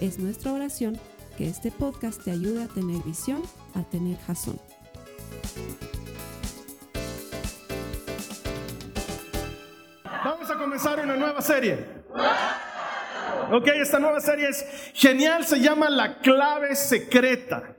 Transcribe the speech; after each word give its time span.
Es 0.00 0.18
nuestra 0.18 0.52
oración 0.52 0.98
que 1.38 1.48
este 1.48 1.70
podcast 1.70 2.22
te 2.22 2.30
ayude 2.30 2.64
a 2.64 2.68
tener 2.68 3.02
visión, 3.02 3.42
a 3.74 3.82
tener 3.82 4.18
jazón. 4.26 4.60
Vamos 10.04 10.50
a 10.50 10.58
comenzar 10.58 11.00
una 11.00 11.16
nueva 11.16 11.40
serie. 11.40 11.86
Ok, 13.52 13.68
esta 13.68 13.98
nueva 13.98 14.20
serie 14.20 14.48
es 14.48 14.66
genial, 14.92 15.46
se 15.46 15.60
llama 15.60 15.88
La 15.88 16.18
clave 16.18 16.74
secreta. 16.74 17.75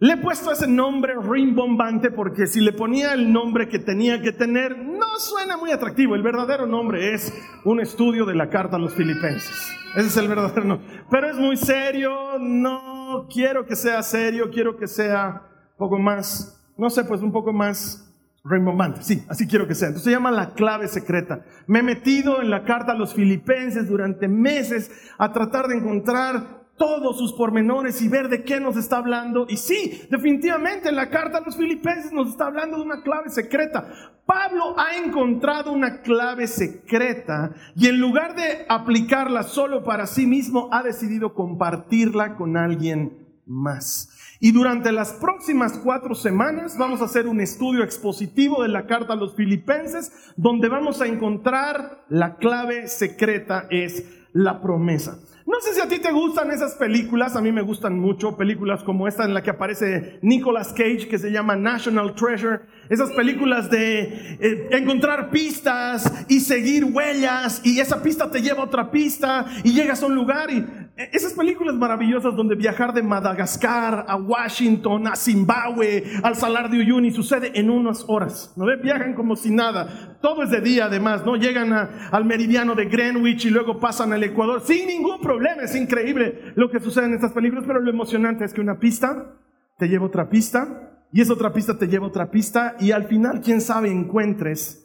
Le 0.00 0.12
he 0.12 0.16
puesto 0.16 0.52
ese 0.52 0.68
nombre 0.68 1.14
rimbombante 1.20 2.12
porque 2.12 2.46
si 2.46 2.60
le 2.60 2.72
ponía 2.72 3.14
el 3.14 3.32
nombre 3.32 3.68
que 3.68 3.80
tenía 3.80 4.22
que 4.22 4.30
tener, 4.30 4.78
no 4.78 5.18
suena 5.18 5.56
muy 5.56 5.72
atractivo. 5.72 6.14
El 6.14 6.22
verdadero 6.22 6.68
nombre 6.68 7.14
es 7.14 7.34
un 7.64 7.80
estudio 7.80 8.24
de 8.24 8.36
la 8.36 8.48
carta 8.48 8.76
a 8.76 8.78
los 8.78 8.94
filipenses. 8.94 9.72
Ese 9.96 10.06
es 10.06 10.16
el 10.16 10.28
verdadero 10.28 10.62
nombre. 10.62 10.86
Pero 11.10 11.28
es 11.28 11.36
muy 11.36 11.56
serio, 11.56 12.38
no 12.38 13.26
quiero 13.28 13.66
que 13.66 13.74
sea 13.74 14.00
serio, 14.04 14.50
quiero 14.52 14.76
que 14.76 14.86
sea 14.86 15.42
un 15.72 15.78
poco 15.78 15.98
más, 15.98 16.64
no 16.76 16.90
sé, 16.90 17.02
pues 17.02 17.20
un 17.20 17.32
poco 17.32 17.52
más 17.52 18.08
rimbombante. 18.44 19.02
Sí, 19.02 19.24
así 19.28 19.48
quiero 19.48 19.66
que 19.66 19.74
sea. 19.74 19.88
Entonces 19.88 20.04
se 20.04 20.12
llama 20.12 20.30
la 20.30 20.54
clave 20.54 20.86
secreta. 20.86 21.44
Me 21.66 21.80
he 21.80 21.82
metido 21.82 22.40
en 22.40 22.50
la 22.50 22.62
carta 22.62 22.92
a 22.92 22.96
los 22.96 23.14
filipenses 23.14 23.88
durante 23.88 24.28
meses 24.28 24.92
a 25.18 25.32
tratar 25.32 25.66
de 25.66 25.78
encontrar 25.78 26.57
todos 26.78 27.18
sus 27.18 27.32
pormenores 27.32 28.00
y 28.00 28.08
ver 28.08 28.28
de 28.28 28.44
qué 28.44 28.60
nos 28.60 28.76
está 28.76 28.98
hablando. 28.98 29.46
Y 29.48 29.56
sí, 29.56 30.02
definitivamente 30.10 30.88
en 30.88 30.96
la 30.96 31.10
carta 31.10 31.38
a 31.38 31.40
los 31.42 31.56
filipenses 31.56 32.12
nos 32.12 32.28
está 32.28 32.46
hablando 32.46 32.78
de 32.78 32.84
una 32.84 33.02
clave 33.02 33.28
secreta. 33.28 33.86
Pablo 34.24 34.78
ha 34.78 34.96
encontrado 34.96 35.72
una 35.72 36.00
clave 36.02 36.46
secreta 36.46 37.52
y 37.74 37.88
en 37.88 37.98
lugar 38.00 38.36
de 38.36 38.66
aplicarla 38.68 39.42
solo 39.42 39.84
para 39.84 40.06
sí 40.06 40.26
mismo, 40.26 40.68
ha 40.72 40.82
decidido 40.82 41.34
compartirla 41.34 42.36
con 42.36 42.56
alguien 42.56 43.26
más. 43.46 44.10
Y 44.40 44.52
durante 44.52 44.92
las 44.92 45.14
próximas 45.14 45.78
cuatro 45.82 46.14
semanas 46.14 46.76
vamos 46.78 47.00
a 47.00 47.06
hacer 47.06 47.26
un 47.26 47.40
estudio 47.40 47.82
expositivo 47.82 48.62
de 48.62 48.68
la 48.68 48.86
carta 48.86 49.14
a 49.14 49.16
los 49.16 49.34
filipenses, 49.34 50.12
donde 50.36 50.68
vamos 50.68 51.00
a 51.00 51.06
encontrar 51.06 52.04
la 52.08 52.36
clave 52.36 52.86
secreta 52.86 53.66
es 53.70 54.04
la 54.32 54.60
promesa. 54.60 55.18
No 55.48 55.62
sé 55.62 55.72
si 55.72 55.80
a 55.80 55.88
ti 55.88 55.98
te 55.98 56.12
gustan 56.12 56.50
esas 56.50 56.74
películas, 56.74 57.34
a 57.34 57.40
mí 57.40 57.50
me 57.52 57.62
gustan 57.62 57.98
mucho, 57.98 58.36
películas 58.36 58.84
como 58.84 59.08
esta 59.08 59.24
en 59.24 59.32
la 59.32 59.42
que 59.42 59.48
aparece 59.48 60.18
Nicolas 60.20 60.74
Cage, 60.74 61.08
que 61.08 61.18
se 61.18 61.30
llama 61.30 61.56
National 61.56 62.14
Treasure, 62.14 62.60
esas 62.90 63.10
películas 63.12 63.70
de 63.70 64.36
eh, 64.40 64.68
encontrar 64.72 65.30
pistas 65.30 66.26
y 66.28 66.40
seguir 66.40 66.84
huellas 66.84 67.62
y 67.64 67.80
esa 67.80 68.02
pista 68.02 68.30
te 68.30 68.42
lleva 68.42 68.60
a 68.60 68.66
otra 68.66 68.90
pista 68.90 69.46
y 69.64 69.72
llegas 69.72 70.02
a 70.02 70.06
un 70.06 70.16
lugar 70.16 70.50
y 70.50 70.66
esas 71.12 71.34
películas 71.34 71.76
maravillosas 71.76 72.34
donde 72.34 72.56
viajar 72.56 72.92
de 72.92 73.02
Madagascar 73.02 74.04
a 74.08 74.16
Washington, 74.16 75.06
a 75.06 75.14
Zimbabue, 75.14 76.02
al 76.24 76.34
Salar 76.34 76.70
de 76.70 76.78
Uyuni 76.78 77.12
sucede 77.12 77.52
en 77.54 77.70
unas 77.70 78.04
horas, 78.08 78.52
¿no? 78.56 78.66
Viajan 78.82 79.14
como 79.14 79.36
si 79.36 79.50
nada, 79.50 80.18
todo 80.20 80.42
es 80.42 80.50
de 80.50 80.60
día 80.60 80.86
además, 80.86 81.24
¿no? 81.24 81.36
Llegan 81.36 81.72
al 81.72 82.24
meridiano 82.24 82.74
de 82.74 82.86
Greenwich 82.86 83.44
y 83.44 83.50
luego 83.50 83.78
pasan 83.78 84.12
al 84.12 84.24
Ecuador 84.24 84.60
sin 84.60 84.88
ningún 84.88 85.20
problema 85.20 85.62
es 85.62 85.74
increíble 85.76 86.52
lo 86.56 86.70
que 86.70 86.80
sucede 86.80 87.06
en 87.06 87.14
estas 87.14 87.32
películas, 87.32 87.64
pero 87.66 87.80
lo 87.80 87.90
emocionante 87.90 88.44
es 88.44 88.52
que 88.52 88.60
una 88.60 88.78
pista 88.78 89.36
te 89.78 89.88
lleva 89.88 90.06
otra 90.06 90.28
pista 90.28 91.06
y 91.12 91.20
esa 91.20 91.32
otra 91.32 91.52
pista 91.52 91.78
te 91.78 91.86
lleva 91.86 92.06
otra 92.06 92.30
pista 92.30 92.76
y 92.80 92.90
al 92.90 93.04
final, 93.04 93.40
quién 93.40 93.60
sabe, 93.60 93.90
encuentres 93.90 94.84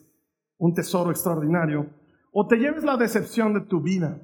un 0.58 0.74
tesoro 0.74 1.12
extraordinario 1.12 1.88
o 2.32 2.48
te 2.48 2.58
lleves 2.58 2.84
la 2.84 2.98
decepción 2.98 3.54
de 3.54 3.62
tu 3.62 3.82
vida. 3.82 4.20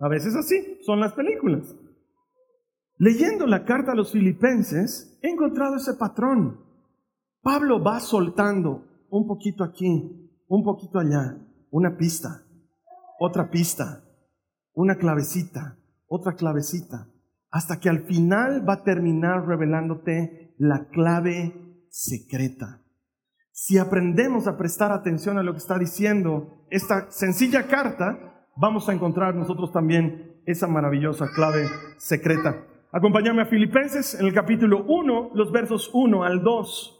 A 0.00 0.08
veces 0.08 0.34
así 0.36 0.78
son 0.82 1.00
las 1.00 1.12
películas. 1.12 1.74
Leyendo 2.96 3.46
la 3.46 3.64
carta 3.64 3.92
a 3.92 3.94
los 3.94 4.12
filipenses, 4.12 5.18
he 5.22 5.28
encontrado 5.28 5.76
ese 5.76 5.94
patrón. 5.94 6.64
Pablo 7.42 7.82
va 7.82 8.00
soltando 8.00 8.84
un 9.10 9.26
poquito 9.26 9.64
aquí, 9.64 10.42
un 10.48 10.64
poquito 10.64 10.98
allá, 10.98 11.38
una 11.70 11.96
pista, 11.96 12.44
otra 13.18 13.50
pista, 13.50 14.04
una 14.72 14.96
clavecita, 14.96 15.78
otra 16.06 16.34
clavecita, 16.34 17.08
hasta 17.50 17.78
que 17.78 17.88
al 17.88 18.04
final 18.04 18.68
va 18.68 18.74
a 18.74 18.84
terminar 18.84 19.46
revelándote 19.46 20.54
la 20.58 20.88
clave 20.88 21.86
secreta. 21.90 22.82
Si 23.52 23.78
aprendemos 23.78 24.46
a 24.46 24.56
prestar 24.56 24.92
atención 24.92 25.38
a 25.38 25.42
lo 25.42 25.52
que 25.52 25.58
está 25.58 25.78
diciendo 25.78 26.66
esta 26.70 27.10
sencilla 27.10 27.66
carta, 27.66 28.37
vamos 28.58 28.88
a 28.88 28.92
encontrar 28.92 29.34
nosotros 29.34 29.72
también 29.72 30.42
esa 30.46 30.66
maravillosa 30.66 31.28
clave 31.34 31.66
secreta. 31.96 32.64
Acompáñame 32.92 33.42
a 33.42 33.46
Filipenses 33.46 34.18
en 34.18 34.26
el 34.26 34.34
capítulo 34.34 34.84
1, 34.84 35.32
los 35.34 35.52
versos 35.52 35.90
1 35.92 36.24
al 36.24 36.42
2. 36.42 36.94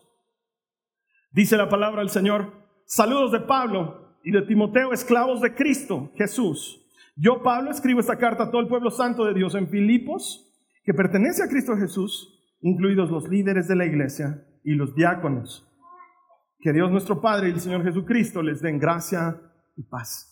Dice 1.33 1.57
la 1.57 1.69
palabra 1.69 2.01
del 2.01 2.11
Señor, 2.11 2.53
saludos 2.87 3.33
de 3.33 3.41
Pablo 3.41 4.19
y 4.25 4.31
de 4.31 4.43
Timoteo, 4.43 4.93
esclavos 4.93 5.41
de 5.41 5.55
Cristo 5.55 6.11
Jesús 6.15 6.85
yo, 7.21 7.43
Pablo, 7.43 7.73
escribo 7.73 7.99
esta 7.99 8.17
carta 8.17 8.45
a 8.45 8.51
todo 8.53 8.61
el 8.61 8.69
pueblo 8.69 8.93
santo 8.93 9.25
de 9.25 9.35
Dios 9.35 9.57
en 9.57 9.69
Filipos, 9.69 10.55
que 10.85 10.95
pertenece 10.95 11.43
a 11.43 11.49
Cristo 11.49 11.77
Jesús, 11.77 12.57
incluidos 12.61 13.11
los 13.11 13.29
líderes 13.29 13.67
de 13.67 13.75
la 13.75 13.87
iglesia 13.87 14.47
y 14.63 14.75
los 14.75 14.95
diáconos. 14.95 15.69
Que 16.61 16.73
Dios 16.73 16.93
nuestro 16.93 17.21
Padre 17.21 17.49
y 17.49 17.53
el 17.53 17.61
Señor 17.61 17.83
Jesucristo 17.83 18.41
les 18.41 18.63
den 18.63 18.79
gracia 18.79 19.37
y 19.77 19.83
paz. 19.83 20.28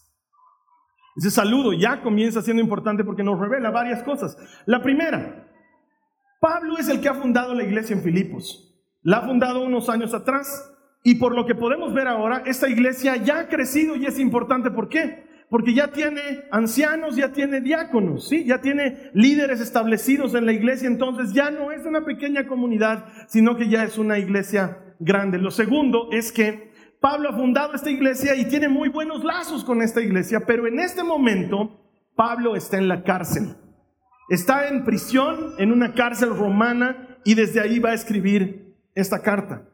Ese 1.16 1.31
saludo 1.31 1.72
ya 1.72 2.03
comienza 2.03 2.43
siendo 2.43 2.62
importante 2.62 3.04
porque 3.04 3.22
nos 3.22 3.41
revela 3.41 3.71
varias 3.71 4.03
cosas. 4.03 4.37
La 4.66 4.82
primera, 4.82 5.49
Pablo 6.41 6.77
es 6.78 6.88
el 6.88 7.00
que 7.00 7.09
ha 7.09 7.15
fundado 7.15 7.54
la 7.54 7.65
iglesia 7.65 7.97
en 7.97 8.03
Filipos. 8.03 8.75
La 9.03 9.19
ha 9.19 9.26
fundado 9.26 9.65
unos 9.65 9.88
años 9.88 10.12
atrás 10.15 10.72
y 11.03 11.15
por 11.15 11.34
lo 11.34 11.47
que 11.47 11.55
podemos 11.55 11.94
ver 11.94 12.09
ahora, 12.09 12.43
esta 12.47 12.69
iglesia 12.69 13.16
ya 13.16 13.41
ha 13.41 13.49
crecido 13.49 13.97
y 13.97 14.06
es 14.06 14.19
importante. 14.19 14.71
¿Por 14.71 14.88
qué? 14.88 15.26
porque 15.49 15.75
ya 15.75 15.93
tiene 15.93 16.21
ancianos, 16.50 17.16
ya 17.16 17.32
tiene 17.32 17.60
diáconos, 17.60 18.28
¿sí? 18.28 18.44
ya 18.44 18.60
tiene 18.60 19.10
líderes 19.15 19.60
establecidos 19.60 20.34
en 20.34 20.44
la 20.44 20.53
iglesia, 20.53 20.88
entonces 20.88 21.32
ya 21.32 21.50
no 21.50 21.71
es 21.71 21.87
una 21.87 22.05
pequeña 22.05 22.47
comunidad, 22.47 23.06
sino 23.28 23.56
que 23.56 23.69
ya 23.69 23.84
es 23.84 23.97
una 23.97 24.19
iglesia 24.19 24.78
grande. 24.99 25.38
Lo 25.38 25.50
segundo 25.50 26.09
es 26.10 26.32
que 26.32 26.72
Pablo 27.09 27.28
ha 27.28 27.34
fundado 27.34 27.75
esta 27.75 27.89
iglesia 27.89 28.34
y 28.34 28.47
tiene 28.47 28.69
muy 28.69 28.89
buenos 28.89 29.22
lazos 29.22 29.62
con 29.62 29.81
esta 29.81 30.00
iglesia, 30.00 30.41
pero 30.44 30.67
en 30.67 30.81
este 30.81 31.05
momento 31.05 31.78
Pablo 32.17 32.56
está 32.56 32.78
en 32.78 32.89
la 32.89 33.05
cárcel. 33.05 33.55
Está 34.28 34.67
en 34.67 34.84
prisión, 34.84 35.53
en 35.59 35.71
una 35.71 35.94
cárcel 35.94 36.31
romana, 36.31 37.21
y 37.25 37.34
desde 37.34 37.61
ahí 37.61 37.78
va 37.78 37.91
a 37.91 37.94
escribir 37.94 38.75
esta 38.97 39.22
carta. 39.22 39.69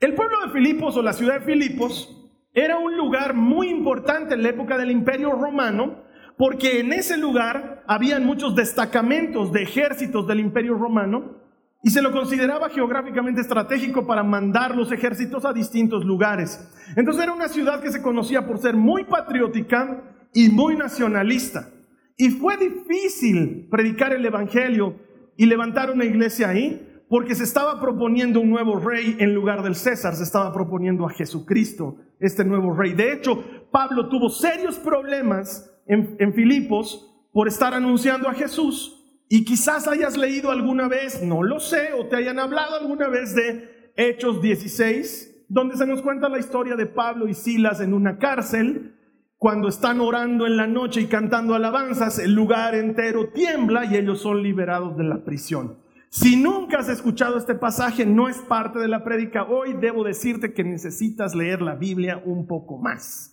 El 0.00 0.14
pueblo 0.14 0.40
de 0.44 0.50
Filipos 0.50 0.96
o 0.96 1.02
la 1.02 1.12
ciudad 1.12 1.38
de 1.38 1.46
Filipos 1.46 2.28
era 2.52 2.78
un 2.78 2.96
lugar 2.96 3.34
muy 3.34 3.68
importante 3.68 4.34
en 4.34 4.42
la 4.42 4.48
época 4.48 4.76
del 4.76 4.90
Imperio 4.90 5.30
Romano, 5.30 6.02
porque 6.36 6.80
en 6.80 6.92
ese 6.92 7.16
lugar 7.16 7.84
habían 7.86 8.26
muchos 8.26 8.56
destacamentos 8.56 9.52
de 9.52 9.62
ejércitos 9.62 10.26
del 10.26 10.40
Imperio 10.40 10.74
Romano 10.74 11.41
y 11.82 11.90
se 11.90 12.02
lo 12.02 12.12
consideraba 12.12 12.68
geográficamente 12.68 13.40
estratégico 13.40 14.06
para 14.06 14.22
mandar 14.22 14.76
los 14.76 14.92
ejércitos 14.92 15.44
a 15.44 15.52
distintos 15.52 16.04
lugares. 16.04 16.70
Entonces 16.96 17.22
era 17.22 17.32
una 17.32 17.48
ciudad 17.48 17.80
que 17.80 17.90
se 17.90 18.02
conocía 18.02 18.46
por 18.46 18.58
ser 18.58 18.76
muy 18.76 19.04
patriótica 19.04 20.02
y 20.32 20.48
muy 20.48 20.76
nacionalista. 20.76 21.68
Y 22.16 22.30
fue 22.30 22.56
difícil 22.56 23.68
predicar 23.70 24.12
el 24.12 24.24
Evangelio 24.24 24.96
y 25.36 25.46
levantar 25.46 25.90
una 25.90 26.04
iglesia 26.04 26.50
ahí, 26.50 26.88
porque 27.08 27.34
se 27.34 27.44
estaba 27.44 27.80
proponiendo 27.80 28.40
un 28.40 28.48
nuevo 28.48 28.78
rey 28.78 29.16
en 29.18 29.34
lugar 29.34 29.62
del 29.62 29.74
César, 29.74 30.14
se 30.14 30.22
estaba 30.22 30.52
proponiendo 30.52 31.04
a 31.04 31.10
Jesucristo, 31.10 31.96
este 32.20 32.44
nuevo 32.44 32.72
rey. 32.72 32.94
De 32.94 33.12
hecho, 33.12 33.44
Pablo 33.70 34.08
tuvo 34.08 34.30
serios 34.30 34.76
problemas 34.76 35.68
en, 35.86 36.32
Filipos 36.32 37.12
por 37.32 37.48
estar 37.48 37.74
anunciando 37.74 38.28
a 38.28 38.34
Jesús. 38.34 39.01
Y 39.34 39.46
quizás 39.46 39.88
hayas 39.88 40.18
leído 40.18 40.50
alguna 40.50 40.88
vez, 40.88 41.22
no 41.22 41.42
lo 41.42 41.58
sé, 41.58 41.94
o 41.98 42.06
te 42.06 42.16
hayan 42.16 42.38
hablado 42.38 42.76
alguna 42.76 43.08
vez 43.08 43.34
de 43.34 43.90
Hechos 43.96 44.42
16, 44.42 45.46
donde 45.48 45.78
se 45.78 45.86
nos 45.86 46.02
cuenta 46.02 46.28
la 46.28 46.38
historia 46.38 46.76
de 46.76 46.84
Pablo 46.84 47.26
y 47.26 47.32
Silas 47.32 47.80
en 47.80 47.94
una 47.94 48.18
cárcel 48.18 48.94
Cuando 49.38 49.68
están 49.68 50.02
orando 50.02 50.46
en 50.46 50.58
la 50.58 50.66
noche 50.66 51.00
y 51.00 51.06
cantando 51.06 51.54
alabanzas, 51.54 52.18
el 52.18 52.34
lugar 52.34 52.74
entero 52.74 53.30
tiembla 53.30 53.86
y 53.86 53.96
ellos 53.96 54.20
son 54.20 54.42
liberados 54.42 54.98
de 54.98 55.04
la 55.04 55.24
prisión. 55.24 55.78
Si 56.10 56.36
nunca 56.36 56.80
has 56.80 56.90
escuchado 56.90 57.38
este 57.38 57.54
pasaje, 57.54 58.04
no 58.04 58.28
es 58.28 58.36
parte 58.36 58.80
de 58.80 58.88
la 58.88 59.02
prédica 59.02 59.44
hoy, 59.44 59.72
debo 59.72 60.04
decirte 60.04 60.52
que 60.52 60.62
necesitas 60.62 61.34
leer 61.34 61.62
la 61.62 61.74
Biblia 61.74 62.22
un 62.22 62.46
poco 62.46 62.76
más. 62.76 63.31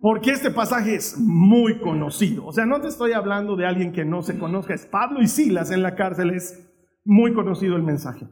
Porque 0.00 0.30
este 0.30 0.50
pasaje 0.50 0.94
es 0.94 1.18
muy 1.18 1.78
conocido. 1.78 2.46
O 2.46 2.52
sea, 2.52 2.66
no 2.66 2.80
te 2.80 2.88
estoy 2.88 3.12
hablando 3.12 3.56
de 3.56 3.66
alguien 3.66 3.92
que 3.92 4.04
no 4.04 4.22
se 4.22 4.38
conozca, 4.38 4.74
es 4.74 4.86
Pablo 4.86 5.22
y 5.22 5.26
Silas 5.26 5.70
en 5.70 5.82
la 5.82 5.94
cárcel, 5.94 6.30
es 6.30 6.70
muy 7.04 7.32
conocido 7.32 7.76
el 7.76 7.82
mensaje. 7.82 8.26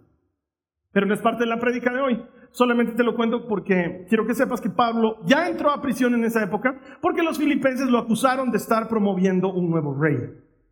Pero 0.92 1.06
no 1.06 1.14
es 1.14 1.20
parte 1.20 1.44
de 1.44 1.50
la 1.50 1.58
prédica 1.58 1.92
de 1.92 2.00
hoy. 2.00 2.24
Solamente 2.50 2.92
te 2.92 3.02
lo 3.02 3.16
cuento 3.16 3.48
porque 3.48 4.06
quiero 4.08 4.26
que 4.26 4.34
sepas 4.34 4.60
que 4.60 4.70
Pablo 4.70 5.18
ya 5.24 5.48
entró 5.48 5.70
a 5.70 5.82
prisión 5.82 6.14
en 6.14 6.24
esa 6.24 6.44
época 6.44 6.80
porque 7.00 7.24
los 7.24 7.36
filipenses 7.36 7.88
lo 7.88 7.98
acusaron 7.98 8.52
de 8.52 8.58
estar 8.58 8.86
promoviendo 8.88 9.52
un 9.52 9.70
nuevo 9.70 9.92
rey. 10.00 10.16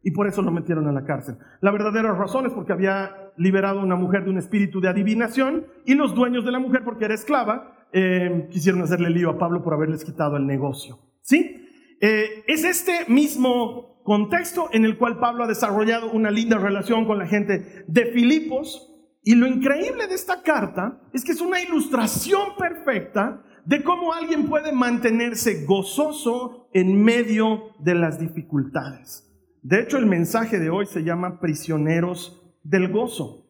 Y 0.04 0.12
por 0.12 0.28
eso 0.28 0.42
lo 0.42 0.52
metieron 0.52 0.86
a 0.86 0.92
la 0.92 1.04
cárcel. 1.04 1.38
La 1.60 1.72
verdadera 1.72 2.12
razón 2.12 2.46
es 2.46 2.52
porque 2.52 2.72
había 2.72 3.32
liberado 3.36 3.80
a 3.80 3.84
una 3.84 3.96
mujer 3.96 4.24
de 4.24 4.30
un 4.30 4.38
espíritu 4.38 4.80
de 4.80 4.88
adivinación 4.88 5.66
y 5.84 5.94
los 5.94 6.14
dueños 6.14 6.44
de 6.44 6.52
la 6.52 6.58
mujer, 6.58 6.82
porque 6.84 7.04
era 7.04 7.14
esclava, 7.14 7.81
eh, 7.92 8.48
quisieron 8.50 8.82
hacerle 8.82 9.10
lío 9.10 9.30
a 9.30 9.38
Pablo 9.38 9.62
por 9.62 9.74
haberles 9.74 10.04
quitado 10.04 10.36
el 10.36 10.46
negocio. 10.46 10.98
¿Sí? 11.20 11.66
Eh, 12.00 12.44
es 12.46 12.64
este 12.64 13.04
mismo 13.08 14.02
contexto 14.02 14.68
en 14.72 14.84
el 14.84 14.98
cual 14.98 15.18
Pablo 15.18 15.44
ha 15.44 15.46
desarrollado 15.46 16.10
una 16.10 16.30
linda 16.30 16.58
relación 16.58 17.06
con 17.06 17.18
la 17.18 17.26
gente 17.26 17.84
de 17.86 18.06
Filipos 18.06 18.92
y 19.22 19.36
lo 19.36 19.46
increíble 19.46 20.08
de 20.08 20.14
esta 20.14 20.42
carta 20.42 21.00
es 21.12 21.24
que 21.24 21.32
es 21.32 21.40
una 21.40 21.60
ilustración 21.60 22.56
perfecta 22.58 23.44
de 23.64 23.84
cómo 23.84 24.12
alguien 24.12 24.48
puede 24.48 24.72
mantenerse 24.72 25.64
gozoso 25.64 26.68
en 26.72 27.02
medio 27.04 27.74
de 27.78 27.94
las 27.94 28.18
dificultades. 28.18 29.28
De 29.62 29.80
hecho, 29.80 29.98
el 29.98 30.06
mensaje 30.06 30.58
de 30.58 30.70
hoy 30.70 30.86
se 30.86 31.04
llama 31.04 31.38
prisioneros 31.38 32.42
del 32.64 32.90
gozo. 32.90 33.46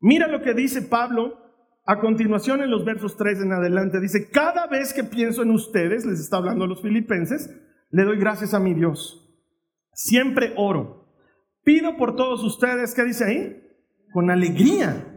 Mira 0.00 0.28
lo 0.28 0.42
que 0.42 0.52
dice 0.52 0.82
Pablo 0.82 1.38
a 1.84 2.00
continuación 2.00 2.62
en 2.62 2.70
los 2.70 2.84
versos 2.84 3.16
3 3.16 3.42
en 3.42 3.52
adelante. 3.52 4.00
Dice, 4.00 4.30
cada 4.30 4.66
vez 4.66 4.92
que 4.92 5.04
pienso 5.04 5.42
en 5.42 5.50
ustedes, 5.50 6.04
les 6.04 6.20
está 6.20 6.38
hablando 6.38 6.64
a 6.64 6.68
los 6.68 6.82
filipenses, 6.82 7.50
le 7.90 8.04
doy 8.04 8.18
gracias 8.18 8.54
a 8.54 8.60
mi 8.60 8.74
Dios. 8.74 9.20
Siempre 9.92 10.52
oro. 10.56 11.06
Pido 11.62 11.96
por 11.96 12.16
todos 12.16 12.42
ustedes, 12.44 12.94
¿qué 12.94 13.04
dice 13.04 13.24
ahí? 13.24 13.62
Con 14.12 14.30
alegría 14.30 15.10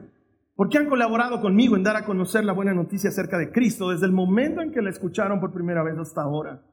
porque 0.57 0.79
han 0.79 0.89
colaborado 0.89 1.39
conmigo 1.39 1.75
en 1.75 1.83
dar 1.83 1.95
a 1.95 2.03
conocer 2.03 2.43
la 2.43 2.51
buena 2.51 2.73
noticia 2.73 3.11
acerca 3.11 3.37
de 3.37 3.51
Cristo 3.51 3.91
desde 3.91 4.07
el 4.07 4.11
momento 4.11 4.59
en 4.59 4.71
que 4.71 4.81
la 4.81 4.89
escucharon 4.89 5.39
por 5.39 5.53
primera 5.53 5.83
vez 5.83 5.99
hasta 5.99 6.23
ahora. 6.23 6.63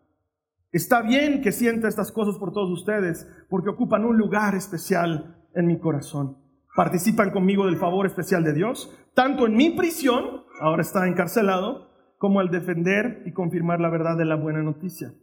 Está 0.73 1.03
bien 1.03 1.43
que 1.43 1.53
sienta 1.53 1.87
estas 1.87 2.11
cosas 2.11 2.39
por 2.39 2.51
todos 2.51 2.71
ustedes, 2.71 3.29
porque 3.51 3.69
ocupan 3.69 4.07
un 4.07 4.17
lugar 4.17 4.55
especial 4.55 5.37
en 5.55 5.67
mi 5.67 5.79
corazón. 5.79 6.39
Participan 6.75 7.31
conmigo 7.31 7.67
del 7.67 7.77
favor 7.77 8.07
especial 8.07 8.45
de 8.45 8.53
Dios, 8.53 8.93
tanto 9.15 9.47
en 9.47 9.55
mi 9.55 9.71
prisión, 9.71 10.43
ahora 10.61 10.83
está 10.83 11.07
encarcelado, 11.07 11.91
como 12.19 12.41
al 12.41 12.51
defender 12.51 13.23
y 13.27 13.33
confirmar 13.33 13.81
la 13.81 13.91
verdad 13.91 14.17
de 14.17 14.25
la 14.25 14.37
buena 14.37 14.63
noticia. 14.63 15.15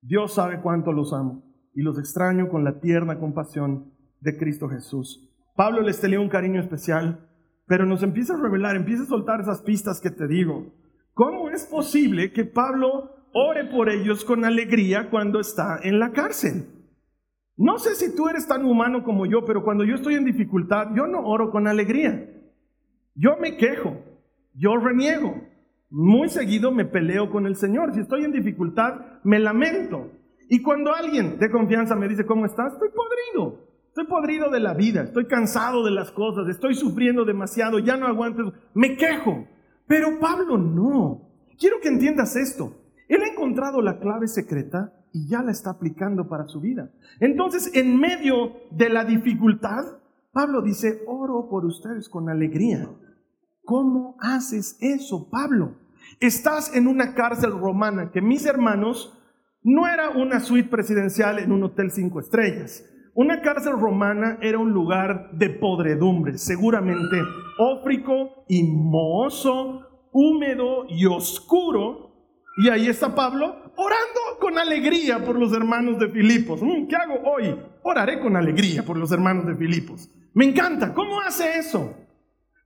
Dios 0.00 0.34
sabe 0.34 0.60
cuánto 0.60 0.92
los 0.92 1.12
amo 1.12 1.44
y 1.74 1.82
los 1.82 1.98
extraño 1.98 2.48
con 2.48 2.64
la 2.64 2.80
tierna 2.80 3.18
compasión 3.18 3.92
de 4.20 4.36
Cristo 4.36 4.68
Jesús. 4.68 5.28
Pablo 5.56 5.82
les 5.82 6.00
tenía 6.00 6.20
un 6.20 6.28
cariño 6.28 6.60
especial 6.60 7.28
pero 7.66 7.86
nos 7.86 8.02
empieza 8.02 8.34
a 8.34 8.40
revelar, 8.40 8.76
empieza 8.76 9.04
a 9.04 9.06
soltar 9.06 9.40
esas 9.40 9.62
pistas 9.62 9.98
que 10.00 10.10
te 10.10 10.26
digo. 10.26 10.74
¿Cómo 11.14 11.48
es 11.48 11.64
posible 11.64 12.32
que 12.32 12.44
Pablo 12.44 13.10
ore 13.32 13.64
por 13.64 13.88
ellos 13.88 14.26
con 14.26 14.44
alegría 14.44 15.08
cuando 15.10 15.40
está 15.40 15.78
en 15.82 15.98
la 15.98 16.12
cárcel? 16.12 16.66
No 17.56 17.78
sé 17.78 17.94
si 17.94 18.14
tú 18.14 18.28
eres 18.28 18.46
tan 18.46 18.64
humano 18.64 19.04
como 19.04 19.26
yo, 19.26 19.44
pero 19.44 19.62
cuando 19.62 19.84
yo 19.84 19.94
estoy 19.94 20.14
en 20.14 20.24
dificultad, 20.24 20.88
yo 20.94 21.06
no 21.06 21.20
oro 21.20 21.50
con 21.50 21.66
alegría. 21.66 22.28
Yo 23.14 23.36
me 23.38 23.56
quejo, 23.56 23.96
yo 24.54 24.76
reniego. 24.76 25.34
Muy 25.90 26.30
seguido 26.30 26.72
me 26.72 26.86
peleo 26.86 27.30
con 27.30 27.46
el 27.46 27.56
Señor. 27.56 27.92
Si 27.92 28.00
estoy 28.00 28.24
en 28.24 28.32
dificultad, 28.32 29.20
me 29.24 29.38
lamento. 29.38 30.10
Y 30.48 30.62
cuando 30.62 30.94
alguien 30.94 31.38
de 31.38 31.50
confianza 31.50 31.94
me 31.94 32.08
dice, 32.08 32.24
¿cómo 32.24 32.46
estás? 32.46 32.72
Estoy 32.72 32.88
podrido. 32.88 33.72
Estoy 33.88 34.06
podrido 34.06 34.48
de 34.48 34.58
la 34.58 34.72
vida, 34.72 35.02
estoy 35.02 35.26
cansado 35.26 35.84
de 35.84 35.90
las 35.90 36.10
cosas, 36.10 36.48
estoy 36.48 36.74
sufriendo 36.74 37.26
demasiado, 37.26 37.78
ya 37.78 37.98
no 37.98 38.06
aguanto, 38.06 38.54
me 38.72 38.96
quejo. 38.96 39.46
Pero 39.86 40.18
Pablo 40.18 40.56
no. 40.56 41.28
Quiero 41.58 41.76
que 41.82 41.88
entiendas 41.88 42.34
esto. 42.36 42.74
Él 43.06 43.20
ha 43.22 43.30
encontrado 43.30 43.82
la 43.82 43.98
clave 43.98 44.28
secreta 44.28 44.94
y 45.12 45.28
ya 45.28 45.42
la 45.42 45.52
está 45.52 45.70
aplicando 45.70 46.28
para 46.28 46.48
su 46.48 46.60
vida. 46.60 46.90
Entonces, 47.20 47.70
en 47.74 47.98
medio 47.98 48.52
de 48.70 48.88
la 48.88 49.04
dificultad, 49.04 49.84
Pablo 50.32 50.62
dice, 50.62 51.02
oro 51.06 51.48
por 51.50 51.64
ustedes 51.66 52.08
con 52.08 52.30
alegría. 52.30 52.88
¿Cómo 53.64 54.16
haces 54.20 54.78
eso, 54.80 55.28
Pablo? 55.30 55.76
Estás 56.20 56.74
en 56.74 56.86
una 56.86 57.14
cárcel 57.14 57.52
romana 57.52 58.10
que 58.10 58.22
mis 58.22 58.46
hermanos 58.46 59.18
no 59.62 59.86
era 59.86 60.10
una 60.10 60.40
suite 60.40 60.68
presidencial 60.68 61.38
en 61.38 61.52
un 61.52 61.62
hotel 61.62 61.90
cinco 61.90 62.20
estrellas. 62.20 62.84
Una 63.14 63.42
cárcel 63.42 63.74
romana 63.78 64.38
era 64.40 64.58
un 64.58 64.72
lugar 64.72 65.30
de 65.32 65.50
podredumbre, 65.50 66.38
seguramente 66.38 67.18
ófrico 67.58 68.44
y 68.48 68.64
mohoso, 68.64 70.08
húmedo 70.12 70.86
y 70.88 71.04
oscuro. 71.06 72.10
Y 72.56 72.70
ahí 72.70 72.88
está 72.88 73.14
Pablo 73.14 73.61
orando 73.76 74.20
con 74.40 74.58
alegría 74.58 75.24
por 75.24 75.38
los 75.38 75.52
hermanos 75.52 75.98
de 75.98 76.08
Filipos. 76.08 76.62
Mm, 76.62 76.86
¿Qué 76.86 76.96
hago 76.96 77.20
hoy? 77.24 77.56
Oraré 77.82 78.20
con 78.20 78.36
alegría 78.36 78.84
por 78.84 78.96
los 78.96 79.12
hermanos 79.12 79.46
de 79.46 79.56
Filipos. 79.56 80.10
Me 80.34 80.44
encanta. 80.44 80.92
¿Cómo 80.94 81.20
hace 81.20 81.58
eso? 81.58 81.94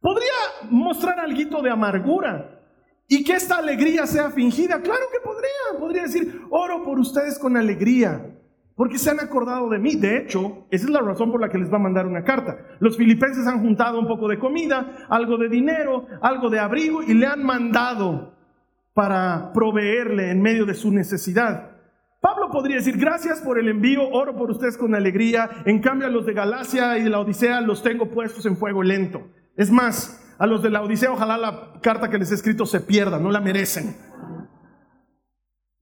Podría 0.01 0.71
mostrar 0.71 1.19
algo 1.21 1.63
de 1.63 1.71
amargura 1.71 2.61
y 3.09 3.25
que 3.25 3.35
esta 3.35 3.57
alegría 3.57 4.07
sea 4.07 4.31
fingida. 4.31 4.81
Claro 4.81 5.07
que 5.13 5.21
podría. 5.21 5.79
Podría 5.79 6.03
decir, 6.03 6.43
oro 6.51 6.83
por 6.83 6.99
ustedes 6.99 7.39
con 7.39 7.57
alegría 7.57 8.37
porque 8.77 8.99
se 8.99 9.11
han 9.11 9.21
acordado 9.21 9.69
de 9.71 9.79
mí. 9.79 9.97
De 9.97 10.19
hecho, 10.19 10.67
esa 10.71 10.85
es 10.85 10.91
la 10.91 11.01
razón 11.01 11.33
por 11.33 11.41
la 11.41 11.49
que 11.49 11.59
les 11.59 11.73
va 11.73 11.77
a 11.77 11.81
mandar 11.81 12.07
una 12.07 12.23
carta. 12.23 12.59
Los 12.79 12.97
filipenses 12.97 13.47
han 13.47 13.63
juntado 13.63 13.99
un 13.99 14.07
poco 14.07 14.29
de 14.29 14.39
comida, 14.39 15.07
algo 15.09 15.39
de 15.39 15.49
dinero, 15.49 16.07
algo 16.21 16.51
de 16.51 16.61
abrigo 16.61 17.03
y 17.03 17.15
le 17.15 17.27
han 17.27 17.43
mandado 17.43 18.36
para 18.97 19.53
proveerle 19.53 20.31
en 20.31 20.41
medio 20.41 20.65
de 20.65 20.73
su 20.73 20.91
necesidad. 20.91 21.71
Pablo 22.23 22.49
podría 22.51 22.77
decir, 22.77 22.97
gracias 22.97 23.43
por 23.43 23.59
el 23.59 23.69
envío, 23.69 24.09
oro 24.09 24.35
por 24.35 24.51
ustedes 24.51 24.79
con 24.79 24.95
alegría, 24.95 25.51
en 25.67 25.83
cambio 25.83 26.07
a 26.07 26.11
los 26.11 26.25
de 26.25 26.33
Galacia 26.33 26.97
y 26.97 27.03
de 27.03 27.11
la 27.11 27.21
Odisea 27.21 27.61
los 27.61 27.83
tengo 27.83 28.11
puestos 28.11 28.47
en 28.47 28.57
fuego 28.57 28.83
lento. 28.83 29.21
Es 29.55 29.71
más, 29.71 30.35
a 30.39 30.47
los 30.47 30.63
de 30.63 30.71
la 30.71 30.81
Odisea 30.81 31.13
ojalá 31.13 31.37
la 31.37 31.79
carta 31.83 32.09
que 32.09 32.17
les 32.17 32.31
he 32.31 32.37
escrito 32.37 32.65
se 32.65 32.81
pierda, 32.81 33.19
no 33.19 33.31
la 33.31 33.43
merecen. 33.43 33.99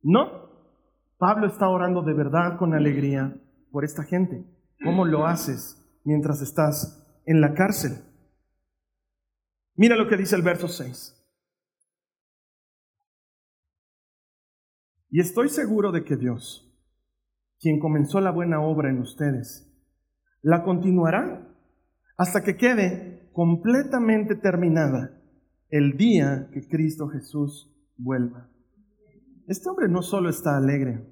¿No? 0.02 0.50
Pablo 1.16 1.46
está 1.46 1.68
orando 1.68 2.02
de 2.02 2.14
verdad 2.14 2.58
con 2.58 2.74
alegría 2.74 3.36
por 3.70 3.84
esta 3.84 4.02
gente. 4.02 4.44
¿Cómo 4.82 5.04
lo 5.04 5.24
haces 5.24 5.80
mientras 6.02 6.42
estás 6.42 7.22
en 7.26 7.40
la 7.40 7.54
cárcel? 7.54 7.92
Mira 9.76 9.94
lo 9.94 10.08
que 10.08 10.16
dice 10.16 10.34
el 10.34 10.42
verso 10.42 10.66
6. 10.66 11.23
Y 15.14 15.20
estoy 15.20 15.48
seguro 15.48 15.92
de 15.92 16.02
que 16.02 16.16
Dios, 16.16 16.76
quien 17.60 17.78
comenzó 17.78 18.20
la 18.20 18.32
buena 18.32 18.60
obra 18.60 18.90
en 18.90 18.98
ustedes, 18.98 19.72
la 20.42 20.64
continuará 20.64 21.56
hasta 22.16 22.42
que 22.42 22.56
quede 22.56 23.30
completamente 23.32 24.34
terminada 24.34 25.22
el 25.68 25.96
día 25.96 26.50
que 26.52 26.66
Cristo 26.66 27.06
Jesús 27.06 27.72
vuelva. 27.96 28.50
Este 29.46 29.68
hombre 29.68 29.86
no 29.88 30.02
solo 30.02 30.28
está 30.28 30.56
alegre, 30.56 31.06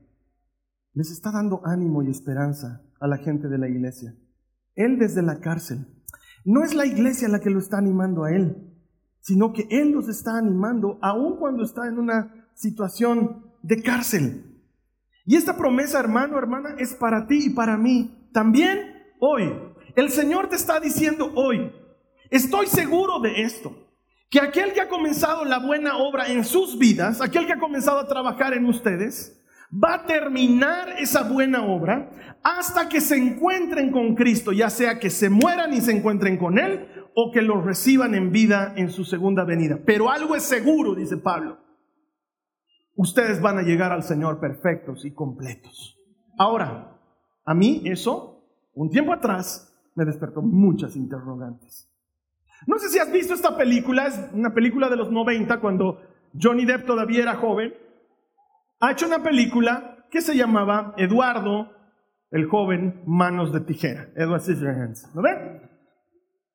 les 0.94 1.12
está 1.12 1.30
dando 1.30 1.61
ánimo 1.64 2.02
y 2.02 2.11
esperanza 2.11 2.82
a 2.99 3.06
la 3.06 3.18
gente 3.18 3.47
de 3.47 3.59
la 3.59 3.68
iglesia. 3.68 4.16
Él 4.75 4.99
desde 4.99 5.23
la 5.23 5.38
cárcel. 5.38 5.87
No 6.44 6.64
es 6.64 6.75
la 6.75 6.87
iglesia 6.87 7.28
la 7.28 7.38
que 7.38 7.50
lo 7.50 7.61
está 7.61 7.78
animando 7.78 8.25
a 8.25 8.32
él, 8.32 8.68
sino 9.21 9.52
que 9.52 9.68
él 9.71 9.92
los 9.92 10.09
está 10.09 10.38
animando 10.38 10.99
aun 11.02 11.37
cuando 11.38 11.62
está 11.62 11.87
en 11.87 12.00
una 12.00 12.49
situación 12.56 13.51
de 13.62 13.83
cárcel. 13.83 14.45
Y 15.25 15.37
esta 15.37 15.57
promesa, 15.57 16.00
hermano, 16.00 16.38
hermana, 16.38 16.75
es 16.78 16.95
para 16.95 17.26
ti 17.26 17.47
y 17.47 17.50
para 17.50 17.76
mí 17.76 18.28
también 18.33 19.04
hoy. 19.21 19.52
El 19.95 20.11
Señor 20.11 20.49
te 20.49 20.57
está 20.57 20.81
diciendo 20.81 21.33
hoy, 21.35 21.71
estoy 22.31 22.66
seguro 22.66 23.21
de 23.21 23.42
esto 23.42 23.76
que 24.31 24.40
aquel 24.40 24.73
que 24.73 24.81
ha 24.81 24.88
comenzado 24.88 25.45
la 25.45 25.59
buena 25.59 25.99
obra 25.99 26.28
en 26.28 26.42
sus 26.42 26.78
vidas, 26.78 27.21
aquel 27.21 27.47
que 27.47 27.52
ha 27.52 27.59
comenzado 27.59 28.00
a 28.00 28.09
trabajar 28.09 28.54
en 28.54 28.64
ustedes, 28.64 29.38
va 29.73 29.95
a 29.95 30.07
terminar 30.07 30.95
esa 30.99 31.23
buena 31.23 31.62
obra 31.62 32.11
hasta 32.42 32.88
que 32.88 33.02
se 33.02 33.16
encuentren 33.16 33.92
con 33.92 34.14
Cristo, 34.14 34.52
ya 34.52 34.71
sea 34.71 34.99
que 34.99 35.11
se 35.11 35.28
mueran 35.28 35.75
y 35.75 35.83
se 35.83 35.92
encuentren 35.92 36.38
con 36.38 36.59
Él 36.59 36.88
o 37.14 37.31
que 37.31 37.42
lo 37.42 37.61
reciban 37.61 38.14
en 38.14 38.33
vida 38.33 38.73
en 38.76 38.90
su 38.90 39.04
segunda 39.04 39.45
venida. 39.45 39.78
Pero 39.85 40.11
algo 40.11 40.35
es 40.35 40.45
seguro, 40.45 40.95
dice 40.95 41.19
Pablo. 41.19 41.59
Ustedes 42.96 43.40
van 43.40 43.58
a 43.58 43.62
llegar 43.62 43.92
al 43.92 44.02
Señor 44.02 44.40
perfectos 44.40 45.04
y 45.04 45.12
completos. 45.12 45.99
Ahora, 46.38 46.99
a 47.44 47.54
mí 47.54 47.82
eso, 47.87 48.44
un 48.75 48.90
tiempo 48.90 49.12
atrás, 49.12 49.72
me 49.94 50.04
despertó 50.04 50.42
muchas 50.42 50.96
interrogantes. 50.96 51.88
No 52.66 52.78
sé 52.78 52.88
si 52.88 52.99
has 52.99 53.11
visto 53.12 53.34
esta 53.34 53.56
película, 53.56 54.06
es 54.06 54.20
una 54.32 54.54
película 54.54 54.88
de 54.88 54.96
los 54.96 55.11
90 55.11 55.61
cuando 55.61 56.00
Johnny 56.40 56.64
Depp 56.64 56.87
todavía 56.87 57.22
era 57.22 57.34
joven. 57.34 57.75
Ha 58.80 58.92
hecho 58.92 59.06
una 59.06 59.22
película 59.22 60.06
que 60.11 60.20
se 60.20 60.37
llamaba 60.37 60.94
Eduardo, 60.96 61.72
el 62.30 62.46
joven 62.46 63.02
Manos 63.06 63.52
de 63.52 63.61
Tijera. 63.61 64.08
Edward 64.16 64.42
Scissorhands. 64.42 65.14
¿Lo 65.14 65.22
ven? 65.22 65.70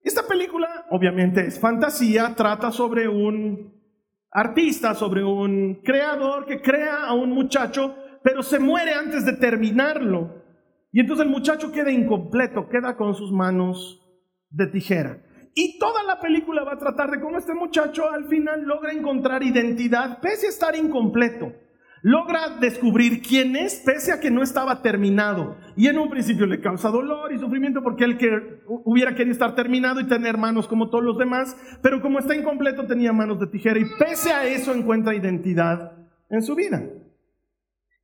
Esta 0.02 0.24
película 0.26 0.86
obviamente 0.90 1.46
es 1.46 1.60
fantasía, 1.60 2.34
trata 2.36 2.72
sobre 2.72 3.08
un 3.08 3.77
artista, 4.38 4.94
sobre 4.94 5.24
un 5.24 5.82
creador 5.84 6.46
que 6.46 6.62
crea 6.62 7.08
a 7.08 7.14
un 7.16 7.32
muchacho, 7.32 7.96
pero 8.24 8.44
se 8.44 8.60
muere 8.60 8.94
antes 8.94 9.26
de 9.26 9.34
terminarlo. 9.34 10.44
Y 10.92 11.00
entonces 11.00 11.26
el 11.26 11.32
muchacho 11.32 11.72
queda 11.72 11.92
incompleto, 11.92 12.70
queda 12.70 12.96
con 12.96 13.16
sus 13.16 13.32
manos 13.32 14.00
de 14.52 14.68
tijera. 14.68 15.24
Y 15.56 15.80
toda 15.80 16.04
la 16.04 16.20
película 16.20 16.64
va 16.64 16.74
a 16.74 16.78
tratar 16.78 17.10
de 17.10 17.20
cómo 17.20 17.40
este 17.40 17.56
muchacho 17.56 18.12
al 18.12 18.28
final 18.28 18.62
logra 18.62 18.94
encontrar 18.94 19.42
identidad 19.42 20.20
pese 20.22 20.46
a 20.46 20.50
estar 20.50 20.76
incompleto. 20.76 21.52
Logra 22.02 22.58
descubrir 22.60 23.22
quién 23.22 23.56
es 23.56 23.82
pese 23.86 24.12
a 24.12 24.20
que 24.20 24.30
no 24.30 24.44
estaba 24.44 24.82
terminado. 24.82 25.58
Y 25.76 25.88
en 25.88 25.98
un 25.98 26.10
principio 26.10 26.46
le 26.46 26.62
causa 26.62 26.90
dolor 26.90 27.34
y 27.34 27.40
sufrimiento 27.40 27.82
porque 27.82 28.04
él 28.04 28.18
que 28.18 28.62
hubiera 28.68 29.16
querido 29.16 29.34
estar 29.34 29.56
terminado 29.56 30.00
y 30.00 30.08
tener 30.08 30.38
manos 30.38 30.68
como 30.68 30.90
todos 30.90 31.04
los 31.04 31.18
demás, 31.18 31.58
pero 31.82 32.02
como 32.02 32.20
está 32.20 32.36
incompleto 32.36 32.86
tenía 32.86 33.14
manos 33.14 33.40
de 33.40 33.48
tijera 33.48 33.80
y 33.80 33.86
pese 33.98 34.32
a 34.32 34.46
eso 34.46 34.74
encuentra 34.74 35.16
identidad 35.16 35.94
en 36.30 36.44
su 36.44 36.56
vida. 36.56 36.84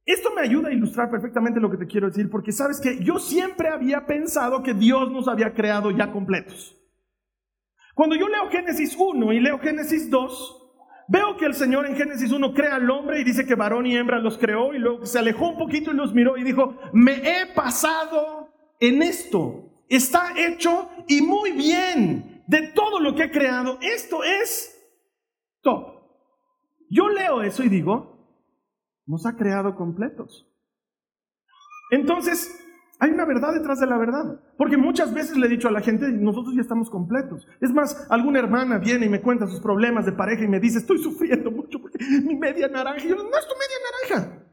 Esto 0.06 0.32
me 0.36 0.42
ayuda 0.42 0.70
a 0.70 0.74
ilustrar 0.74 1.10
perfectamente 1.10 1.60
lo 1.60 1.70
que 1.70 1.78
te 1.78 1.88
quiero 1.88 2.08
decir 2.08 2.30
porque 2.30 2.52
sabes 2.52 2.82
que 2.82 3.02
yo 3.04 3.20
siempre 3.20 3.70
había 3.70 4.06
pensado 4.06 4.64
que 4.64 4.74
Dios 4.74 5.12
nos 5.12 5.28
había 5.28 5.54
creado 5.54 5.92
ya 5.92 6.12
completos. 6.12 6.78
Cuando 7.94 8.16
yo 8.16 8.28
leo 8.28 8.50
Génesis 8.50 8.98
1 8.98 9.34
y 9.34 9.40
leo 9.40 9.60
Génesis 9.60 10.10
2, 10.10 10.63
veo 11.08 11.38
que 11.38 11.46
el 11.46 11.54
Señor 11.54 11.86
en 11.86 11.96
Génesis 11.96 12.32
1 12.32 12.54
crea 12.54 12.76
al 12.76 12.90
hombre 12.90 13.20
y 13.20 13.24
dice 13.24 13.46
que 13.46 13.56
varón 13.56 13.86
y 13.86 13.96
hembra 13.96 14.20
los 14.20 14.38
creó 14.38 14.74
y 14.74 14.80
luego 14.80 15.06
se 15.06 15.20
alejó 15.20 15.50
un 15.50 15.58
poquito 15.58 15.92
y 15.92 15.96
los 15.96 16.14
miró 16.14 16.38
y 16.38 16.44
dijo, 16.44 16.78
me 16.94 17.14
he 17.14 17.46
pasado 17.48 18.50
en 18.80 19.02
esto. 19.02 19.70
Está 19.90 20.34
hecho 20.36 20.90
y 21.08 21.22
muy 21.22 21.52
bien 21.52 22.44
de 22.48 22.68
todo 22.74 23.00
lo 23.00 23.16
que 23.16 23.24
he 23.24 23.32
creado. 23.32 23.78
Esto 23.82 24.24
es 24.24 24.76
top. 25.62 26.02
Yo 26.90 27.10
leo 27.10 27.42
eso 27.42 27.64
y 27.64 27.70
digo, 27.70 28.14
nos 29.06 29.26
ha 29.26 29.36
creado 29.36 29.76
completos. 29.76 30.48
Entonces, 31.92 32.63
hay 33.04 33.12
una 33.12 33.26
verdad 33.26 33.54
detrás 33.54 33.82
de 33.82 33.86
la 33.86 33.98
verdad. 33.98 34.40
Porque 34.58 34.78
muchas 34.78 35.14
veces 35.14 35.36
le 35.36 35.48
he 35.48 35.50
dicho 35.50 35.68
a 35.68 35.72
la 35.72 35.82
gente, 35.82 36.10
nosotros 36.10 36.56
ya 36.56 36.62
estamos 36.62 36.90
completos. 36.90 37.46
Es 37.60 37.70
más, 37.74 38.08
alguna 38.10 38.40
hermana 38.40 38.78
viene 38.78 39.08
y 39.08 39.10
me 39.10 39.20
cuenta 39.20 39.46
sus 39.46 39.60
problemas 39.60 40.06
de 40.06 40.14
pareja 40.14 40.46
y 40.46 40.48
me 40.48 40.62
dice, 40.62 40.78
estoy 40.78 41.00
sufriendo 41.00 41.52
mucho 41.52 41.82
porque 41.82 41.98
mi 42.24 42.36
media 42.36 42.70
naranja. 42.70 43.04
Y 43.04 43.10
yo, 43.10 43.16
no 43.18 43.24
es 43.24 43.48
tu 43.48 43.56
media 43.56 44.16
naranja. 44.16 44.44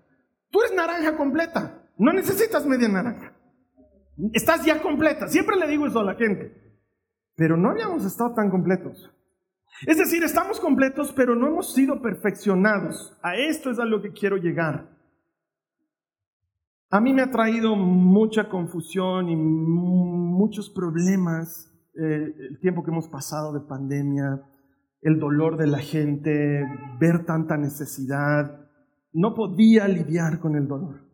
Tú 0.51 0.61
eres 0.63 0.75
naranja 0.75 1.17
completa. 1.17 1.81
No 1.97 2.13
necesitas 2.13 2.67
media 2.67 2.89
naranja. 2.89 3.33
Estás 4.33 4.65
ya 4.65 4.83
completa. 4.83 5.29
Siempre 5.29 5.57
le 5.57 5.69
digo 5.69 5.87
eso 5.87 6.01
a 6.01 6.05
la 6.05 6.17
gente. 6.17 6.53
Pero 7.37 7.57
no 7.57 7.71
habíamos 7.71 8.05
estado 8.05 8.35
tan 8.35 8.51
completos. 8.51 9.13
Es 9.87 9.97
decir, 9.97 10.25
estamos 10.25 10.59
completos, 10.59 11.13
pero 11.15 11.37
no 11.37 11.47
hemos 11.47 11.73
sido 11.73 12.03
perfeccionados. 12.03 13.17
A 13.23 13.37
esto 13.37 13.71
es 13.71 13.79
a 13.79 13.85
lo 13.85 14.03
que 14.03 14.11
quiero 14.11 14.39
llegar. 14.39 14.89
A 16.93 17.01
mí 17.01 17.13
me 17.13 17.23
ha 17.23 17.31
traído 17.31 17.77
mucha 17.77 18.49
confusión 18.49 19.29
y 19.29 19.37
muchos 19.37 20.69
problemas 20.69 21.73
eh, 21.95 22.35
el 22.51 22.59
tiempo 22.59 22.83
que 22.83 22.91
hemos 22.91 23.07
pasado 23.07 23.53
de 23.53 23.61
pandemia, 23.61 24.43
el 25.01 25.21
dolor 25.21 25.57
de 25.57 25.69
la 25.69 25.79
gente, 25.79 26.67
ver 26.99 27.25
tanta 27.25 27.57
necesidad. 27.57 28.69
No 29.13 29.35
podía 29.35 29.87
lidiar 29.87 30.41
con 30.41 30.57
el 30.57 30.67
dolor. 30.67 31.07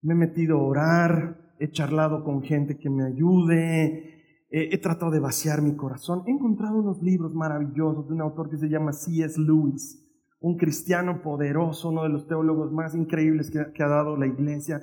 Me 0.00 0.14
he 0.14 0.16
metido 0.16 0.56
a 0.56 0.62
orar, 0.62 1.54
he 1.58 1.70
charlado 1.70 2.24
con 2.24 2.42
gente 2.42 2.78
que 2.78 2.88
me 2.88 3.04
ayude, 3.04 4.46
he 4.48 4.78
tratado 4.78 5.10
de 5.10 5.20
vaciar 5.20 5.60
mi 5.60 5.76
corazón. 5.76 6.22
He 6.26 6.30
encontrado 6.30 6.78
unos 6.78 7.02
libros 7.02 7.34
maravillosos 7.34 8.08
de 8.08 8.14
un 8.14 8.22
autor 8.22 8.48
que 8.48 8.56
se 8.56 8.70
llama 8.70 8.94
C.S. 8.94 9.38
Lewis 9.38 10.05
un 10.40 10.56
cristiano 10.56 11.22
poderoso, 11.22 11.88
uno 11.88 12.02
de 12.02 12.10
los 12.10 12.26
teólogos 12.26 12.72
más 12.72 12.94
increíbles 12.94 13.50
que, 13.50 13.82
ha 13.82 13.88
dado 13.88 14.16
la 14.16 14.26
iglesia, 14.26 14.80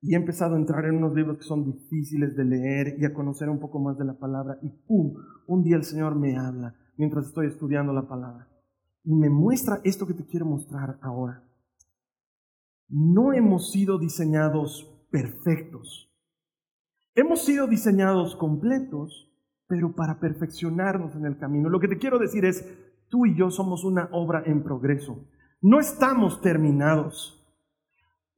y 0.00 0.14
he 0.14 0.16
empezado 0.16 0.54
a 0.54 0.58
entrar 0.58 0.84
en 0.84 0.96
unos 0.96 1.14
libros 1.14 1.38
que 1.38 1.44
son 1.44 1.64
difíciles 1.64 2.36
de 2.36 2.44
leer 2.44 2.96
y 2.98 3.04
a 3.04 3.12
conocer 3.12 3.48
un 3.48 3.58
poco 3.58 3.80
más 3.80 3.98
de 3.98 4.04
la 4.04 4.18
palabra, 4.18 4.58
y 4.62 4.70
¡pum! 4.86 5.14
Un 5.46 5.62
día 5.62 5.76
el 5.76 5.84
Señor 5.84 6.14
me 6.14 6.36
habla 6.36 6.74
mientras 6.96 7.26
estoy 7.26 7.46
estudiando 7.46 7.92
la 7.92 8.08
palabra, 8.08 8.48
y 9.04 9.14
me 9.14 9.28
muestra 9.28 9.80
esto 9.84 10.06
que 10.06 10.14
te 10.14 10.26
quiero 10.26 10.46
mostrar 10.46 10.98
ahora. 11.02 11.44
No 12.88 13.32
hemos 13.32 13.70
sido 13.70 13.98
diseñados 13.98 15.06
perfectos. 15.10 16.10
Hemos 17.14 17.44
sido 17.44 17.66
diseñados 17.66 18.36
completos, 18.36 19.30
pero 19.66 19.94
para 19.94 20.18
perfeccionarnos 20.18 21.14
en 21.14 21.26
el 21.26 21.36
camino. 21.36 21.68
Lo 21.68 21.80
que 21.80 21.88
te 21.88 21.98
quiero 21.98 22.18
decir 22.18 22.44
es, 22.44 22.64
Tú 23.08 23.26
y 23.26 23.36
yo 23.36 23.50
somos 23.50 23.84
una 23.84 24.08
obra 24.12 24.42
en 24.44 24.62
progreso. 24.62 25.26
No 25.60 25.80
estamos 25.80 26.40
terminados. 26.40 27.34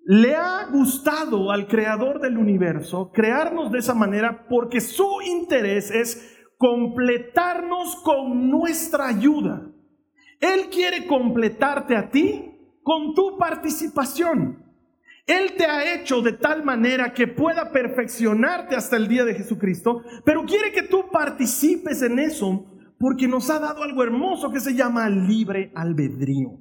Le 0.04 0.34
ha 0.34 0.66
gustado 0.66 1.50
al 1.50 1.66
creador 1.66 2.20
del 2.20 2.38
universo 2.38 3.10
crearnos 3.12 3.70
de 3.70 3.78
esa 3.78 3.94
manera 3.94 4.46
porque 4.48 4.80
su 4.80 5.20
interés 5.22 5.90
es 5.90 6.38
completarnos 6.56 7.96
con 7.96 8.48
nuestra 8.48 9.08
ayuda. 9.08 9.70
Él 10.40 10.68
quiere 10.70 11.06
completarte 11.06 11.96
a 11.96 12.10
ti 12.10 12.50
con 12.82 13.14
tu 13.14 13.36
participación. 13.38 14.64
Él 15.26 15.54
te 15.56 15.66
ha 15.66 15.94
hecho 15.94 16.22
de 16.22 16.32
tal 16.32 16.64
manera 16.64 17.12
que 17.12 17.28
pueda 17.28 17.70
perfeccionarte 17.70 18.74
hasta 18.74 18.96
el 18.96 19.06
día 19.06 19.24
de 19.24 19.34
Jesucristo, 19.34 20.02
pero 20.24 20.44
quiere 20.44 20.72
que 20.72 20.82
tú 20.82 21.08
participes 21.10 22.02
en 22.02 22.18
eso 22.18 22.66
porque 23.00 23.26
nos 23.26 23.48
ha 23.48 23.58
dado 23.58 23.82
algo 23.82 24.02
hermoso 24.02 24.52
que 24.52 24.60
se 24.60 24.74
llama 24.74 25.08
libre 25.08 25.72
albedrío. 25.74 26.60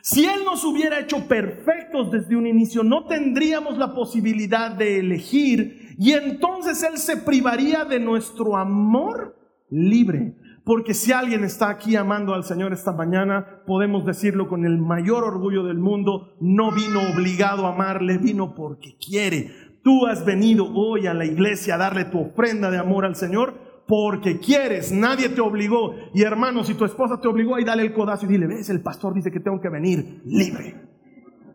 Si 0.00 0.24
Él 0.24 0.44
nos 0.44 0.64
hubiera 0.64 1.00
hecho 1.00 1.26
perfectos 1.26 2.12
desde 2.12 2.36
un 2.36 2.46
inicio, 2.46 2.84
no 2.84 3.06
tendríamos 3.06 3.76
la 3.78 3.92
posibilidad 3.92 4.70
de 4.70 5.00
elegir 5.00 5.96
y 5.98 6.12
entonces 6.12 6.84
Él 6.84 6.98
se 6.98 7.16
privaría 7.16 7.84
de 7.84 7.98
nuestro 7.98 8.56
amor 8.56 9.36
libre. 9.70 10.36
Porque 10.64 10.94
si 10.94 11.10
alguien 11.10 11.42
está 11.42 11.70
aquí 11.70 11.96
amando 11.96 12.32
al 12.32 12.44
Señor 12.44 12.72
esta 12.72 12.92
mañana, 12.92 13.64
podemos 13.66 14.06
decirlo 14.06 14.48
con 14.48 14.64
el 14.64 14.78
mayor 14.78 15.24
orgullo 15.24 15.64
del 15.64 15.78
mundo, 15.78 16.36
no 16.40 16.70
vino 16.70 17.00
obligado 17.12 17.66
a 17.66 17.74
amarle, 17.74 18.18
vino 18.18 18.54
porque 18.54 18.96
quiere. 19.04 19.50
Tú 19.82 20.06
has 20.06 20.24
venido 20.24 20.72
hoy 20.72 21.08
a 21.08 21.14
la 21.14 21.24
iglesia 21.24 21.74
a 21.74 21.78
darle 21.78 22.04
tu 22.04 22.20
ofrenda 22.20 22.70
de 22.70 22.78
amor 22.78 23.04
al 23.04 23.16
Señor 23.16 23.71
porque 23.92 24.38
quieres, 24.38 24.90
nadie 24.90 25.28
te 25.28 25.42
obligó. 25.42 25.94
Y 26.14 26.22
hermano, 26.22 26.64
si 26.64 26.72
tu 26.72 26.86
esposa 26.86 27.20
te 27.20 27.28
obligó, 27.28 27.56
ahí 27.56 27.64
dale 27.64 27.82
el 27.82 27.92
codazo 27.92 28.24
y 28.24 28.28
dile, 28.30 28.46
ves, 28.46 28.70
el 28.70 28.80
pastor 28.80 29.12
dice 29.12 29.30
que 29.30 29.38
tengo 29.38 29.60
que 29.60 29.68
venir 29.68 30.22
libre. 30.24 30.80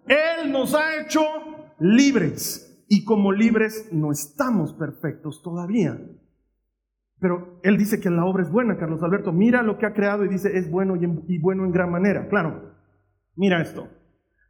Él 0.06 0.52
nos 0.52 0.76
ha 0.76 1.02
hecho 1.02 1.22
libres. 1.80 2.86
Y 2.88 3.06
como 3.06 3.32
libres 3.32 3.90
no 3.92 4.12
estamos 4.12 4.74
perfectos 4.74 5.42
todavía. 5.42 6.00
Pero 7.20 7.60
él 7.64 7.76
dice 7.76 8.00
que 8.00 8.12
la 8.12 8.24
obra 8.24 8.44
es 8.44 8.52
buena, 8.52 8.78
Carlos 8.78 9.02
Alberto. 9.02 9.32
Mira 9.32 9.64
lo 9.64 9.80
que 9.80 9.88
ha 9.88 9.94
creado 9.94 10.24
y 10.24 10.30
dice 10.30 10.56
es 10.56 10.70
bueno 10.70 10.96
y, 10.96 11.06
y 11.28 11.40
bueno 11.40 11.66
en 11.66 11.72
gran 11.72 11.90
manera. 11.90 12.28
Claro, 12.28 12.72
mira 13.36 13.64
esto. 13.64 13.88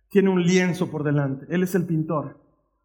Tiene 0.09 0.29
un 0.29 0.43
lienzo 0.43 0.91
por 0.91 1.05
delante. 1.05 1.45
Él 1.47 1.63
es 1.63 1.73
el 1.73 1.85
pintor. 1.85 2.37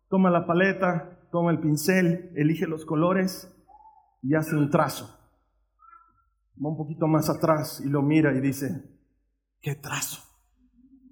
Toma 0.09 0.31
la 0.31 0.47
paleta, 0.47 1.27
toma 1.33 1.51
el 1.51 1.59
pincel, 1.59 2.31
elige 2.37 2.69
los 2.69 2.87
colores 2.87 3.53
y 4.23 4.35
hace 4.35 4.57
un 4.57 4.71
trazo. 4.71 5.19
Va 6.65 6.69
un 6.71 6.77
poquito 6.77 7.07
más 7.07 7.29
atrás 7.29 7.83
y 7.85 7.89
lo 7.89 8.03
mira 8.03 8.33
y 8.33 8.41
dice, 8.41 8.85
¿qué 9.61 9.75
trazo? 9.75 10.23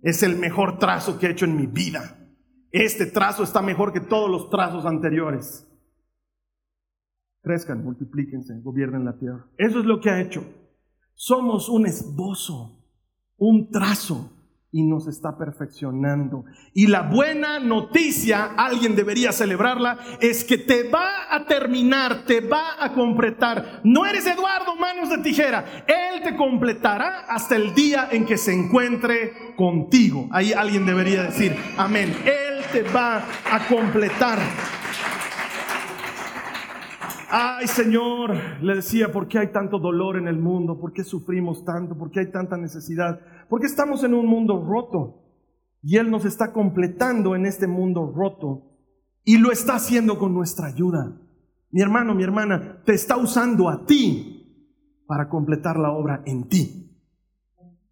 Es 0.02 0.22
el 0.22 0.36
mejor 0.36 0.78
trazo 0.78 1.18
que 1.18 1.26
he 1.26 1.30
hecho 1.30 1.44
en 1.44 1.56
mi 1.56 1.66
vida. 1.66 2.16
Este 2.70 3.06
trazo 3.06 3.42
está 3.42 3.60
mejor 3.60 3.92
que 3.92 4.00
todos 4.00 4.30
los 4.30 4.48
trazos 4.48 4.86
anteriores. 4.86 5.66
Crezcan, 7.42 7.82
multiplíquense, 7.82 8.60
gobiernen 8.62 9.04
la 9.04 9.18
tierra. 9.18 9.50
Eso 9.56 9.80
es 9.80 9.86
lo 9.86 10.00
que 10.00 10.10
ha 10.10 10.20
hecho. 10.20 10.44
Somos 11.14 11.68
un 11.68 11.86
esbozo, 11.86 12.84
un 13.36 13.70
trazo 13.70 14.39
y 14.72 14.84
nos 14.84 15.08
está 15.08 15.36
perfeccionando. 15.36 16.44
Y 16.74 16.86
la 16.86 17.02
buena 17.02 17.58
noticia, 17.58 18.52
alguien 18.56 18.94
debería 18.94 19.32
celebrarla, 19.32 19.98
es 20.20 20.44
que 20.44 20.58
te 20.58 20.88
va 20.88 21.34
a 21.34 21.44
terminar, 21.46 22.24
te 22.24 22.40
va 22.40 22.82
a 22.82 22.92
completar. 22.92 23.80
No 23.84 24.06
eres 24.06 24.26
Eduardo 24.26 24.76
manos 24.76 25.10
de 25.10 25.18
tijera, 25.18 25.84
Él 25.86 26.22
te 26.22 26.36
completará 26.36 27.26
hasta 27.28 27.56
el 27.56 27.74
día 27.74 28.08
en 28.10 28.26
que 28.26 28.38
se 28.38 28.52
encuentre 28.52 29.54
contigo. 29.56 30.28
Ahí 30.30 30.52
alguien 30.52 30.86
debería 30.86 31.24
decir, 31.24 31.56
amén. 31.76 32.14
Él 32.24 32.64
te 32.72 32.82
va 32.82 33.24
a 33.50 33.66
completar. 33.68 34.38
Ay 37.32 37.68
Señor, 37.68 38.34
le 38.60 38.74
decía, 38.74 39.12
¿por 39.12 39.28
qué 39.28 39.38
hay 39.38 39.52
tanto 39.52 39.78
dolor 39.78 40.16
en 40.16 40.26
el 40.26 40.36
mundo? 40.36 40.80
¿Por 40.80 40.92
qué 40.92 41.04
sufrimos 41.04 41.64
tanto? 41.64 41.96
¿Por 41.96 42.10
qué 42.10 42.20
hay 42.20 42.30
tanta 42.32 42.56
necesidad? 42.56 43.20
Porque 43.48 43.66
estamos 43.66 44.02
en 44.02 44.14
un 44.14 44.26
mundo 44.26 44.64
roto 44.66 45.22
y 45.80 45.96
Él 45.96 46.10
nos 46.10 46.24
está 46.24 46.52
completando 46.52 47.36
en 47.36 47.46
este 47.46 47.68
mundo 47.68 48.12
roto 48.12 48.70
y 49.24 49.38
lo 49.38 49.52
está 49.52 49.76
haciendo 49.76 50.18
con 50.18 50.34
nuestra 50.34 50.66
ayuda. 50.66 51.20
Mi 51.70 51.80
hermano, 51.80 52.16
mi 52.16 52.24
hermana, 52.24 52.82
te 52.84 52.94
está 52.94 53.16
usando 53.16 53.68
a 53.68 53.86
ti 53.86 55.04
para 55.06 55.28
completar 55.28 55.78
la 55.78 55.92
obra 55.92 56.22
en 56.26 56.48
ti. 56.48 56.90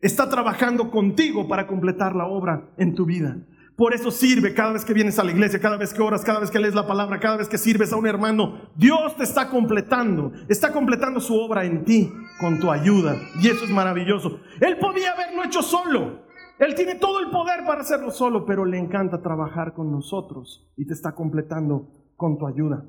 Está 0.01 0.29
trabajando 0.29 0.91
contigo 0.91 1.47
para 1.47 1.69
completar 1.69 2.17
la 2.17 2.27
obra 2.27 2.71
en 2.77 2.95
tu 2.97 3.07
vida. 3.07 3.37
Por 3.79 3.95
eso 3.95 4.11
sirve 4.11 4.55
cada 4.55 4.73
vez 4.73 4.85
que 4.85 4.93
vienes 4.93 5.21
a 5.21 5.25
la 5.25 5.31
iglesia, 5.31 5.61
cada 5.61 5.77
vez 5.77 5.95
que 5.95 6.03
oras, 6.03 6.25
cada 6.25 6.41
vez 6.41 6.51
que 6.51 6.59
lees 6.59 6.75
la 6.75 6.89
palabra, 6.89 7.21
cada 7.21 7.37
vez 7.37 7.49
que 7.49 7.59
sirves 7.59 7.93
a 7.93 7.97
un 7.97 8.09
hermano. 8.09 8.73
Dios 8.75 9.17
te 9.17 9.23
está 9.23 9.49
completando, 9.49 10.33
está 10.49 10.73
completando 10.73 11.21
su 11.21 11.39
obra 11.39 11.65
en 11.65 11.85
ti 11.85 12.13
con 12.41 12.59
tu 12.59 12.73
ayuda. 12.73 13.15
Y 13.41 13.47
eso 13.47 13.65
es 13.65 13.71
maravilloso. 13.71 14.41
Él 14.61 14.79
podía 14.81 15.13
haberlo 15.13 15.45
hecho 15.45 15.63
solo. 15.63 16.25
Él 16.59 16.75
tiene 16.75 16.97
todo 16.97 17.21
el 17.21 17.31
poder 17.31 17.65
para 17.65 17.83
hacerlo 17.83 18.11
solo, 18.11 18.45
pero 18.45 18.65
le 18.65 18.79
encanta 18.79 19.23
trabajar 19.23 19.75
con 19.75 19.93
nosotros 19.93 20.73
y 20.77 20.85
te 20.85 20.95
está 20.95 21.15
completando 21.15 21.89
con 22.17 22.37
tu 22.37 22.49
ayuda. 22.49 22.85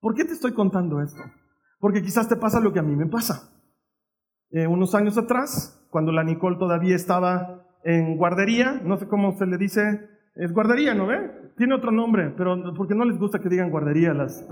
¿Por 0.00 0.14
qué 0.14 0.24
te 0.24 0.32
estoy 0.32 0.54
contando 0.54 1.02
esto? 1.02 1.20
Porque 1.80 2.00
quizás 2.00 2.30
te 2.30 2.36
pasa 2.36 2.60
lo 2.60 2.72
que 2.72 2.78
a 2.78 2.82
mí 2.82 2.96
me 2.96 3.08
pasa. 3.10 3.52
Eh, 4.52 4.66
unos 4.66 4.94
años 4.94 5.18
atrás, 5.18 5.86
cuando 5.90 6.12
la 6.12 6.24
Nicole 6.24 6.56
todavía 6.56 6.96
estaba 6.96 7.66
en 7.84 8.16
guardería, 8.16 8.80
no 8.84 8.96
sé 8.96 9.06
cómo 9.06 9.32
se 9.32 9.46
le 9.46 9.56
dice, 9.56 10.08
es 10.34 10.52
guardería, 10.52 10.94
¿no 10.94 11.06
ve? 11.06 11.30
Tiene 11.56 11.74
otro 11.74 11.90
nombre, 11.90 12.32
pero 12.36 12.74
porque 12.74 12.94
no 12.94 13.04
les 13.04 13.18
gusta 13.18 13.38
que 13.38 13.48
digan 13.48 13.70
guardería 13.70 14.14
las 14.14 14.46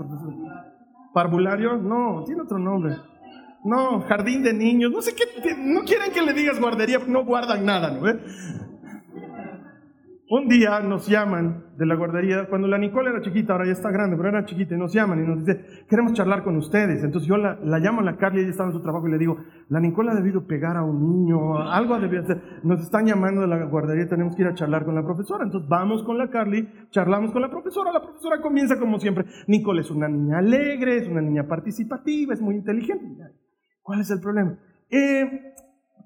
parvulario, 1.13 1.77
no, 1.77 2.23
tiene 2.25 2.41
otro 2.41 2.59
nombre. 2.59 2.95
No, 3.63 4.01
jardín 4.01 4.43
de 4.43 4.53
niños, 4.53 4.91
no 4.91 5.01
sé 5.01 5.13
qué, 5.15 5.55
no 5.57 5.81
quieren 5.81 6.11
que 6.13 6.21
le 6.21 6.33
digas 6.33 6.59
guardería, 6.59 6.99
no 7.07 7.25
guardan 7.25 7.65
nada, 7.65 7.91
¿no 7.91 8.01
ve? 8.01 8.19
Un 10.31 10.47
día 10.47 10.79
nos 10.81 11.07
llaman 11.07 11.73
de 11.75 11.87
la 11.87 11.95
guardería, 11.95 12.45
cuando 12.47 12.67
la 12.67 12.77
Nicole 12.77 13.09
era 13.09 13.19
chiquita, 13.19 13.53
ahora 13.53 13.65
ya 13.65 13.71
está 13.71 13.89
grande, 13.89 14.15
pero 14.15 14.29
era 14.29 14.45
chiquita, 14.45 14.75
y 14.75 14.77
nos 14.77 14.93
llaman 14.93 15.23
y 15.23 15.27
nos 15.27 15.43
dice, 15.43 15.59
queremos 15.89 16.13
charlar 16.13 16.43
con 16.43 16.55
ustedes. 16.55 17.03
Entonces 17.03 17.27
yo 17.27 17.35
la, 17.35 17.57
llamo 17.79 18.01
a 18.01 18.03
la 18.03 18.15
Carly, 18.15 18.41
ella 18.41 18.51
estaba 18.51 18.69
en 18.69 18.75
su 18.75 18.81
trabajo 18.83 19.07
y 19.07 19.11
le 19.11 19.17
digo, 19.17 19.37
la 19.69 19.79
Nicole 19.79 20.11
ha 20.11 20.13
debido 20.13 20.45
pegar 20.45 20.77
a 20.77 20.83
un 20.83 21.01
niño, 21.01 21.57
algo 21.57 21.95
ha 21.95 21.99
debido 21.99 22.21
hacer. 22.21 22.43
Nos 22.61 22.79
están 22.79 23.07
llamando 23.07 23.41
de 23.41 23.47
la 23.47 23.65
guardería, 23.65 24.07
tenemos 24.07 24.35
que 24.35 24.43
ir 24.43 24.49
a 24.49 24.53
charlar 24.53 24.85
con 24.85 24.93
la 24.93 25.03
profesora. 25.03 25.45
Entonces 25.45 25.67
vamos 25.67 26.03
con 26.03 26.19
la 26.19 26.29
Carly, 26.29 26.69
charlamos 26.91 27.31
con 27.31 27.41
la 27.41 27.49
profesora, 27.49 27.91
la 27.91 28.03
profesora 28.03 28.39
comienza 28.39 28.77
como 28.77 28.99
siempre, 28.99 29.25
Nicole 29.47 29.81
es 29.81 29.89
una 29.89 30.07
niña 30.07 30.37
alegre, 30.37 30.97
es 30.97 31.07
una 31.07 31.21
niña 31.21 31.47
participativa, 31.47 32.35
es 32.35 32.41
muy 32.41 32.53
inteligente. 32.53 33.23
¿Cuál 33.81 34.01
es 34.01 34.11
el 34.11 34.19
problema? 34.19 34.59
Eh, 34.91 35.55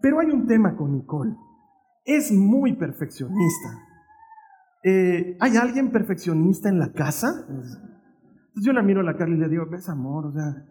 pero 0.01 0.21
hay 0.21 0.27
un 0.27 0.47
tema 0.47 0.77
con 0.77 0.93
Nicole, 0.93 1.35
es 2.05 2.31
muy 2.31 2.71
perfeccionista. 2.77 3.91
Eh, 4.83 5.37
¿hay 5.39 5.55
alguien 5.55 5.91
perfeccionista 5.91 6.67
en 6.67 6.77
la 6.77 6.91
casa? 6.91 7.45
Entonces 7.47 8.65
yo 8.65 8.73
la 8.73 8.83
miro 8.83 8.99
a 8.99 9.03
la 9.03 9.15
Carly 9.15 9.35
y 9.35 9.39
le 9.39 9.49
digo, 9.49 9.65
ves 9.69 9.87
amor, 9.89 10.25
o 10.27 10.31
sea... 10.31 10.65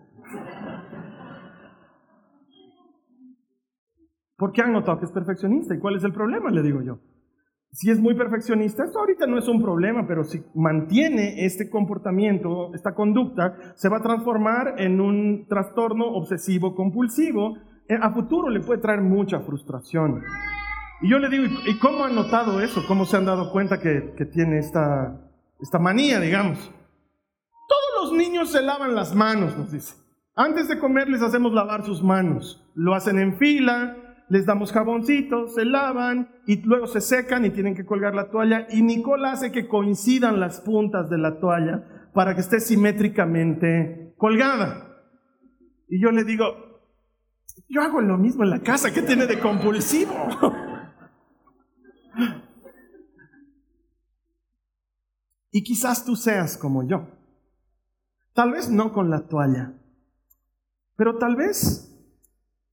¿Por 4.36 4.52
qué 4.52 4.62
han 4.62 4.72
notado 4.72 4.98
que 4.98 5.06
es 5.06 5.12
perfeccionista? 5.12 5.74
¿Y 5.74 5.78
cuál 5.78 5.96
es 5.96 6.04
el 6.04 6.12
problema? 6.12 6.50
Le 6.50 6.62
digo 6.62 6.82
yo. 6.82 6.98
Si 7.70 7.90
es 7.90 8.00
muy 8.00 8.14
perfeccionista, 8.14 8.84
esto 8.84 8.98
ahorita 8.98 9.26
no 9.26 9.38
es 9.38 9.48
un 9.48 9.62
problema, 9.62 10.06
pero 10.06 10.24
si 10.24 10.42
mantiene 10.54 11.46
este 11.46 11.70
comportamiento, 11.70 12.74
esta 12.74 12.94
conducta, 12.94 13.56
se 13.76 13.88
va 13.88 13.98
a 13.98 14.02
transformar 14.02 14.74
en 14.78 15.00
un 15.00 15.46
trastorno 15.48 16.04
obsesivo 16.06 16.74
compulsivo. 16.74 17.56
Eh, 17.88 17.96
a 17.98 18.12
futuro 18.12 18.50
le 18.50 18.60
puede 18.60 18.82
traer 18.82 19.00
mucha 19.00 19.40
frustración. 19.40 20.22
Y 21.02 21.10
yo 21.10 21.18
le 21.18 21.28
digo, 21.28 21.44
¿y 21.66 21.78
cómo 21.78 22.04
han 22.04 22.14
notado 22.14 22.60
eso? 22.60 22.84
¿Cómo 22.86 23.04
se 23.04 23.16
han 23.16 23.24
dado 23.24 23.50
cuenta 23.50 23.80
que, 23.80 24.14
tiene 24.32 24.58
esta, 24.58 25.20
esta 25.60 25.80
manía, 25.80 26.20
digamos? 26.20 26.58
Todos 27.68 28.04
los 28.04 28.12
niños 28.12 28.52
se 28.52 28.62
lavan 28.62 28.94
las 28.94 29.12
manos, 29.12 29.58
nos 29.58 29.72
dice. 29.72 29.96
Antes 30.36 30.68
de 30.68 30.78
comer 30.78 31.08
les 31.08 31.20
hacemos 31.20 31.52
lavar 31.52 31.84
sus 31.84 32.04
manos. 32.04 32.64
Lo 32.76 32.94
hacen 32.94 33.18
en 33.18 33.36
fila, 33.36 33.96
les 34.28 34.46
damos 34.46 34.70
jaboncitos, 34.70 35.54
se 35.54 35.64
lavan 35.64 36.30
y 36.46 36.62
luego 36.62 36.86
se 36.86 37.00
secan 37.00 37.44
y 37.44 37.50
tienen 37.50 37.74
que 37.74 37.84
colgar 37.84 38.14
la 38.14 38.30
toalla. 38.30 38.68
Y 38.70 38.82
Nicole 38.82 39.26
hace 39.28 39.50
que 39.50 39.66
coincidan 39.66 40.38
las 40.38 40.60
puntas 40.60 41.10
de 41.10 41.18
la 41.18 41.40
toalla 41.40 42.10
para 42.14 42.36
que 42.36 42.42
esté 42.42 42.60
simétricamente 42.60 44.14
colgada. 44.16 45.02
Y 45.88 46.00
yo 46.00 46.12
le 46.12 46.22
digo, 46.22 46.44
yo 47.68 47.82
hago 47.82 48.00
lo 48.00 48.18
mismo 48.18 48.44
en 48.44 48.50
la 48.50 48.60
casa, 48.60 48.92
¿qué 48.92 49.02
tiene 49.02 49.26
de 49.26 49.40
compulsivo? 49.40 50.14
Y 55.52 55.62
quizás 55.62 56.04
tú 56.04 56.16
seas 56.16 56.56
como 56.56 56.82
yo. 56.82 57.06
Tal 58.32 58.50
vez 58.50 58.70
no 58.70 58.92
con 58.92 59.10
la 59.10 59.28
toalla, 59.28 59.74
pero 60.96 61.18
tal 61.18 61.36
vez 61.36 61.88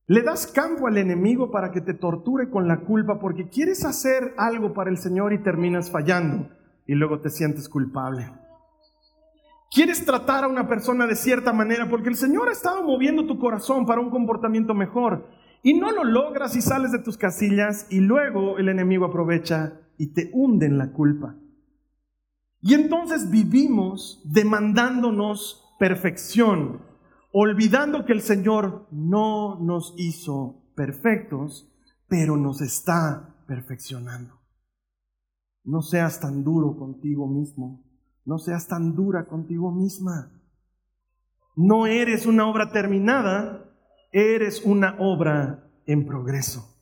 le 0.08 0.24
das 0.24 0.48
campo 0.48 0.88
al 0.88 0.98
enemigo 0.98 1.52
para 1.52 1.72
que 1.72 1.82
te 1.82 1.94
torture 1.94 2.50
con 2.50 2.68
la 2.68 2.80
culpa 2.80 3.20
porque 3.20 3.50
quieres 3.50 3.86
hacer 3.86 4.34
algo 4.38 4.74
para 4.74 4.90
el 4.90 4.98
Señor 4.98 5.34
y 5.34 5.44
terminas 5.44 5.92
fallando 5.92 6.50
y 6.88 6.96
luego 6.96 7.20
te 7.20 7.30
sientes 7.30 7.68
culpable. 7.68 8.32
Quieres 9.70 10.04
tratar 10.06 10.46
a 10.46 10.48
una 10.48 10.68
persona 10.68 11.06
de 11.06 11.16
cierta 11.16 11.54
manera 11.54 11.88
porque 11.90 12.10
el 12.10 12.16
Señor 12.16 12.50
ha 12.50 12.54
estado 12.54 12.82
moviendo 12.82 13.28
tu 13.28 13.38
corazón 13.38 13.86
para 13.86 14.02
un 14.02 14.10
comportamiento 14.10 14.74
mejor 14.74 15.28
y 15.62 15.74
no 15.74 15.92
lo 15.92 16.06
logras 16.06 16.56
y 16.56 16.62
sales 16.62 16.92
de 16.92 17.00
tus 17.00 17.18
casillas 17.18 17.86
y 17.92 18.00
luego 18.00 18.58
el 18.58 18.70
enemigo 18.70 19.06
aprovecha 19.06 19.74
y 19.98 20.14
te 20.14 20.32
hunde 20.34 20.66
en 20.66 20.78
la 20.78 20.92
culpa. 20.92 21.36
Y 22.62 22.74
entonces 22.74 23.30
vivimos 23.30 24.22
demandándonos 24.26 25.66
perfección, 25.80 26.82
olvidando 27.32 28.06
que 28.06 28.14
el 28.14 28.22
Señor 28.22 28.88
no 28.92 29.60
nos 29.60 29.94
hizo 29.98 30.64
perfectos, 30.76 31.72
pero 32.08 32.36
nos 32.36 32.62
está 32.62 33.36
perfeccionando. 33.48 34.40
No 35.64 35.82
seas 35.82 36.20
tan 36.20 36.44
duro 36.44 36.78
contigo 36.78 37.28
mismo, 37.28 37.86
no 38.26 38.38
seas 38.40 38.68
tan 38.68 38.96
dura 38.96 39.28
contigo 39.28 39.72
misma. 39.72 40.32
No 41.56 41.88
eres 41.88 42.26
una 42.26 42.48
obra 42.48 42.72
terminada, 42.72 43.70
eres 44.12 44.64
una 44.66 44.96
obra 45.00 45.70
en 45.86 46.06
progreso. 46.06 46.78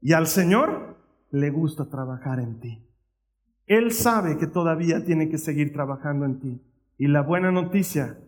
Y 0.00 0.12
al 0.12 0.26
Señor 0.26 0.96
le 1.30 1.50
gusta 1.50 1.88
trabajar 1.88 2.40
en 2.40 2.60
ti. 2.60 2.93
Él 3.66 3.92
sabe 3.92 4.36
que 4.36 4.46
todavía 4.46 5.04
tiene 5.04 5.28
que 5.28 5.38
seguir 5.38 5.72
trabajando 5.72 6.26
en 6.26 6.40
ti. 6.40 6.62
Y 6.98 7.08
la 7.08 7.22
buena 7.22 7.50
noticia 7.50 8.18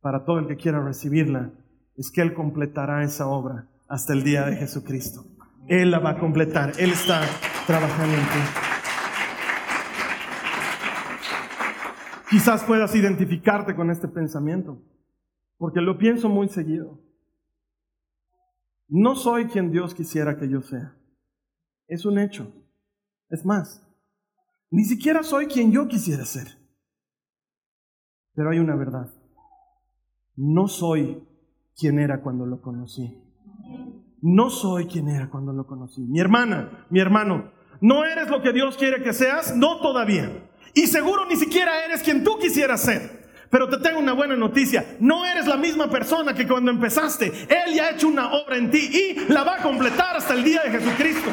para 0.00 0.24
todo 0.24 0.40
el 0.40 0.48
que 0.48 0.56
quiera 0.56 0.82
recibirla 0.82 1.52
es 1.96 2.10
que 2.10 2.20
Él 2.20 2.34
completará 2.34 3.04
esa 3.04 3.26
obra 3.26 3.68
hasta 3.88 4.12
el 4.12 4.24
día 4.24 4.44
de 4.46 4.56
Jesucristo. 4.56 5.24
Él 5.68 5.90
la 5.90 6.00
va 6.00 6.10
a 6.10 6.18
completar. 6.18 6.72
Él 6.78 6.90
está 6.90 7.22
trabajando 7.66 8.14
en 8.16 8.22
ti. 8.22 8.72
Quizás 12.30 12.64
puedas 12.64 12.94
identificarte 12.94 13.76
con 13.76 13.90
este 13.90 14.08
pensamiento, 14.08 14.82
porque 15.58 15.82
lo 15.82 15.98
pienso 15.98 16.30
muy 16.30 16.48
seguido. 16.48 16.98
No 18.88 19.14
soy 19.14 19.46
quien 19.46 19.70
Dios 19.70 19.94
quisiera 19.94 20.38
que 20.38 20.48
yo 20.48 20.62
sea. 20.62 20.96
Es 21.86 22.06
un 22.06 22.18
hecho. 22.18 22.50
Es 23.28 23.44
más, 23.44 23.86
ni 24.72 24.84
siquiera 24.84 25.22
soy 25.22 25.46
quien 25.46 25.70
yo 25.70 25.86
quisiera 25.86 26.24
ser. 26.24 26.48
Pero 28.34 28.50
hay 28.50 28.58
una 28.58 28.74
verdad. 28.74 29.12
No 30.34 30.66
soy 30.66 31.22
quien 31.76 31.98
era 31.98 32.22
cuando 32.22 32.46
lo 32.46 32.62
conocí. 32.62 33.22
No 34.22 34.48
soy 34.48 34.86
quien 34.86 35.08
era 35.08 35.28
cuando 35.28 35.52
lo 35.52 35.66
conocí. 35.66 36.00
Mi 36.00 36.20
hermana, 36.20 36.86
mi 36.88 37.00
hermano, 37.00 37.52
no 37.82 38.06
eres 38.06 38.30
lo 38.30 38.40
que 38.40 38.52
Dios 38.52 38.78
quiere 38.78 39.02
que 39.02 39.12
seas, 39.12 39.54
no 39.54 39.80
todavía. 39.80 40.50
Y 40.72 40.86
seguro 40.86 41.26
ni 41.26 41.36
siquiera 41.36 41.84
eres 41.84 42.02
quien 42.02 42.24
tú 42.24 42.38
quisieras 42.38 42.80
ser. 42.80 43.22
Pero 43.50 43.68
te 43.68 43.76
tengo 43.76 43.98
una 43.98 44.14
buena 44.14 44.36
noticia. 44.36 44.96
No 45.00 45.26
eres 45.26 45.46
la 45.46 45.58
misma 45.58 45.90
persona 45.90 46.32
que 46.32 46.48
cuando 46.48 46.70
empezaste. 46.70 47.26
Él 47.26 47.74
ya 47.74 47.84
ha 47.84 47.90
hecho 47.90 48.08
una 48.08 48.32
obra 48.32 48.56
en 48.56 48.70
ti 48.70 48.78
y 48.78 49.30
la 49.30 49.44
va 49.44 49.56
a 49.56 49.62
completar 49.62 50.16
hasta 50.16 50.32
el 50.32 50.42
día 50.42 50.62
de 50.62 50.70
Jesucristo. 50.70 51.28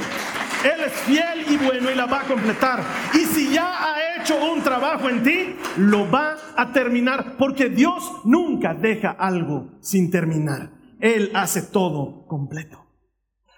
Él 0.65 0.82
es 0.86 0.91
fiel 0.91 1.29
y 1.50 1.58
bueno 1.58 1.92
y 1.92 1.96
la 1.96 2.06
va 2.06 2.22
a 2.22 2.28
completar. 2.28 2.82
Y 3.14 3.26
si 3.26 3.54
ya 3.54 3.94
ha 3.94 4.16
hecho 4.16 4.36
un 4.54 4.62
trabajo 4.62 5.10
en 5.10 5.24
ti, 5.24 5.56
lo 5.78 6.10
va 6.10 6.36
a 6.56 6.72
terminar, 6.72 7.36
porque 7.38 7.70
Dios 7.70 8.22
nunca 8.26 8.74
deja 8.74 9.12
algo 9.12 9.78
sin 9.82 10.12
terminar. 10.12 10.72
Él 11.00 11.32
hace 11.34 11.62
todo 11.62 12.26
completo. 12.28 12.86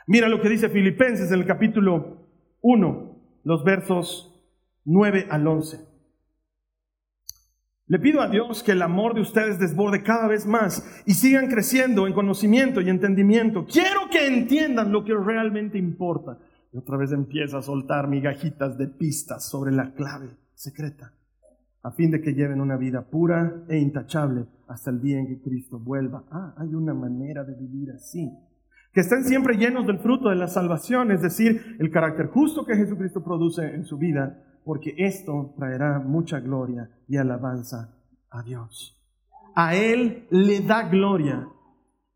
Mira 0.08 0.30
lo 0.30 0.42
que 0.42 0.50
dice 0.50 0.70
Filipenses 0.70 1.32
en 1.32 1.40
el 1.40 1.46
capítulo 1.46 2.28
1, 2.62 3.42
los 3.44 3.64
versos 3.64 4.44
9 4.86 5.28
al 5.30 5.48
11. 5.48 5.92
Le 7.88 8.00
pido 8.00 8.22
a 8.22 8.30
Dios 8.30 8.64
que 8.64 8.72
el 8.72 8.84
amor 8.84 9.16
de 9.16 9.22
ustedes 9.22 9.60
desborde 9.60 10.02
cada 10.02 10.28
vez 10.28 10.46
más 10.46 11.04
y 11.06 11.14
sigan 11.14 11.50
creciendo 11.50 12.08
en 12.08 12.14
conocimiento 12.14 12.80
y 12.80 12.90
entendimiento. 12.90 13.66
Quiero 13.66 14.10
que 14.10 14.28
entiendan 14.28 14.94
lo 14.94 15.04
que 15.04 15.14
realmente 15.14 15.78
importa. 15.78 16.38
Y 16.72 16.78
otra 16.78 16.98
vez 16.98 17.12
empieza 17.12 17.58
a 17.58 17.62
soltar 17.62 18.08
migajitas 18.08 18.78
de 18.78 18.88
pistas 18.88 19.48
sobre 19.50 19.72
la 19.72 19.94
clave 19.94 20.30
secreta, 20.54 21.14
a 21.84 21.92
fin 21.92 22.12
de 22.12 22.22
que 22.22 22.34
lleven 22.34 22.62
una 22.62 22.78
vida 22.78 23.02
pura 23.10 23.64
e 23.68 23.78
intachable 23.78 24.46
hasta 24.68 24.90
el 24.90 25.02
día 25.02 25.20
en 25.20 25.28
que 25.28 25.42
Cristo 25.42 25.80
vuelva. 25.80 26.24
Ah, 26.32 26.54
hay 26.58 26.74
una 26.74 26.94
manera 26.94 27.44
de 27.44 27.56
vivir 27.56 27.92
así. 27.92 28.32
Que 28.94 29.02
estén 29.02 29.24
siempre 29.24 29.58
llenos 29.58 29.88
del 29.88 30.00
fruto 30.00 30.30
de 30.30 30.36
la 30.36 30.48
salvación, 30.48 31.12
es 31.12 31.22
decir, 31.22 31.78
el 31.80 31.92
carácter 31.92 32.28
justo 32.28 32.66
que 32.66 32.76
Jesucristo 32.76 33.24
produce 33.24 33.74
en 33.74 33.86
su 33.86 33.98
vida 33.98 34.44
porque 34.64 34.94
esto 34.98 35.54
traerá 35.58 36.00
mucha 36.00 36.40
gloria 36.40 36.90
y 37.08 37.18
alabanza 37.18 37.98
a 38.30 38.44
Dios. 38.44 38.98
A 39.56 39.76
Él 39.76 40.28
le 40.30 40.62
da 40.62 40.88
gloria 40.90 41.48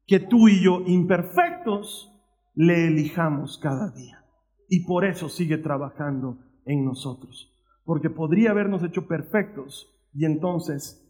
que 0.06 0.20
tú 0.20 0.48
y 0.48 0.63
yo, 0.63 0.82
imperfectos, 0.86 2.12
le 2.54 2.88
elijamos 2.88 3.58
cada 3.58 3.89
día. 3.91 4.25
Y 4.67 4.86
por 4.86 5.06
eso 5.06 5.30
sigue 5.30 5.58
trabajando 5.58 6.39
en 6.65 6.86
nosotros. 6.86 7.54
Porque 7.84 8.10
podría 8.10 8.51
habernos 8.51 8.84
hecho 8.84 9.08
perfectos 9.08 9.91
y 10.13 10.25
entonces 10.25 11.01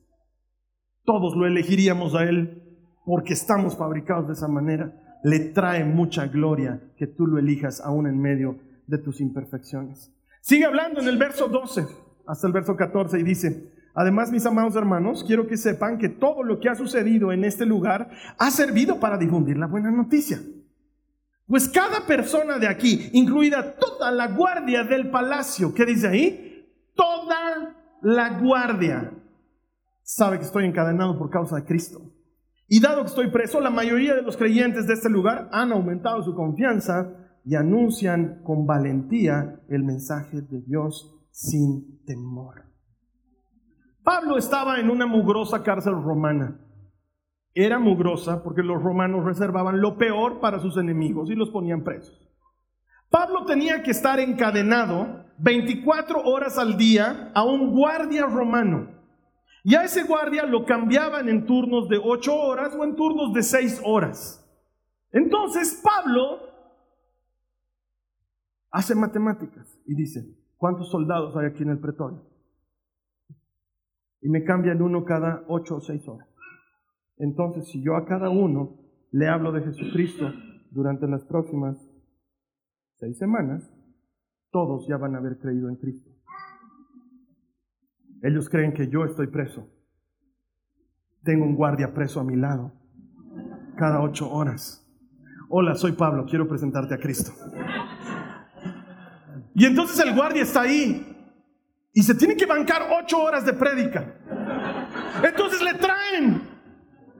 todos 1.04 1.36
lo 1.36 1.46
elegiríamos 1.46 2.16
a 2.16 2.24
Él 2.24 2.64
porque 3.06 3.34
estamos 3.34 3.78
fabricados 3.78 4.28
de 4.28 4.34
esa 4.34 4.48
manera. 4.48 5.20
Le 5.24 5.40
trae 5.40 5.86
mucha 5.86 6.28
gloria 6.28 6.82
que 6.98 7.08
tú 7.08 7.28
lo 7.28 7.40
elijas 7.40 7.82
aún 7.82 8.08
en 8.08 8.20
medio 8.20 8.60
de 8.88 8.98
tus 8.98 9.22
imperfecciones. 9.22 10.12
Sigue 10.42 10.66
hablando 10.66 11.02
en 11.02 11.08
el 11.08 11.18
verso 11.18 11.48
12 11.48 11.86
hasta 12.28 12.48
el 12.48 12.54
verso 12.54 12.76
14 12.76 13.20
y 13.20 13.24
dice, 13.24 13.72
además 13.94 14.32
mis 14.32 14.46
amados 14.46 14.76
hermanos, 14.76 15.24
quiero 15.26 15.48
que 15.48 15.58
sepan 15.58 15.98
que 15.98 16.10
todo 16.10 16.44
lo 16.44 16.60
que 16.60 16.70
ha 16.70 16.76
sucedido 16.76 17.32
en 17.32 17.44
este 17.44 17.66
lugar 17.66 18.10
ha 18.38 18.52
servido 18.52 19.00
para 19.00 19.18
difundir 19.18 19.58
la 19.58 19.68
buena 19.68 19.92
noticia. 19.92 20.40
Pues 21.48 21.70
cada 21.70 22.08
persona 22.08 22.58
de 22.58 22.68
aquí, 22.68 23.10
incluida 23.14 23.76
toda 23.76 24.12
la 24.12 24.28
guardia 24.30 24.84
del 24.84 25.12
palacio, 25.12 25.74
¿qué 25.74 25.86
dice 25.86 26.08
ahí? 26.08 26.68
Toda 26.96 27.76
la 28.02 28.40
guardia 28.40 29.12
sabe 30.02 30.40
que 30.40 30.46
estoy 30.46 30.66
encadenado 30.66 31.18
por 31.18 31.30
causa 31.30 31.58
de 31.58 31.66
Cristo. 31.66 32.00
Y 32.68 32.80
dado 32.80 33.02
que 33.02 33.10
estoy 33.10 33.30
preso, 33.30 33.62
la 33.62 33.70
mayoría 33.70 34.16
de 34.16 34.24
los 34.24 34.38
creyentes 34.38 34.88
de 34.88 34.94
este 34.94 35.10
lugar 35.10 35.50
han 35.52 35.72
aumentado 35.72 36.24
su 36.24 36.34
confianza 36.34 37.12
y 37.44 37.56
anuncian 37.56 38.42
con 38.44 38.66
valentía 38.66 39.62
el 39.70 39.84
mensaje 39.84 40.42
de 40.42 40.62
Dios 40.62 41.16
sin 41.30 42.04
temor. 42.06 42.64
Pablo 44.04 44.38
estaba 44.38 44.80
en 44.80 44.90
una 44.90 45.06
mugrosa 45.06 45.62
cárcel 45.62 45.94
romana. 45.94 46.60
Era 47.56 47.80
mugrosa 47.80 48.44
porque 48.44 48.62
los 48.62 48.84
romanos 48.84 49.24
reservaban 49.24 49.80
lo 49.80 49.98
peor 49.98 50.42
para 50.42 50.60
sus 50.60 50.78
enemigos 50.78 51.32
y 51.32 51.36
los 51.36 51.50
ponían 51.50 51.84
presos. 51.84 52.22
Pablo 53.10 53.46
tenía 53.46 53.82
que 53.82 53.92
estar 53.92 54.20
encadenado 54.20 55.24
24 55.38 56.22
horas 56.24 56.58
al 56.58 56.78
día 56.78 57.32
a 57.34 57.46
un 57.46 57.72
guardia 57.72 58.26
romano. 58.26 58.90
Y 59.64 59.74
a 59.74 59.84
ese 59.84 60.04
guardia 60.04 60.46
lo 60.46 60.66
cambiaban 60.66 61.30
en 61.30 61.46
turnos 61.46 61.88
de 61.88 61.98
8 61.98 62.36
horas 62.36 62.76
o 62.76 62.84
en 62.84 62.96
turnos 62.96 63.34
de 63.34 63.42
6 63.42 63.82
horas. 63.86 64.46
Entonces 65.14 65.82
Pablo 65.82 66.42
hace 68.70 68.94
matemáticas 68.96 69.80
y 69.86 69.96
dice, 69.96 70.28
¿cuántos 70.58 70.90
soldados 70.92 71.38
hay 71.38 71.46
aquí 71.46 71.64
en 71.64 71.70
el 71.70 71.80
pretorio? 71.80 72.22
Y 74.22 74.28
me 74.28 74.44
cambian 74.44 74.82
uno 74.82 75.06
cada 75.06 75.46
ocho 75.48 75.78
o 75.78 75.80
seis 75.80 76.06
horas. 76.10 76.28
Entonces, 77.18 77.68
si 77.70 77.82
yo 77.82 77.96
a 77.96 78.06
cada 78.06 78.30
uno 78.30 78.78
le 79.12 79.28
hablo 79.28 79.52
de 79.52 79.62
Jesucristo 79.62 80.32
durante 80.72 81.08
las 81.08 81.24
próximas 81.24 81.78
seis 83.00 83.18
semanas, 83.18 83.72
todos 84.52 84.88
ya 84.88 84.98
van 84.98 85.16
a 85.16 85.20
haber 85.20 85.38
creído 85.38 85.70
en 85.70 85.76
Cristo. 85.76 86.12
Ellos 88.22 88.50
creen 88.50 88.74
que 88.74 88.90
yo 88.90 89.06
estoy 89.06 89.28
preso. 89.28 89.70
Tengo 91.24 91.46
un 91.46 91.56
guardia 91.56 91.94
preso 91.94 92.20
a 92.20 92.24
mi 92.24 92.36
lado 92.36 92.72
cada 93.76 94.02
ocho 94.02 94.32
horas. 94.32 94.82
Hola, 95.50 95.76
soy 95.76 95.92
Pablo, 95.92 96.26
quiero 96.26 96.48
presentarte 96.48 96.96
a 96.96 96.98
Cristo. 96.98 97.32
Y 99.54 99.66
entonces 99.66 100.00
el 100.00 100.16
guardia 100.16 100.44
está 100.44 100.62
ahí 100.62 101.16
y 101.94 102.02
se 102.02 102.16
tiene 102.16 102.36
que 102.36 102.46
bancar 102.46 102.82
ocho 103.02 103.22
horas 103.22 103.46
de 103.46 103.54
prédica. 103.54 104.16
Entonces 105.24 105.62
le 105.62 105.74
traen 105.76 106.55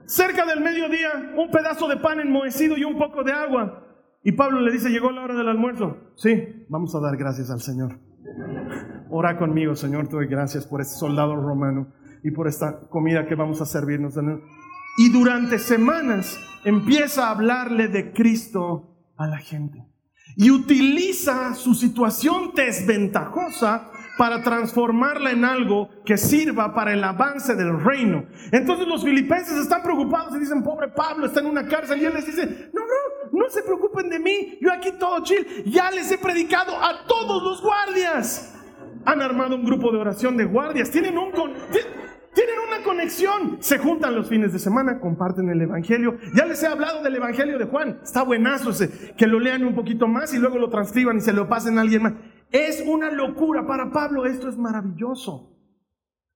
cerca 0.06 0.46
del 0.46 0.60
mediodía 0.60 1.34
un 1.36 1.50
pedazo 1.50 1.88
de 1.88 1.96
pan 1.96 2.20
enmohecido 2.20 2.76
y 2.76 2.84
un 2.84 2.98
poco 2.98 3.22
de 3.24 3.32
agua. 3.32 3.82
Y 4.22 4.32
Pablo 4.32 4.60
le 4.60 4.72
dice, 4.72 4.90
llegó 4.90 5.10
la 5.12 5.22
hora 5.22 5.34
del 5.34 5.48
almuerzo. 5.48 5.96
Sí, 6.16 6.66
vamos 6.68 6.94
a 6.94 7.00
dar 7.00 7.16
gracias 7.16 7.50
al 7.50 7.60
Señor. 7.60 7.98
Ora 9.08 9.38
conmigo, 9.38 9.76
Señor, 9.76 10.08
te 10.08 10.16
doy 10.16 10.26
gracias 10.26 10.66
por 10.66 10.80
este 10.80 10.96
soldado 10.96 11.36
romano 11.36 11.92
y 12.24 12.32
por 12.32 12.48
esta 12.48 12.80
comida 12.88 13.26
que 13.26 13.36
vamos 13.36 13.60
a 13.60 13.66
servirnos. 13.66 14.14
Y 14.98 15.12
durante 15.12 15.58
semanas 15.58 16.38
empieza 16.64 17.28
a 17.28 17.30
hablarle 17.30 17.88
de 17.88 18.12
Cristo 18.12 19.12
a 19.16 19.28
la 19.28 19.38
gente 19.38 19.86
y 20.36 20.50
utiliza 20.50 21.54
su 21.54 21.74
situación 21.74 22.50
desventajosa 22.54 23.90
para 24.16 24.42
transformarla 24.42 25.30
en 25.30 25.44
algo 25.44 25.90
que 26.04 26.16
sirva 26.16 26.74
para 26.74 26.92
el 26.92 27.04
avance 27.04 27.54
del 27.54 27.78
reino. 27.80 28.26
Entonces 28.52 28.86
los 28.86 29.04
filipenses 29.04 29.56
están 29.58 29.82
preocupados 29.82 30.34
y 30.36 30.40
dicen, 30.40 30.62
pobre 30.62 30.88
Pablo 30.88 31.26
está 31.26 31.40
en 31.40 31.46
una 31.46 31.66
cárcel. 31.66 32.00
Y 32.00 32.06
él 32.06 32.14
les 32.14 32.26
dice, 32.26 32.70
no, 32.72 32.80
no, 32.80 33.40
no 33.40 33.48
se 33.50 33.62
preocupen 33.62 34.08
de 34.08 34.18
mí, 34.18 34.58
yo 34.60 34.72
aquí 34.72 34.92
todo 34.98 35.22
chill, 35.22 35.64
ya 35.66 35.90
les 35.90 36.10
he 36.10 36.18
predicado 36.18 36.72
a 36.76 37.04
todos 37.06 37.42
los 37.42 37.62
guardias. 37.62 38.54
Han 39.04 39.22
armado 39.22 39.54
un 39.54 39.64
grupo 39.64 39.92
de 39.92 39.98
oración 39.98 40.36
de 40.36 40.44
guardias, 40.44 40.90
tienen 40.90 41.16
un... 41.18 41.32
Tienen 42.34 42.56
una 42.68 42.84
conexión. 42.84 43.56
Se 43.60 43.78
juntan 43.78 44.14
los 44.14 44.28
fines 44.28 44.52
de 44.52 44.58
semana, 44.58 45.00
comparten 45.00 45.48
el 45.48 45.62
Evangelio. 45.62 46.18
Ya 46.34 46.44
les 46.44 46.62
he 46.62 46.66
hablado 46.66 47.02
del 47.02 47.16
Evangelio 47.16 47.58
de 47.58 47.64
Juan. 47.64 48.00
Está 48.02 48.24
buenazo. 48.24 48.72
Que 49.16 49.26
lo 49.26 49.40
lean 49.40 49.64
un 49.64 49.74
poquito 49.74 50.06
más 50.06 50.34
y 50.34 50.38
luego 50.38 50.58
lo 50.58 50.68
transcriban 50.68 51.16
y 51.16 51.22
se 51.22 51.32
lo 51.32 51.48
pasen 51.48 51.78
a 51.78 51.80
alguien 51.80 52.02
más. 52.02 52.12
Es 52.50 52.82
una 52.86 53.10
locura. 53.10 53.66
Para 53.66 53.90
Pablo 53.90 54.26
esto 54.26 54.48
es 54.48 54.56
maravilloso. 54.56 55.52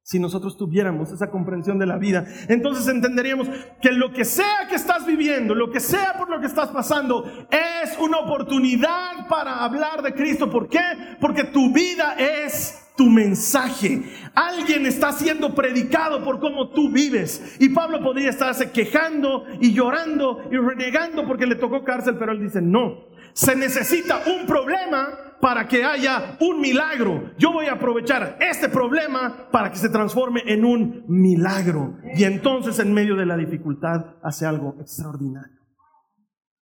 Si 0.02 0.18
nosotros 0.18 0.56
tuviéramos 0.56 1.12
esa 1.12 1.30
comprensión 1.30 1.78
de 1.78 1.86
la 1.86 1.96
vida, 1.96 2.26
entonces 2.48 2.88
entenderíamos 2.88 3.48
que 3.80 3.92
lo 3.92 4.12
que 4.12 4.24
sea 4.24 4.66
que 4.68 4.74
estás 4.74 5.06
viviendo, 5.06 5.54
lo 5.54 5.70
que 5.70 5.78
sea 5.78 6.14
por 6.18 6.28
lo 6.28 6.40
que 6.40 6.46
estás 6.46 6.70
pasando, 6.70 7.24
es 7.48 7.96
una 7.98 8.18
oportunidad 8.18 9.28
para 9.28 9.62
hablar 9.62 10.02
de 10.02 10.14
Cristo. 10.14 10.50
¿Por 10.50 10.68
qué? 10.68 10.80
Porque 11.20 11.44
tu 11.44 11.72
vida 11.72 12.14
es 12.18 12.88
tu 12.96 13.06
mensaje. 13.06 14.02
Alguien 14.34 14.84
está 14.84 15.12
siendo 15.12 15.54
predicado 15.54 16.24
por 16.24 16.40
cómo 16.40 16.70
tú 16.70 16.90
vives. 16.90 17.56
Y 17.60 17.68
Pablo 17.68 18.02
podría 18.02 18.30
estarse 18.30 18.72
quejando 18.72 19.44
y 19.60 19.72
llorando 19.72 20.42
y 20.50 20.56
renegando 20.56 21.24
porque 21.26 21.46
le 21.46 21.54
tocó 21.54 21.84
cárcel, 21.84 22.16
pero 22.18 22.32
él 22.32 22.40
dice, 22.40 22.60
no, 22.60 23.04
se 23.32 23.54
necesita 23.54 24.22
un 24.26 24.44
problema 24.44 25.29
para 25.40 25.66
que 25.66 25.84
haya 25.84 26.36
un 26.40 26.60
milagro. 26.60 27.32
Yo 27.38 27.52
voy 27.52 27.66
a 27.66 27.72
aprovechar 27.72 28.36
este 28.40 28.68
problema 28.68 29.48
para 29.50 29.70
que 29.70 29.76
se 29.76 29.88
transforme 29.88 30.42
en 30.46 30.64
un 30.64 31.04
milagro. 31.08 31.98
Y 32.14 32.24
entonces 32.24 32.78
en 32.78 32.92
medio 32.92 33.16
de 33.16 33.26
la 33.26 33.36
dificultad 33.36 34.16
hace 34.22 34.46
algo 34.46 34.76
extraordinario. 34.80 35.58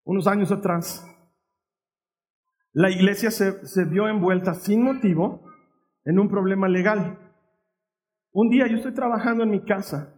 Unos 0.04 0.28
años 0.28 0.52
atrás, 0.52 1.06
la 2.72 2.90
iglesia 2.90 3.32
se, 3.32 3.66
se 3.66 3.86
vio 3.86 4.08
envuelta 4.08 4.54
sin 4.54 4.84
motivo 4.84 5.44
en 6.06 6.20
un 6.20 6.30
problema 6.30 6.68
legal. 6.68 7.20
Un 8.32 8.50
día 8.50 8.68
yo 8.68 8.78
estoy 8.78 8.94
trabajando 8.94 9.44
en 9.44 9.50
mi 9.50 9.66
casa 9.66 10.14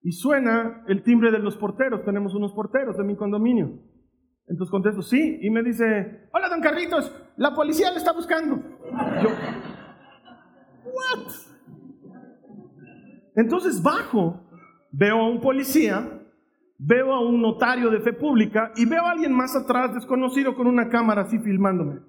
y 0.00 0.12
suena 0.12 0.84
el 0.86 1.02
timbre 1.02 1.32
de 1.32 1.40
los 1.40 1.56
porteros. 1.56 2.04
Tenemos 2.04 2.34
unos 2.34 2.52
porteros 2.52 2.96
de 2.96 3.04
mi 3.04 3.16
condominio. 3.16 3.82
Entonces 4.46 4.70
contesto, 4.70 5.02
sí, 5.02 5.38
y 5.42 5.50
me 5.50 5.62
dice, 5.64 6.28
hola, 6.32 6.48
don 6.48 6.60
Carlitos, 6.60 7.12
la 7.36 7.54
policía 7.54 7.90
le 7.90 7.98
está 7.98 8.12
buscando. 8.12 8.56
Yo, 9.22 9.28
¿what? 10.84 11.32
Entonces 13.34 13.82
bajo, 13.82 14.40
veo 14.90 15.20
a 15.20 15.28
un 15.28 15.40
policía, 15.40 16.22
veo 16.78 17.12
a 17.12 17.20
un 17.20 17.42
notario 17.42 17.90
de 17.90 18.00
fe 18.00 18.12
pública 18.12 18.72
y 18.76 18.86
veo 18.86 19.04
a 19.04 19.10
alguien 19.10 19.32
más 19.32 19.54
atrás 19.54 19.94
desconocido 19.94 20.54
con 20.54 20.66
una 20.66 20.88
cámara 20.88 21.22
así 21.22 21.38
filmándome. 21.38 22.00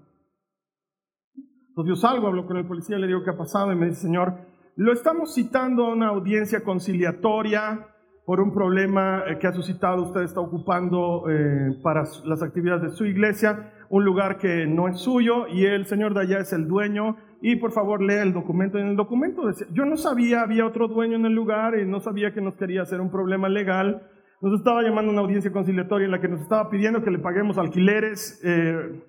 Entonces 1.70 1.90
yo 1.90 1.96
salgo, 1.96 2.28
hablo 2.28 2.48
con 2.48 2.58
el 2.58 2.66
policía, 2.66 2.98
le 2.98 3.08
digo 3.08 3.24
qué 3.24 3.32
ha 3.32 3.38
pasado 3.38 3.72
y 3.72 3.76
me 3.76 3.88
dice, 3.88 4.02
señor, 4.02 4.40
lo 4.78 4.94
estamos 4.94 5.36
citando 5.36 5.86
a 5.86 5.94
una 5.94 6.08
audiencia 6.08 6.64
conciliatoria 6.64 7.88
por 8.26 8.40
un 8.42 8.54
problema 8.54 9.24
eh, 9.28 9.38
que 9.38 9.48
ha 9.48 9.54
suscitado, 9.54 10.04
usted 10.04 10.22
está 10.22 10.40
ocupando 10.40 11.30
eh, 11.30 11.80
para 11.84 12.04
las 12.26 12.42
actividades 12.42 12.84
de 12.84 12.90
su 12.92 13.06
iglesia 13.06 13.74
un 13.90 14.04
lugar 14.04 14.38
que 14.38 14.66
no 14.66 14.88
es 14.88 15.00
suyo 15.00 15.48
y 15.48 15.66
el 15.66 15.86
señor 15.86 16.14
de 16.14 16.22
allá 16.22 16.40
es 16.40 16.54
el 16.54 16.68
dueño 16.68 17.18
y 17.42 17.56
por 17.58 17.72
favor 17.72 18.02
lea 18.02 18.24
el 18.24 18.34
documento. 18.34 18.78
En 18.78 18.88
el 18.88 18.96
documento 18.96 19.44
yo 19.74 19.86
no 19.86 19.98
sabía, 19.98 20.42
había 20.42 20.66
otro 20.66 20.88
dueño 20.88 21.16
en 21.16 21.26
el 21.26 21.34
lugar 21.34 21.78
y 21.78 21.86
no 21.86 22.00
sabía 22.00 22.34
que 22.34 22.42
nos 22.42 22.56
quería 22.56 22.82
hacer 22.82 23.02
un 23.02 23.12
problema 23.12 23.50
legal. 23.50 24.08
Nos 24.42 24.60
estaba 24.60 24.84
llamando 24.84 25.12
a 25.12 25.14
una 25.14 25.22
audiencia 25.22 25.52
conciliatoria 25.52 26.06
en 26.06 26.12
la 26.12 26.22
que 26.22 26.28
nos 26.28 26.42
estaba 26.42 26.70
pidiendo 26.70 27.04
que 27.04 27.12
le 27.12 27.20
paguemos 27.20 27.58
alquileres, 27.58 28.40
eh, 28.44 29.02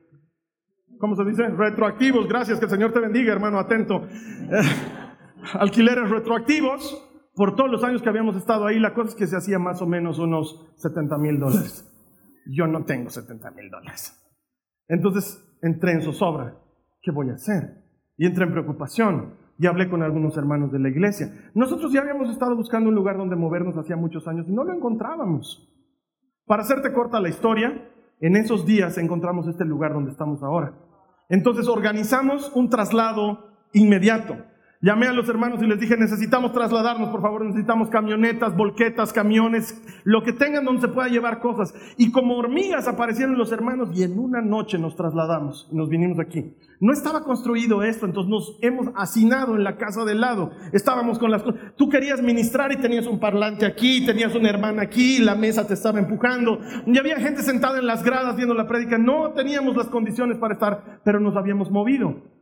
¿cómo 0.99 1.17
se 1.17 1.25
dice? 1.25 1.49
Retroactivos. 1.49 2.29
Gracias, 2.29 2.59
que 2.59 2.65
el 2.65 2.71
Señor 2.71 2.93
te 2.93 3.01
bendiga, 3.01 3.33
hermano, 3.33 3.59
atento. 3.59 4.03
alquileres 5.55 6.09
retroactivos 6.09 7.05
por 7.39 7.55
todos 7.55 7.71
los 7.71 7.85
años 7.85 8.03
que 8.03 8.09
habíamos 8.09 8.37
estado 8.37 8.67
ahí, 8.67 8.81
la 8.81 8.95
cosa 8.95 9.11
es 9.11 9.15
que 9.15 9.29
se 9.29 9.37
hacía 9.37 9.61
más 9.61 9.81
o 9.81 9.87
menos 9.87 10.19
unos 10.19 10.73
70 10.75 11.19
mil 11.19 11.39
dólares. 11.39 11.89
Yo 12.47 12.67
no 12.67 12.85
tengo 12.85 13.11
70 13.11 13.53
mil 13.53 13.71
dólares. 13.71 14.28
Entonces 14.89 15.45
entré 15.63 15.93
en 15.93 16.03
zozobra. 16.03 16.57
¿Qué 17.03 17.11
voy 17.11 17.31
a 17.31 17.35
hacer? 17.35 17.85
Y 18.17 18.27
entré 18.27 18.45
en 18.45 18.53
preocupación. 18.53 19.35
Y 19.59 19.67
hablé 19.67 19.89
con 19.89 20.03
algunos 20.03 20.37
hermanos 20.37 20.73
de 20.73 20.79
la 20.79 20.89
iglesia. 20.89 21.51
Nosotros 21.55 21.93
ya 21.93 22.01
habíamos 22.01 22.31
estado 22.31 22.57
buscando 22.57 22.89
un 22.89 22.95
lugar 22.95 23.17
donde 23.17 23.37
movernos 23.37 23.77
hacía 23.77 23.97
muchos 23.97 24.27
años 24.29 24.47
y 24.49 24.53
no 24.53 24.65
lo 24.65 24.73
encontrábamos. 24.73 25.69
Para 26.47 26.63
hacerte 26.63 26.93
corta 26.93 27.21
la 27.21 27.29
historia, 27.29 27.91
en 28.21 28.37
esos 28.37 28.65
días 28.65 28.97
encontramos 28.99 29.47
este 29.49 29.65
lugar 29.65 29.93
donde 29.93 30.13
estamos 30.13 30.43
ahora. 30.43 30.75
Entonces 31.29 31.69
organizamos 31.69 32.51
un 32.55 32.71
traslado 32.71 33.51
inmediato. 33.73 34.37
Llamé 34.81 35.09
a 35.09 35.13
los 35.13 35.29
hermanos 35.29 35.61
y 35.61 35.67
les 35.67 35.81
dije, 35.81 35.97
necesitamos 35.97 36.53
trasladarnos, 36.53 37.09
por 37.09 37.21
favor, 37.21 37.45
necesitamos 37.45 37.89
camionetas, 37.89 38.57
volquetas, 38.57 39.13
camiones, 39.13 39.83
lo 40.05 40.23
que 40.23 40.33
tengan 40.33 40.65
donde 40.65 40.83
se 40.83 40.89
pueda 40.89 41.09
llevar 41.09 41.41
cosas. 41.41 41.75
Y 41.97 42.13
como 42.13 42.37
hormigas 42.37 42.87
aparecieron 42.87 43.37
los 43.37 43.51
hermanos 43.51 43.89
y 43.93 44.05
en 44.05 44.17
una 44.17 44.41
noche 44.41 44.79
nos 44.79 44.95
trasladamos 44.95 45.69
y 45.73 45.77
nos 45.77 45.89
vinimos 45.89 46.21
aquí. 46.21 46.55
No 46.79 46.93
estaba 46.93 47.25
construido 47.25 47.83
esto, 47.83 48.07
entonces 48.07 48.31
nos 48.31 48.57
hemos 48.63 48.87
hacinado 48.95 49.57
en 49.57 49.65
la 49.65 49.77
casa 49.77 50.05
del 50.05 50.21
lado. 50.21 50.53
Estábamos 50.73 51.19
con 51.19 51.33
las 51.33 51.43
cosas. 51.43 51.61
Tú 51.77 51.89
querías 51.89 52.23
ministrar 52.23 52.71
y 52.71 52.77
tenías 52.77 53.09
un 53.09 53.19
parlante 53.19 53.67
aquí, 53.67 54.07
tenías 54.07 54.33
una 54.37 54.49
hermana 54.49 54.83
aquí, 54.83 55.19
la 55.19 55.35
mesa 55.35 55.67
te 55.67 55.75
estaba 55.75 55.99
empujando. 55.99 56.61
Y 56.87 56.97
había 56.97 57.17
gente 57.17 57.43
sentada 57.43 57.81
en 57.81 57.87
las 57.89 58.05
gradas 58.05 58.37
viendo 58.37 58.55
la 58.55 58.69
prédica. 58.69 58.97
No 58.97 59.33
teníamos 59.33 59.77
las 59.77 59.89
condiciones 59.89 60.39
para 60.39 60.55
estar, 60.55 61.01
pero 61.05 61.19
nos 61.19 61.37
habíamos 61.37 61.69
movido. 61.69 62.38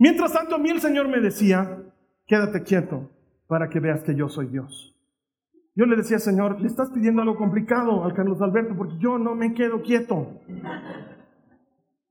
Mientras 0.00 0.32
tanto, 0.32 0.54
a 0.54 0.58
mí 0.58 0.70
el 0.70 0.80
Señor 0.80 1.08
me 1.08 1.20
decía, 1.20 1.76
quédate 2.26 2.62
quieto 2.62 3.10
para 3.46 3.68
que 3.68 3.80
veas 3.80 4.02
que 4.02 4.14
yo 4.14 4.30
soy 4.30 4.46
Dios. 4.46 4.96
Yo 5.74 5.84
le 5.84 5.94
decía, 5.94 6.18
Señor, 6.18 6.58
le 6.58 6.68
estás 6.68 6.88
pidiendo 6.88 7.20
algo 7.20 7.36
complicado 7.36 8.02
al 8.02 8.14
Carlos 8.14 8.40
Alberto 8.40 8.74
porque 8.74 8.94
yo 8.98 9.18
no 9.18 9.34
me 9.34 9.52
quedo 9.52 9.82
quieto. 9.82 10.40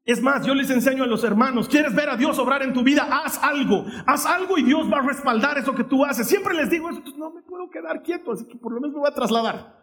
Es 0.06 0.22
más, 0.22 0.46
yo 0.46 0.54
les 0.54 0.70
enseño 0.70 1.04
a 1.04 1.08
los 1.08 1.24
hermanos, 1.24 1.68
¿quieres 1.68 1.96
ver 1.96 2.10
a 2.10 2.16
Dios 2.16 2.38
obrar 2.38 2.62
en 2.62 2.74
tu 2.74 2.84
vida? 2.84 3.08
Haz 3.10 3.44
algo, 3.44 3.84
haz 4.06 4.24
algo 4.28 4.60
y 4.60 4.64
Dios 4.64 4.88
va 4.92 5.00
a 5.00 5.08
respaldar 5.08 5.58
eso 5.58 5.74
que 5.74 5.84
tú 5.84 6.06
haces. 6.06 6.28
Siempre 6.28 6.54
les 6.54 6.70
digo 6.70 6.92
eso, 6.92 7.02
no 7.18 7.32
me 7.32 7.42
puedo 7.42 7.72
quedar 7.72 8.04
quieto, 8.04 8.34
así 8.34 8.46
que 8.46 8.60
por 8.60 8.72
lo 8.72 8.82
menos 8.82 8.94
me 8.94 9.00
voy 9.00 9.10
a 9.10 9.16
trasladar. 9.16 9.79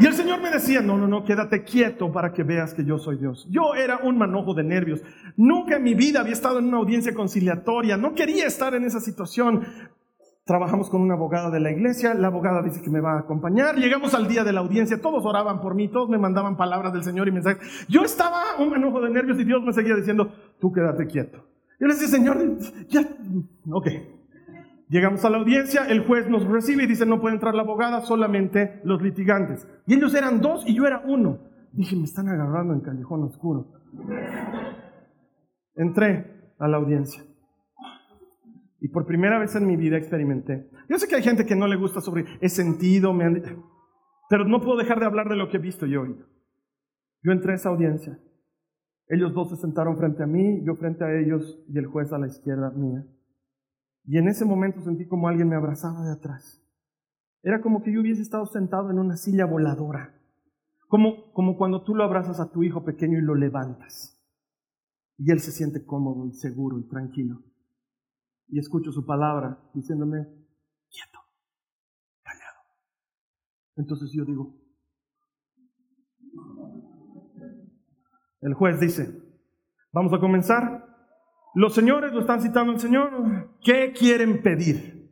Y 0.00 0.06
el 0.06 0.14
Señor 0.14 0.40
me 0.40 0.50
decía, 0.50 0.80
no, 0.80 0.96
no, 0.96 1.08
no, 1.08 1.24
quédate 1.24 1.64
quieto 1.64 2.12
para 2.12 2.32
que 2.32 2.42
veas 2.42 2.74
que 2.74 2.84
yo 2.84 2.98
soy 2.98 3.16
Dios. 3.16 3.48
Yo 3.50 3.74
era 3.74 3.98
un 3.98 4.18
manojo 4.18 4.54
de 4.54 4.64
nervios. 4.64 5.02
Nunca 5.36 5.76
en 5.76 5.82
mi 5.82 5.94
vida 5.94 6.20
había 6.20 6.32
estado 6.32 6.58
en 6.58 6.66
una 6.66 6.78
audiencia 6.78 7.14
conciliatoria. 7.14 7.96
No 7.96 8.14
quería 8.14 8.46
estar 8.46 8.74
en 8.74 8.84
esa 8.84 9.00
situación. 9.00 9.64
Trabajamos 10.44 10.88
con 10.88 11.02
una 11.02 11.14
abogada 11.14 11.50
de 11.50 11.60
la 11.60 11.70
iglesia, 11.70 12.14
la 12.14 12.28
abogada 12.28 12.62
dice 12.62 12.80
que 12.80 12.88
me 12.88 13.00
va 13.00 13.16
a 13.16 13.18
acompañar, 13.18 13.76
llegamos 13.76 14.14
al 14.14 14.28
día 14.28 14.44
de 14.44 14.54
la 14.54 14.60
audiencia, 14.60 14.98
todos 14.98 15.22
oraban 15.26 15.60
por 15.60 15.74
mí, 15.74 15.88
todos 15.88 16.08
me 16.08 16.16
mandaban 16.16 16.56
palabras 16.56 16.94
del 16.94 17.04
Señor 17.04 17.28
y 17.28 17.32
mensajes. 17.32 17.86
Yo 17.86 18.02
estaba 18.02 18.42
un 18.58 18.70
manojo 18.70 19.02
de 19.02 19.10
nervios 19.10 19.38
y 19.38 19.44
Dios 19.44 19.62
me 19.62 19.74
seguía 19.74 19.94
diciendo, 19.94 20.32
tú 20.58 20.72
quédate 20.72 21.06
quieto. 21.06 21.44
Yo 21.78 21.86
le 21.86 21.92
decía, 21.92 22.08
Señor, 22.08 22.38
ya, 22.88 23.02
ok, 23.70 23.86
Llegamos 24.88 25.24
a 25.24 25.30
la 25.30 25.38
audiencia, 25.38 25.84
el 25.86 26.06
juez 26.06 26.28
nos 26.28 26.44
recibe 26.44 26.84
y 26.84 26.86
dice 26.86 27.04
no 27.04 27.20
puede 27.20 27.34
entrar 27.34 27.54
la 27.54 27.62
abogada, 27.62 28.00
solamente 28.00 28.80
los 28.84 29.02
litigantes. 29.02 29.68
Y 29.86 29.94
ellos 29.94 30.14
eran 30.14 30.40
dos 30.40 30.64
y 30.66 30.74
yo 30.74 30.86
era 30.86 31.02
uno. 31.04 31.38
Dije, 31.72 31.94
me 31.94 32.04
están 32.04 32.28
agarrando 32.28 32.72
en 32.72 32.80
callejón 32.80 33.22
oscuro. 33.24 33.72
Entré 35.74 36.52
a 36.58 36.68
la 36.68 36.78
audiencia. 36.78 37.22
Y 38.80 38.88
por 38.88 39.04
primera 39.04 39.38
vez 39.38 39.54
en 39.56 39.66
mi 39.66 39.76
vida 39.76 39.98
experimenté. 39.98 40.70
Yo 40.88 40.98
sé 40.98 41.06
que 41.06 41.16
hay 41.16 41.22
gente 41.22 41.44
que 41.44 41.56
no 41.56 41.66
le 41.66 41.76
gusta 41.76 42.00
sobre, 42.00 42.24
he 42.40 42.48
sentido, 42.48 43.12
me 43.12 43.24
han... 43.24 43.42
pero 44.30 44.44
no 44.46 44.60
puedo 44.60 44.78
dejar 44.78 45.00
de 45.00 45.06
hablar 45.06 45.28
de 45.28 45.36
lo 45.36 45.50
que 45.50 45.58
he 45.58 45.60
visto 45.60 45.84
y 45.84 45.96
oído. 45.96 46.26
Yo 47.22 47.32
entré 47.32 47.52
a 47.52 47.56
esa 47.56 47.68
audiencia. 47.68 48.18
Ellos 49.08 49.34
dos 49.34 49.50
se 49.50 49.56
sentaron 49.56 49.98
frente 49.98 50.22
a 50.22 50.26
mí, 50.26 50.62
yo 50.64 50.74
frente 50.76 51.04
a 51.04 51.18
ellos 51.18 51.58
y 51.68 51.78
el 51.78 51.86
juez 51.86 52.12
a 52.12 52.18
la 52.18 52.26
izquierda 52.26 52.70
mía. 52.70 53.04
Y 54.10 54.16
en 54.16 54.26
ese 54.26 54.46
momento 54.46 54.80
sentí 54.80 55.06
como 55.06 55.28
alguien 55.28 55.50
me 55.50 55.56
abrazaba 55.56 56.02
de 56.02 56.12
atrás. 56.12 56.64
Era 57.42 57.60
como 57.60 57.82
que 57.82 57.92
yo 57.92 58.00
hubiese 58.00 58.22
estado 58.22 58.46
sentado 58.46 58.90
en 58.90 58.98
una 58.98 59.18
silla 59.18 59.44
voladora. 59.44 60.18
Como, 60.88 61.30
como 61.34 61.58
cuando 61.58 61.84
tú 61.84 61.94
lo 61.94 62.04
abrazas 62.04 62.40
a 62.40 62.50
tu 62.50 62.62
hijo 62.62 62.86
pequeño 62.86 63.18
y 63.18 63.22
lo 63.22 63.34
levantas. 63.34 64.18
Y 65.18 65.30
él 65.30 65.40
se 65.40 65.52
siente 65.52 65.84
cómodo 65.84 66.26
y 66.26 66.32
seguro 66.32 66.78
y 66.78 66.88
tranquilo. 66.88 67.42
Y 68.46 68.58
escucho 68.58 68.92
su 68.92 69.04
palabra 69.04 69.62
diciéndome, 69.74 70.24
quieto, 70.88 71.18
callado. 72.22 72.60
Entonces 73.76 74.10
yo 74.14 74.24
digo, 74.24 74.56
el 78.40 78.54
juez 78.54 78.80
dice, 78.80 79.22
vamos 79.92 80.14
a 80.14 80.18
comenzar. 80.18 80.87
Los 81.58 81.74
señores 81.74 82.12
lo 82.12 82.20
están 82.20 82.40
citando 82.40 82.70
al 82.70 82.78
Señor. 82.78 83.10
¿Qué 83.64 83.92
quieren 83.92 84.42
pedir? 84.42 85.10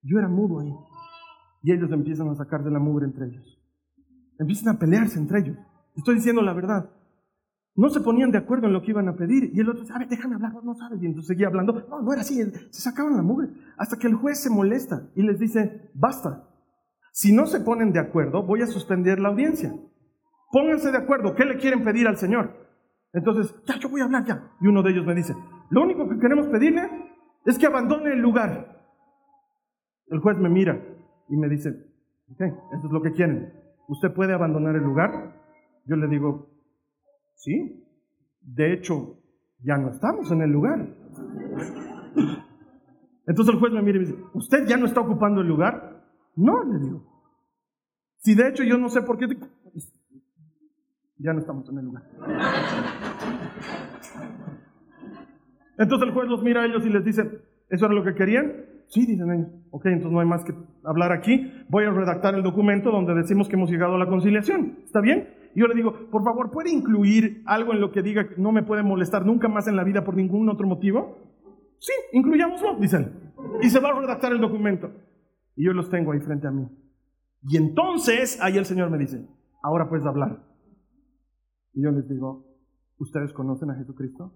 Yo 0.00 0.18
era 0.18 0.26
mudo 0.26 0.60
ahí. 0.60 0.74
Y 1.62 1.72
ellos 1.72 1.92
empiezan 1.92 2.26
a 2.30 2.34
sacar 2.34 2.64
de 2.64 2.70
la 2.70 2.78
mugre 2.78 3.04
entre 3.04 3.26
ellos. 3.26 3.60
Empiezan 4.38 4.74
a 4.74 4.78
pelearse 4.78 5.18
entre 5.18 5.40
ellos. 5.40 5.58
Estoy 5.94 6.14
diciendo 6.14 6.40
la 6.40 6.54
verdad. 6.54 6.88
No 7.74 7.90
se 7.90 8.00
ponían 8.00 8.30
de 8.30 8.38
acuerdo 8.38 8.66
en 8.66 8.72
lo 8.72 8.80
que 8.80 8.92
iban 8.92 9.08
a 9.08 9.16
pedir. 9.16 9.50
Y 9.52 9.60
el 9.60 9.68
otro, 9.68 9.84
sabe, 9.84 10.06
déjame 10.06 10.36
hablar, 10.36 10.54
no 10.64 10.74
sabes. 10.74 11.02
Y 11.02 11.06
entonces 11.06 11.26
seguía 11.28 11.48
hablando. 11.48 11.74
No, 11.86 12.00
no 12.00 12.12
era 12.14 12.22
así. 12.22 12.42
Se 12.70 12.80
sacaban 12.80 13.14
la 13.14 13.22
mugre. 13.22 13.50
Hasta 13.76 13.98
que 13.98 14.06
el 14.06 14.14
juez 14.14 14.42
se 14.42 14.48
molesta 14.48 15.10
y 15.16 15.22
les 15.22 15.38
dice, 15.38 15.90
basta. 15.92 16.48
Si 17.12 17.30
no 17.30 17.44
se 17.44 17.60
ponen 17.60 17.92
de 17.92 18.00
acuerdo, 18.00 18.42
voy 18.42 18.62
a 18.62 18.66
suspender 18.68 19.20
la 19.20 19.28
audiencia. 19.28 19.70
Pónganse 20.50 20.90
de 20.90 20.96
acuerdo. 20.96 21.34
¿Qué 21.34 21.44
le 21.44 21.58
quieren 21.58 21.84
pedir 21.84 22.08
al 22.08 22.16
Señor? 22.16 22.56
Entonces, 23.12 23.54
ya, 23.66 23.78
yo 23.78 23.90
voy 23.90 24.00
a 24.00 24.04
hablar 24.04 24.24
ya. 24.24 24.50
Y 24.62 24.66
uno 24.66 24.82
de 24.82 24.92
ellos 24.92 25.04
me 25.04 25.14
dice, 25.14 25.34
lo 25.70 25.82
único 25.82 26.08
que 26.08 26.18
queremos 26.18 26.46
pedirle 26.48 26.82
es 27.44 27.58
que 27.58 27.66
abandone 27.66 28.12
el 28.12 28.20
lugar. 28.20 28.78
El 30.08 30.20
juez 30.20 30.38
me 30.38 30.48
mira 30.48 30.82
y 31.28 31.36
me 31.36 31.48
dice, 31.48 31.70
ok, 32.30 32.40
eso 32.40 32.86
es 32.86 32.92
lo 32.92 33.02
que 33.02 33.12
quieren. 33.12 33.52
¿Usted 33.88 34.12
puede 34.12 34.34
abandonar 34.34 34.76
el 34.76 34.82
lugar? 34.82 35.34
Yo 35.84 35.96
le 35.96 36.08
digo, 36.08 36.50
sí. 37.34 37.84
De 38.40 38.72
hecho, 38.72 39.18
ya 39.62 39.76
no 39.76 39.90
estamos 39.90 40.30
en 40.30 40.42
el 40.42 40.50
lugar. 40.50 40.88
Entonces 43.26 43.54
el 43.54 43.60
juez 43.60 43.72
me 43.72 43.82
mira 43.82 43.98
y 43.98 44.00
me 44.00 44.06
dice, 44.06 44.24
¿usted 44.32 44.66
ya 44.66 44.76
no 44.78 44.86
está 44.86 45.00
ocupando 45.00 45.42
el 45.42 45.48
lugar? 45.48 46.02
No, 46.36 46.64
le 46.64 46.78
digo. 46.78 47.02
Si 48.18 48.34
de 48.34 48.48
hecho 48.48 48.64
yo 48.64 48.78
no 48.78 48.88
sé 48.88 49.02
por 49.02 49.18
qué, 49.18 49.26
ya 51.18 51.32
no 51.32 51.40
estamos 51.40 51.68
en 51.68 51.78
el 51.78 51.84
lugar. 51.84 52.04
Entonces 55.78 56.08
el 56.08 56.14
juez 56.14 56.28
los 56.28 56.42
mira 56.42 56.62
a 56.62 56.66
ellos 56.66 56.84
y 56.84 56.90
les 56.90 57.04
dice, 57.04 57.22
¿eso 57.70 57.86
era 57.86 57.94
lo 57.94 58.04
que 58.04 58.14
querían? 58.14 58.52
Sí, 58.88 59.06
dicen 59.06 59.30
ellos. 59.30 59.48
Ok, 59.70 59.86
entonces 59.86 60.12
no 60.12 60.20
hay 60.20 60.26
más 60.26 60.44
que 60.44 60.52
hablar 60.84 61.12
aquí. 61.12 61.52
Voy 61.68 61.84
a 61.84 61.90
redactar 61.90 62.34
el 62.34 62.42
documento 62.42 62.90
donde 62.90 63.14
decimos 63.14 63.48
que 63.48 63.56
hemos 63.56 63.70
llegado 63.70 63.94
a 63.94 63.98
la 63.98 64.06
conciliación. 64.06 64.78
¿Está 64.84 65.00
bien? 65.00 65.28
Y 65.54 65.60
yo 65.60 65.66
le 65.66 65.74
digo, 65.74 66.10
por 66.10 66.24
favor, 66.24 66.50
¿puede 66.50 66.70
incluir 66.70 67.42
algo 67.46 67.72
en 67.72 67.80
lo 67.80 67.92
que 67.92 68.02
diga 68.02 68.28
que 68.28 68.36
no 68.38 68.50
me 68.50 68.62
puede 68.62 68.82
molestar 68.82 69.24
nunca 69.24 69.48
más 69.48 69.68
en 69.68 69.76
la 69.76 69.84
vida 69.84 70.04
por 70.04 70.16
ningún 70.16 70.48
otro 70.48 70.66
motivo? 70.66 71.18
Sí, 71.78 71.92
incluyámoslo, 72.12 72.76
dicen. 72.80 73.32
Y 73.62 73.70
se 73.70 73.78
va 73.78 73.90
a 73.90 74.00
redactar 74.00 74.32
el 74.32 74.40
documento. 74.40 74.90
Y 75.54 75.64
yo 75.64 75.72
los 75.72 75.90
tengo 75.90 76.12
ahí 76.12 76.20
frente 76.20 76.48
a 76.48 76.50
mí. 76.50 76.66
Y 77.42 77.56
entonces, 77.56 78.40
ahí 78.42 78.56
el 78.56 78.64
Señor 78.64 78.90
me 78.90 78.98
dice, 78.98 79.24
ahora 79.62 79.88
puedes 79.88 80.06
hablar. 80.06 80.44
Y 81.72 81.82
yo 81.82 81.90
les 81.90 82.08
digo, 82.08 82.46
¿ustedes 82.98 83.32
conocen 83.32 83.70
a 83.70 83.74
Jesucristo? 83.76 84.34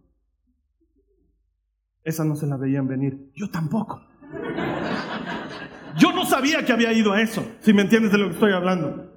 Esa 2.05 2.25
no 2.25 2.35
se 2.37 2.47
la 2.47 2.57
veían 2.57 2.87
venir. 2.87 3.31
Yo 3.35 3.49
tampoco. 3.51 4.01
Yo 5.99 6.13
no 6.13 6.25
sabía 6.25 6.65
que 6.65 6.73
había 6.73 6.93
ido 6.93 7.13
a 7.13 7.21
eso, 7.21 7.45
si 7.61 7.73
me 7.73 7.83
entiendes 7.83 8.13
de 8.13 8.19
lo 8.19 8.29
que 8.29 8.35
estoy 8.35 8.53
hablando. 8.53 9.13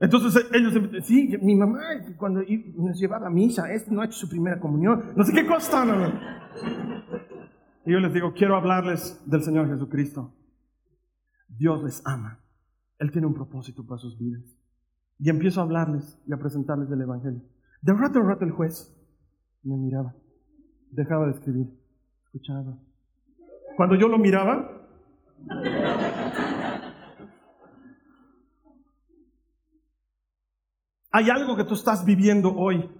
Entonces 0.00 0.44
eh, 0.44 0.48
ellos 0.52 0.74
sí, 1.04 1.36
mi 1.40 1.56
mamá 1.56 1.80
cuando 2.16 2.42
nos 2.76 2.98
llevaba 2.98 3.28
a 3.28 3.30
misa, 3.30 3.72
este 3.72 3.90
no 3.90 4.02
ha 4.02 4.04
hecho 4.04 4.18
su 4.18 4.28
primera 4.28 4.60
comunión, 4.60 5.12
no 5.16 5.24
sé 5.24 5.32
qué 5.32 5.46
cosa 5.46 5.84
Y 7.84 7.92
yo 7.92 7.98
les 7.98 8.12
digo, 8.12 8.32
quiero 8.34 8.56
hablarles 8.56 9.22
del 9.26 9.42
Señor 9.42 9.68
Jesucristo. 9.68 10.34
Dios 11.48 11.82
les 11.82 12.06
ama. 12.06 12.40
Él 12.98 13.10
tiene 13.10 13.26
un 13.26 13.34
propósito 13.34 13.86
para 13.86 13.98
sus 13.98 14.18
vidas. 14.18 14.42
Y 15.18 15.30
empiezo 15.30 15.60
a 15.60 15.64
hablarles 15.64 16.18
y 16.26 16.32
a 16.32 16.36
presentarles 16.36 16.90
del 16.90 17.00
Evangelio. 17.00 17.42
De 17.80 17.92
rato 17.94 18.18
en 18.18 18.28
rato 18.28 18.44
el 18.44 18.50
juez 18.50 18.94
me 19.62 19.76
miraba, 19.76 20.14
dejaba 20.90 21.26
de 21.26 21.32
escribir, 21.32 21.66
escuchaba. 22.24 22.78
Cuando 23.76 23.94
yo 23.94 24.08
lo 24.08 24.18
miraba, 24.18 24.88
hay 31.10 31.30
algo 31.30 31.56
que 31.56 31.64
tú 31.64 31.74
estás 31.74 32.04
viviendo 32.04 32.54
hoy 32.54 32.90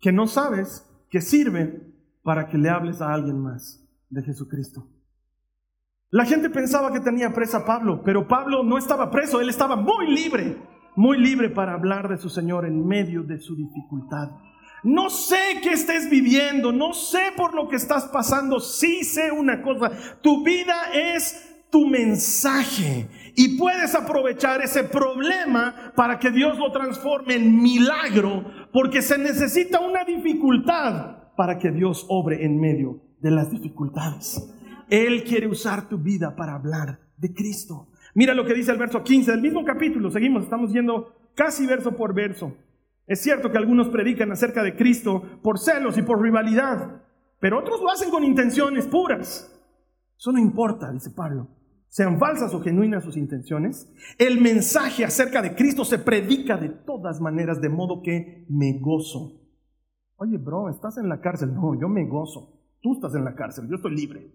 que 0.00 0.12
no 0.12 0.26
sabes 0.26 0.90
que 1.10 1.20
sirve 1.20 1.94
para 2.22 2.48
que 2.48 2.58
le 2.58 2.70
hables 2.70 3.00
a 3.00 3.12
alguien 3.12 3.38
más 3.38 3.86
de 4.10 4.22
Jesucristo. 4.22 4.86
La 6.10 6.24
gente 6.24 6.48
pensaba 6.48 6.92
que 6.92 7.00
tenía 7.00 7.32
presa 7.32 7.58
a 7.58 7.64
Pablo, 7.64 8.02
pero 8.04 8.28
Pablo 8.28 8.62
no 8.62 8.78
estaba 8.78 9.10
preso, 9.10 9.40
él 9.40 9.48
estaba 9.48 9.76
muy 9.76 10.14
libre, 10.14 10.58
muy 10.94 11.18
libre 11.18 11.50
para 11.50 11.74
hablar 11.74 12.08
de 12.08 12.18
su 12.18 12.28
Señor 12.28 12.66
en 12.66 12.86
medio 12.86 13.22
de 13.22 13.40
su 13.40 13.56
dificultad. 13.56 14.30
No 14.84 15.08
sé 15.08 15.60
qué 15.62 15.70
estés 15.70 16.10
viviendo, 16.10 16.70
no 16.70 16.92
sé 16.92 17.32
por 17.36 17.54
lo 17.54 17.68
que 17.68 17.76
estás 17.76 18.04
pasando, 18.04 18.60
sí 18.60 19.02
sé 19.02 19.32
una 19.32 19.62
cosa, 19.62 19.90
tu 20.20 20.44
vida 20.44 20.74
es 20.92 21.66
tu 21.70 21.86
mensaje 21.86 23.08
y 23.34 23.56
puedes 23.56 23.94
aprovechar 23.94 24.62
ese 24.62 24.84
problema 24.84 25.92
para 25.96 26.18
que 26.18 26.30
Dios 26.30 26.58
lo 26.58 26.70
transforme 26.70 27.34
en 27.34 27.62
milagro, 27.62 28.44
porque 28.72 29.02
se 29.02 29.18
necesita 29.18 29.80
una 29.80 30.04
dificultad 30.04 31.32
para 31.34 31.58
que 31.58 31.70
Dios 31.70 32.04
obre 32.08 32.44
en 32.44 32.60
medio 32.60 33.00
de 33.20 33.30
las 33.30 33.50
dificultades. 33.50 34.54
Él 34.90 35.24
quiere 35.24 35.48
usar 35.48 35.88
tu 35.88 35.98
vida 35.98 36.36
para 36.36 36.54
hablar 36.54 37.00
de 37.16 37.32
Cristo. 37.32 37.88
Mira 38.14 38.34
lo 38.34 38.44
que 38.44 38.54
dice 38.54 38.70
el 38.70 38.78
verso 38.78 39.02
15 39.02 39.30
del 39.32 39.40
mismo 39.40 39.64
capítulo. 39.64 40.10
Seguimos, 40.10 40.44
estamos 40.44 40.72
yendo 40.72 41.16
casi 41.34 41.66
verso 41.66 41.96
por 41.96 42.14
verso. 42.14 42.54
Es 43.06 43.20
cierto 43.20 43.50
que 43.50 43.58
algunos 43.58 43.88
predican 43.88 44.32
acerca 44.32 44.62
de 44.62 44.76
Cristo 44.76 45.22
por 45.42 45.58
celos 45.58 45.98
y 45.98 46.02
por 46.02 46.22
rivalidad, 46.22 47.02
pero 47.40 47.58
otros 47.58 47.80
lo 47.80 47.90
hacen 47.90 48.10
con 48.10 48.24
intenciones 48.24 48.86
puras. 48.86 49.50
Eso 50.16 50.32
no 50.32 50.38
importa, 50.38 50.90
dice 50.90 51.10
Pablo. 51.10 51.48
Sean 51.88 52.18
falsas 52.18 52.52
o 52.54 52.60
genuinas 52.60 53.04
sus 53.04 53.16
intenciones, 53.16 53.92
el 54.18 54.40
mensaje 54.40 55.04
acerca 55.04 55.40
de 55.42 55.54
Cristo 55.54 55.84
se 55.84 55.98
predica 55.98 56.56
de 56.56 56.70
todas 56.70 57.20
maneras, 57.20 57.60
de 57.60 57.68
modo 57.68 58.02
que 58.02 58.46
me 58.48 58.78
gozo. 58.80 59.40
Oye, 60.16 60.38
bro, 60.38 60.68
estás 60.70 60.98
en 60.98 61.08
la 61.08 61.20
cárcel. 61.20 61.54
No, 61.54 61.78
yo 61.78 61.88
me 61.88 62.06
gozo. 62.06 62.60
Tú 62.80 62.94
estás 62.94 63.14
en 63.14 63.24
la 63.24 63.34
cárcel, 63.34 63.68
yo 63.68 63.76
estoy 63.76 63.94
libre. 63.94 64.32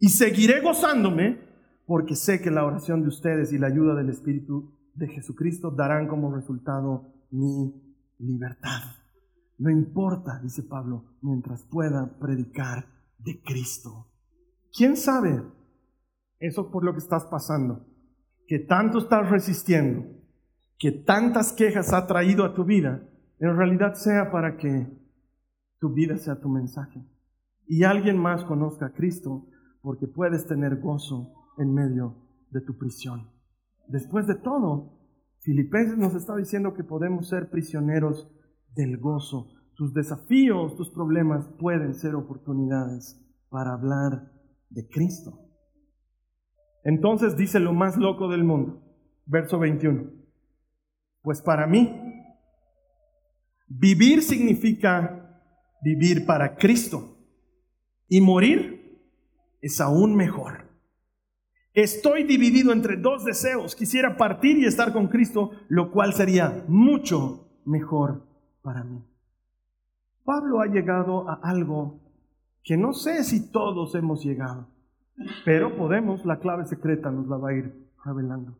Y 0.00 0.08
seguiré 0.08 0.60
gozándome 0.62 1.38
porque 1.86 2.16
sé 2.16 2.40
que 2.40 2.50
la 2.50 2.64
oración 2.64 3.02
de 3.02 3.08
ustedes 3.08 3.52
y 3.52 3.58
la 3.58 3.68
ayuda 3.68 3.94
del 3.94 4.08
Espíritu 4.08 4.72
de 4.94 5.08
Jesucristo 5.08 5.70
darán 5.70 6.08
como 6.08 6.34
resultado 6.34 7.11
mi 7.32 7.74
libertad. 8.18 8.82
No 9.58 9.70
importa, 9.70 10.40
dice 10.42 10.62
Pablo, 10.62 11.16
mientras 11.20 11.64
pueda 11.64 12.18
predicar 12.18 12.86
de 13.18 13.42
Cristo. 13.42 14.06
¿Quién 14.72 14.96
sabe 14.96 15.42
eso 16.38 16.70
por 16.70 16.84
lo 16.84 16.92
que 16.92 17.00
estás 17.00 17.24
pasando? 17.26 17.86
Que 18.46 18.60
tanto 18.60 18.98
estás 18.98 19.28
resistiendo, 19.28 20.06
que 20.78 20.92
tantas 20.92 21.52
quejas 21.52 21.92
ha 21.92 22.06
traído 22.06 22.44
a 22.44 22.54
tu 22.54 22.64
vida, 22.64 23.08
en 23.38 23.56
realidad 23.56 23.94
sea 23.94 24.30
para 24.30 24.56
que 24.56 24.86
tu 25.78 25.92
vida 25.92 26.16
sea 26.16 26.40
tu 26.40 26.48
mensaje 26.48 27.04
y 27.66 27.84
alguien 27.84 28.18
más 28.18 28.44
conozca 28.44 28.86
a 28.86 28.92
Cristo 28.92 29.46
porque 29.80 30.06
puedes 30.06 30.46
tener 30.46 30.80
gozo 30.80 31.32
en 31.58 31.72
medio 31.72 32.16
de 32.50 32.60
tu 32.60 32.76
prisión. 32.76 33.30
Después 33.88 34.26
de 34.26 34.34
todo, 34.34 35.01
Filipenses 35.42 35.98
nos 35.98 36.14
está 36.14 36.36
diciendo 36.36 36.72
que 36.72 36.84
podemos 36.84 37.28
ser 37.28 37.50
prisioneros 37.50 38.30
del 38.76 38.96
gozo. 38.98 39.48
Tus 39.74 39.92
desafíos, 39.92 40.76
tus 40.76 40.90
problemas 40.90 41.48
pueden 41.58 41.94
ser 41.94 42.14
oportunidades 42.14 43.20
para 43.48 43.72
hablar 43.72 44.30
de 44.70 44.86
Cristo. 44.88 45.40
Entonces 46.84 47.36
dice 47.36 47.58
lo 47.58 47.72
más 47.72 47.96
loco 47.96 48.28
del 48.28 48.44
mundo, 48.44 48.84
verso 49.26 49.58
21. 49.58 50.12
Pues 51.22 51.42
para 51.42 51.66
mí, 51.66 51.90
vivir 53.66 54.22
significa 54.22 55.40
vivir 55.82 56.24
para 56.24 56.54
Cristo 56.54 57.18
y 58.08 58.20
morir 58.20 59.00
es 59.60 59.80
aún 59.80 60.14
mejor. 60.14 60.61
Estoy 61.74 62.24
dividido 62.24 62.72
entre 62.72 62.96
dos 62.96 63.24
deseos. 63.24 63.74
Quisiera 63.74 64.16
partir 64.16 64.58
y 64.58 64.66
estar 64.66 64.92
con 64.92 65.08
Cristo, 65.08 65.52
lo 65.68 65.90
cual 65.90 66.12
sería 66.12 66.64
mucho 66.68 67.48
mejor 67.64 68.26
para 68.62 68.84
mí. 68.84 69.02
Pablo 70.24 70.60
ha 70.60 70.66
llegado 70.66 71.28
a 71.28 71.40
algo 71.42 72.00
que 72.62 72.76
no 72.76 72.92
sé 72.92 73.24
si 73.24 73.50
todos 73.50 73.94
hemos 73.94 74.22
llegado, 74.24 74.68
pero 75.44 75.76
podemos, 75.76 76.24
la 76.24 76.38
clave 76.38 76.64
secreta 76.66 77.10
nos 77.10 77.26
la 77.26 77.38
va 77.38 77.50
a 77.50 77.54
ir 77.54 77.88
revelando. 78.04 78.56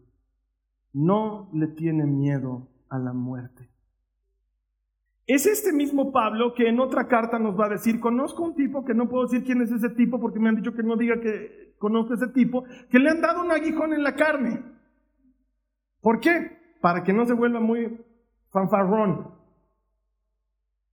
No 0.92 1.50
le 1.52 1.68
tiene 1.68 2.04
miedo 2.04 2.68
a 2.88 2.98
la 2.98 3.12
muerte. 3.12 3.68
Es 5.26 5.46
este 5.46 5.72
mismo 5.72 6.12
Pablo 6.12 6.52
que 6.54 6.68
en 6.68 6.80
otra 6.80 7.06
carta 7.06 7.38
nos 7.38 7.58
va 7.58 7.66
a 7.66 7.70
decir, 7.70 8.00
conozco 8.00 8.42
un 8.42 8.56
tipo 8.56 8.84
que 8.84 8.92
no 8.92 9.08
puedo 9.08 9.24
decir 9.24 9.44
quién 9.44 9.62
es 9.62 9.70
ese 9.70 9.90
tipo 9.90 10.20
porque 10.20 10.40
me 10.40 10.48
han 10.48 10.56
dicho 10.56 10.74
que 10.74 10.82
no 10.82 10.96
diga 10.96 11.20
que 11.20 11.61
conozco 11.82 12.14
ese 12.14 12.28
tipo, 12.28 12.64
que 12.88 12.98
le 12.98 13.10
han 13.10 13.20
dado 13.20 13.42
un 13.42 13.50
aguijón 13.50 13.92
en 13.92 14.02
la 14.02 14.14
carne. 14.14 14.62
¿Por 16.00 16.20
qué? 16.20 16.76
Para 16.80 17.02
que 17.02 17.12
no 17.12 17.26
se 17.26 17.34
vuelva 17.34 17.60
muy 17.60 18.00
fanfarrón. 18.50 19.34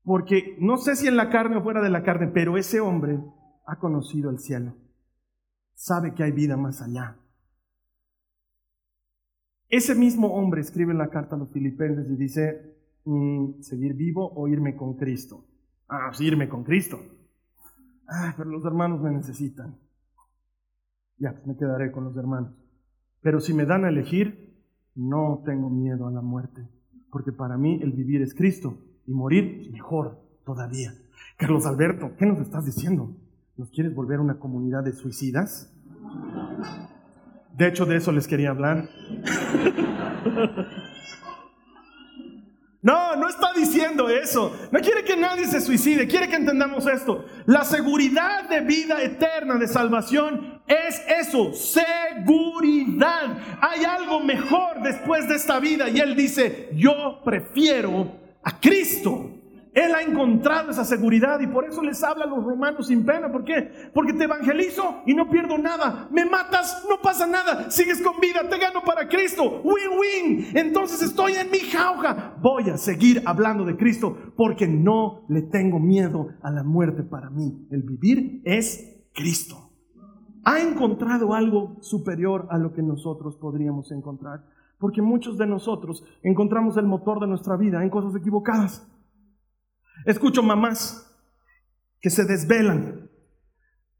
Porque 0.03 0.57
no 0.59 0.77
sé 0.77 0.95
si 0.95 1.07
en 1.07 1.15
la 1.15 1.29
carne 1.29 1.57
o 1.57 1.63
fuera 1.63 1.81
de 1.81 1.89
la 1.89 2.03
carne, 2.03 2.27
pero 2.33 2.57
ese 2.57 2.79
hombre 2.79 3.19
ha 3.67 3.77
conocido 3.77 4.29
el 4.29 4.39
cielo. 4.39 4.75
Sabe 5.75 6.13
que 6.13 6.23
hay 6.23 6.31
vida 6.31 6.57
más 6.57 6.81
allá. 6.81 7.15
Ese 9.69 9.95
mismo 9.95 10.33
hombre 10.33 10.61
escribe 10.61 10.91
en 10.91 10.97
la 10.97 11.09
carta 11.09 11.35
a 11.35 11.39
los 11.39 11.51
filipenses 11.51 12.09
y 12.09 12.15
dice, 12.15 12.69
Mm, 13.05 13.61
seguir 13.61 13.95
vivo 13.95 14.31
o 14.35 14.47
irme 14.47 14.75
con 14.75 14.95
Cristo. 14.95 15.45
Ah, 15.87 16.11
sí, 16.13 16.25
irme 16.25 16.47
con 16.47 16.63
Cristo. 16.63 16.99
Ah, 18.07 18.33
pero 18.37 18.49
los 18.49 18.63
hermanos 18.65 19.01
me 19.01 19.11
necesitan. 19.11 19.77
Ya, 21.19 21.33
pues 21.33 21.45
me 21.45 21.57
quedaré 21.57 21.91
con 21.91 22.05
los 22.05 22.17
hermanos. 22.17 22.53
Pero 23.21 23.39
si 23.39 23.53
me 23.53 23.65
dan 23.65 23.85
a 23.85 23.89
elegir, 23.89 24.55
no 24.95 25.43
tengo 25.45 25.69
miedo 25.69 26.07
a 26.07 26.11
la 26.11 26.21
muerte, 26.21 26.67
porque 27.11 27.31
para 27.31 27.57
mí 27.57 27.79
el 27.81 27.91
vivir 27.91 28.21
es 28.21 28.33
Cristo 28.33 28.77
y 29.05 29.11
morir 29.11 29.69
mejor 29.71 30.19
todavía. 30.45 30.93
Carlos 31.37 31.65
Alberto, 31.65 32.11
¿qué 32.17 32.25
nos 32.25 32.39
estás 32.39 32.65
diciendo? 32.65 33.15
¿Nos 33.57 33.69
quieres 33.71 33.93
volver 33.93 34.19
una 34.19 34.39
comunidad 34.39 34.83
de 34.83 34.93
suicidas? 34.93 35.73
De 37.57 37.67
hecho, 37.67 37.85
de 37.85 37.97
eso 37.97 38.11
les 38.11 38.27
quería 38.27 38.51
hablar. 38.51 38.87
No, 42.89 43.15
no 43.15 43.29
está 43.29 43.53
diciendo 43.55 44.09
eso. 44.09 44.51
No 44.71 44.79
quiere 44.79 45.03
que 45.03 45.15
nadie 45.15 45.45
se 45.45 45.61
suicide. 45.61 46.07
Quiere 46.07 46.27
que 46.27 46.37
entendamos 46.37 46.87
esto. 46.87 47.23
La 47.45 47.63
seguridad 47.63 48.49
de 48.49 48.61
vida 48.61 49.03
eterna, 49.03 49.57
de 49.57 49.67
salvación, 49.67 50.59
es 50.65 50.99
eso, 51.07 51.53
seguridad. 51.53 53.37
Hay 53.61 53.83
algo 53.85 54.21
mejor 54.21 54.81
después 54.81 55.29
de 55.29 55.35
esta 55.35 55.59
vida. 55.59 55.87
Y 55.87 55.99
Él 55.99 56.15
dice, 56.15 56.71
yo 56.73 57.21
prefiero 57.23 58.11
a 58.41 58.59
Cristo. 58.59 59.38
Él 59.73 59.93
ha 59.93 60.01
encontrado 60.01 60.71
esa 60.71 60.83
seguridad 60.83 61.39
y 61.39 61.47
por 61.47 61.65
eso 61.65 61.83
les 61.83 62.03
habla 62.03 62.25
a 62.25 62.27
los 62.27 62.43
romanos 62.43 62.87
sin 62.87 63.05
pena. 63.05 63.31
¿Por 63.31 63.43
qué? 63.43 63.91
Porque 63.93 64.13
te 64.13 64.23
evangelizo 64.23 65.01
y 65.05 65.13
no 65.13 65.29
pierdo 65.29 65.57
nada. 65.57 66.07
Me 66.11 66.25
matas, 66.25 66.85
no 66.89 66.99
pasa 67.01 67.27
nada. 67.27 67.69
Sigues 67.69 68.01
con 68.01 68.19
vida, 68.19 68.41
te 68.49 68.57
gano 68.57 68.81
para 68.83 69.07
Cristo. 69.07 69.61
Win-win. 69.63 70.57
Entonces 70.57 71.03
estoy 71.03 71.33
en 71.33 71.51
mi 71.51 71.59
jauja. 71.59 72.35
Voy 72.41 72.69
a 72.69 72.77
seguir 72.77 73.21
hablando 73.25 73.63
de 73.63 73.77
Cristo 73.77 74.17
porque 74.35 74.67
no 74.67 75.25
le 75.29 75.43
tengo 75.43 75.79
miedo 75.79 76.29
a 76.41 76.49
la 76.49 76.63
muerte 76.63 77.03
para 77.03 77.29
mí. 77.29 77.67
El 77.69 77.83
vivir 77.83 78.41
es 78.45 79.05
Cristo. 79.13 79.69
Ha 80.45 80.61
encontrado 80.61 81.33
algo 81.35 81.77
superior 81.81 82.47
a 82.49 82.57
lo 82.57 82.73
que 82.73 82.81
nosotros 82.81 83.37
podríamos 83.37 83.91
encontrar. 83.91 84.45
Porque 84.79 85.01
muchos 85.01 85.37
de 85.37 85.45
nosotros 85.45 86.03
encontramos 86.23 86.77
el 86.77 86.87
motor 86.87 87.19
de 87.19 87.27
nuestra 87.27 87.55
vida 87.55 87.83
en 87.83 87.89
cosas 87.89 88.15
equivocadas. 88.15 88.89
Escucho 90.05 90.43
mamás 90.43 91.05
que 92.01 92.09
se 92.09 92.25
desvelan, 92.25 93.08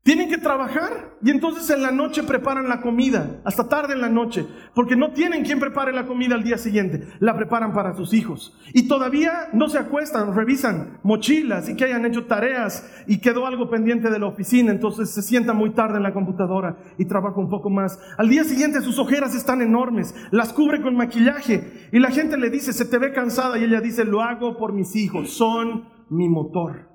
Tienen 0.10 0.28
que 0.28 0.40
trabajar 0.40 1.20
y 1.22 1.30
entonces 1.30 1.70
en 1.70 1.84
la 1.84 1.92
noche 1.92 2.24
preparan 2.24 2.68
la 2.68 2.82
comida, 2.82 3.42
hasta 3.46 3.70
tarde 3.70 3.94
en 3.94 4.02
la 4.02 4.10
noche, 4.10 4.44
porque 4.74 4.96
no 4.96 5.12
tienen 5.12 5.44
quien 5.44 5.60
prepare 5.60 5.94
la 5.94 6.08
comida 6.08 6.34
al 6.34 6.42
día 6.42 6.58
siguiente, 6.58 7.08
la 7.20 7.36
preparan 7.36 7.74
para 7.74 7.94
sus 7.94 8.12
hijos. 8.16 8.58
Y 8.74 8.88
todavía 8.88 9.50
no 9.54 9.70
se 9.70 9.78
acuestan, 9.78 10.34
revisan 10.34 10.98
mochilas 11.04 11.70
y 11.70 11.76
que 11.76 11.86
hayan 11.86 12.08
hecho 12.08 12.26
tareas 12.26 12.90
y 13.06 13.22
quedó 13.22 13.46
algo 13.46 13.70
pendiente 13.70 14.10
de 14.10 14.18
la 14.18 14.26
oficina, 14.26 14.72
entonces 14.72 15.12
se 15.12 15.22
sientan 15.22 15.58
muy 15.58 15.76
tarde 15.76 15.98
en 15.98 16.04
la 16.04 16.14
computadora 16.14 16.76
y 16.98 17.06
trabaja 17.06 17.40
un 17.40 17.52
poco 17.52 17.70
más. 17.70 18.00
Al 18.18 18.30
día 18.30 18.46
siguiente 18.46 18.82
sus 18.82 18.98
ojeras 18.98 19.36
están 19.36 19.62
enormes, 19.62 20.16
las 20.32 20.54
cubre 20.54 20.82
con 20.82 20.96
maquillaje 20.96 21.88
y 21.92 22.00
la 22.00 22.10
gente 22.10 22.36
le 22.36 22.50
dice, 22.50 22.74
se 22.74 22.86
te 22.86 22.98
ve 22.98 23.14
cansada 23.14 23.60
y 23.60 23.66
ella 23.66 23.80
dice, 23.80 24.06
lo 24.06 24.24
hago 24.24 24.58
por 24.58 24.74
mis 24.74 24.96
hijos, 24.96 25.30
son 25.30 25.88
mi 26.10 26.28
motor. 26.28 26.90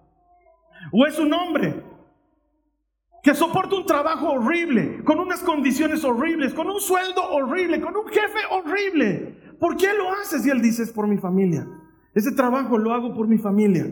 O 0.90 1.06
es 1.06 1.16
un 1.20 1.32
hombre 1.32 1.93
que 3.24 3.34
soporta 3.34 3.74
un 3.74 3.86
trabajo 3.86 4.32
horrible, 4.32 5.02
con 5.02 5.18
unas 5.18 5.40
condiciones 5.40 6.04
horribles, 6.04 6.52
con 6.52 6.68
un 6.68 6.78
sueldo 6.78 7.22
horrible, 7.30 7.80
con 7.80 7.96
un 7.96 8.06
jefe 8.06 8.40
horrible. 8.50 9.56
¿Por 9.58 9.78
qué 9.78 9.94
lo 9.94 10.12
haces? 10.12 10.44
Y 10.46 10.50
él 10.50 10.60
dice, 10.60 10.82
es 10.82 10.92
por 10.92 11.08
mi 11.08 11.16
familia. 11.16 11.66
Ese 12.14 12.32
trabajo 12.32 12.76
lo 12.76 12.92
hago 12.92 13.14
por 13.14 13.26
mi 13.26 13.38
familia. 13.38 13.90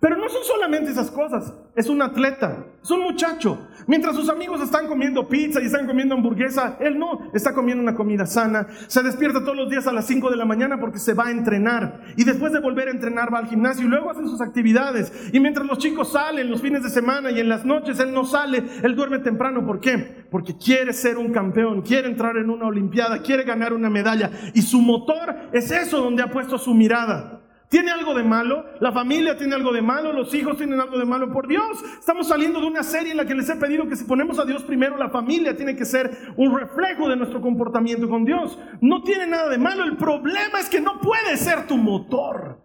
Pero 0.00 0.16
no 0.16 0.28
son 0.28 0.42
solamente 0.44 0.90
esas 0.90 1.10
cosas, 1.10 1.52
es 1.76 1.88
un 1.88 2.00
atleta, 2.02 2.66
es 2.82 2.90
un 2.90 3.02
muchacho. 3.02 3.68
Mientras 3.86 4.16
sus 4.16 4.28
amigos 4.28 4.62
están 4.62 4.86
comiendo 4.88 5.28
pizza 5.28 5.60
y 5.60 5.66
están 5.66 5.86
comiendo 5.86 6.14
hamburguesa, 6.14 6.78
él 6.80 6.98
no, 6.98 7.30
está 7.34 7.52
comiendo 7.52 7.82
una 7.82 7.94
comida 7.94 8.24
sana. 8.26 8.66
Se 8.88 9.02
despierta 9.02 9.40
todos 9.40 9.56
los 9.56 9.70
días 9.70 9.86
a 9.86 9.92
las 9.92 10.06
5 10.06 10.30
de 10.30 10.36
la 10.36 10.46
mañana 10.46 10.80
porque 10.80 10.98
se 10.98 11.12
va 11.12 11.26
a 11.26 11.30
entrenar. 11.30 12.00
Y 12.16 12.24
después 12.24 12.52
de 12.52 12.60
volver 12.60 12.88
a 12.88 12.92
entrenar 12.92 13.32
va 13.32 13.38
al 13.38 13.46
gimnasio 13.46 13.84
y 13.84 13.88
luego 13.88 14.10
hacen 14.10 14.28
sus 14.28 14.40
actividades. 14.40 15.12
Y 15.32 15.40
mientras 15.40 15.66
los 15.66 15.78
chicos 15.78 16.12
salen 16.12 16.50
los 16.50 16.62
fines 16.62 16.82
de 16.82 16.90
semana 16.90 17.30
y 17.30 17.40
en 17.40 17.48
las 17.48 17.64
noches 17.64 18.00
él 18.00 18.12
no 18.12 18.24
sale, 18.24 18.64
él 18.82 18.96
duerme 18.96 19.18
temprano. 19.18 19.66
¿Por 19.66 19.80
qué? 19.80 20.26
Porque 20.30 20.56
quiere 20.56 20.92
ser 20.92 21.18
un 21.18 21.30
campeón, 21.30 21.82
quiere 21.82 22.08
entrar 22.08 22.36
en 22.38 22.50
una 22.50 22.66
olimpiada, 22.66 23.22
quiere 23.22 23.44
ganar 23.44 23.72
una 23.72 23.90
medalla. 23.90 24.30
Y 24.54 24.62
su 24.62 24.80
motor 24.80 25.50
es 25.52 25.70
eso 25.70 26.00
donde 26.00 26.22
ha 26.22 26.30
puesto 26.30 26.58
su 26.58 26.74
mirada. 26.74 27.43
¿Tiene 27.74 27.90
algo 27.90 28.14
de 28.14 28.22
malo? 28.22 28.66
¿La 28.78 28.92
familia 28.92 29.36
tiene 29.36 29.56
algo 29.56 29.72
de 29.72 29.82
malo? 29.82 30.12
¿Los 30.12 30.32
hijos 30.32 30.56
tienen 30.56 30.80
algo 30.80 30.96
de 30.96 31.04
malo? 31.04 31.32
Por 31.32 31.48
Dios, 31.48 31.82
estamos 31.98 32.28
saliendo 32.28 32.60
de 32.60 32.68
una 32.68 32.84
serie 32.84 33.10
en 33.10 33.16
la 33.16 33.24
que 33.24 33.34
les 33.34 33.50
he 33.50 33.56
pedido 33.56 33.88
que 33.88 33.96
si 33.96 34.04
ponemos 34.04 34.38
a 34.38 34.44
Dios 34.44 34.62
primero, 34.62 34.96
la 34.96 35.10
familia 35.10 35.56
tiene 35.56 35.74
que 35.74 35.84
ser 35.84 36.08
un 36.36 36.56
reflejo 36.56 37.08
de 37.08 37.16
nuestro 37.16 37.40
comportamiento 37.40 38.08
con 38.08 38.24
Dios. 38.24 38.56
No 38.80 39.02
tiene 39.02 39.26
nada 39.26 39.48
de 39.48 39.58
malo. 39.58 39.82
El 39.82 39.96
problema 39.96 40.60
es 40.60 40.70
que 40.70 40.80
no 40.80 41.00
puede 41.00 41.36
ser 41.36 41.66
tu 41.66 41.76
motor. 41.76 42.62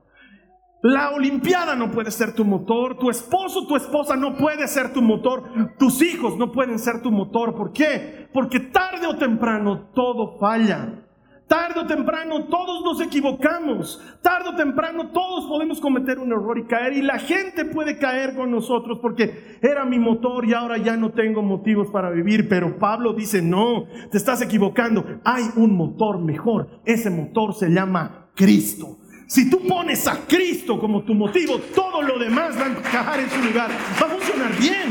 La 0.84 1.10
Olimpiada 1.10 1.76
no 1.76 1.90
puede 1.90 2.12
ser 2.12 2.36
tu 2.36 2.46
motor, 2.46 3.00
tu 3.00 3.10
esposo, 3.10 3.66
tu 3.66 3.78
esposa 3.78 4.16
no 4.16 4.38
puede 4.38 4.68
ser 4.68 4.94
tu 4.94 5.02
motor, 5.02 5.44
tus 5.80 6.04
hijos 6.04 6.38
no 6.38 6.52
pueden 6.52 6.78
ser 6.78 7.02
tu 7.02 7.10
motor. 7.10 7.56
¿Por 7.56 7.74
qué? 7.74 8.30
Porque 8.32 8.60
tarde 8.60 9.08
o 9.08 9.18
temprano 9.18 9.90
todo 9.96 10.38
falla. 10.38 11.09
Tarde 11.50 11.80
o 11.80 11.88
temprano 11.88 12.44
todos 12.44 12.84
nos 12.84 13.02
equivocamos. 13.02 14.00
Tarde 14.22 14.50
o 14.50 14.56
temprano 14.56 15.10
todos 15.10 15.48
podemos 15.48 15.82
cometer 15.82 16.20
un 16.20 16.32
error 16.32 16.60
y 16.60 16.66
caer. 16.66 16.94
Y 16.94 17.02
la 17.02 17.18
gente 17.18 17.66
puede 17.66 17.98
caer 17.98 18.36
con 18.36 18.52
nosotros 18.52 19.00
porque 19.02 19.58
era 19.60 19.84
mi 19.84 19.98
motor 19.98 20.46
y 20.46 20.54
ahora 20.54 20.78
ya 20.78 20.96
no 20.96 21.10
tengo 21.12 21.42
motivos 21.42 21.90
para 21.90 22.12
vivir. 22.12 22.48
Pero 22.48 22.78
Pablo 22.78 23.14
dice, 23.14 23.42
no, 23.42 23.88
te 24.12 24.20
estás 24.20 24.44
equivocando. 24.44 25.04
Hay 25.26 25.46
un 25.56 25.76
motor 25.76 26.20
mejor. 26.20 26.82
Ese 26.86 27.10
motor 27.10 27.56
se 27.56 27.70
llama 27.70 28.30
Cristo. 28.36 29.00
Si 29.26 29.50
tú 29.50 29.60
pones 29.68 30.08
a 30.08 30.28
Cristo 30.28 30.80
como 30.80 31.02
tu 31.02 31.16
motivo, 31.16 31.58
todo 31.74 32.04
lo 32.04 32.20
demás 32.20 32.56
va 32.60 32.66
a 32.66 32.70
encajar 32.70 33.20
en 33.20 33.30
su 33.32 33.42
lugar. 33.42 33.72
Va 34.00 34.06
a 34.06 34.10
funcionar 34.10 34.56
bien. 34.60 34.90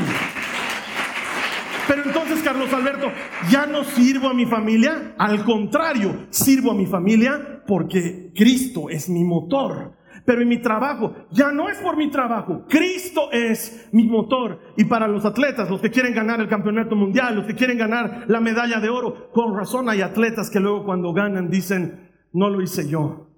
Pero 1.89 2.03
entonces, 2.05 2.43
Carlos 2.43 2.71
Alberto, 2.73 3.11
ya 3.51 3.67
no 3.67 3.83
sirvo 3.83 4.29
a 4.29 4.35
mi 4.35 4.45
familia. 4.45 5.15
Al 5.17 5.43
contrario, 5.43 6.27
sirvo 6.29 6.73
a 6.73 6.75
mi 6.75 6.85
familia 6.85 7.63
porque 7.67 8.31
Cristo 8.37 8.91
es 8.91 9.09
mi 9.09 9.25
motor. 9.25 9.97
Pero 10.27 10.43
en 10.43 10.49
mi 10.49 10.61
trabajo, 10.61 11.15
ya 11.31 11.51
no 11.51 11.71
es 11.71 11.79
por 11.79 11.97
mi 11.97 12.11
trabajo. 12.11 12.67
Cristo 12.69 13.33
es 13.33 13.89
mi 13.93 14.07
motor. 14.07 14.61
Y 14.77 14.85
para 14.85 15.09
los 15.09 15.25
atletas, 15.25 15.71
los 15.71 15.81
que 15.81 15.91
quieren 15.91 16.15
ganar 16.15 16.39
el 16.41 16.49
campeonato 16.49 16.95
mundial, 16.95 17.35
los 17.35 17.47
que 17.47 17.55
quieren 17.55 17.79
ganar 17.79 18.27
la 18.29 18.41
medalla 18.41 18.79
de 18.79 18.91
oro, 18.91 19.31
con 19.33 19.57
razón 19.57 19.89
hay 19.89 20.03
atletas 20.03 20.51
que 20.51 20.61
luego 20.61 20.85
cuando 20.85 21.15
ganan 21.15 21.49
dicen, 21.49 22.11
no 22.35 22.51
lo 22.51 22.61
hice 22.61 22.87
yo, 22.87 23.31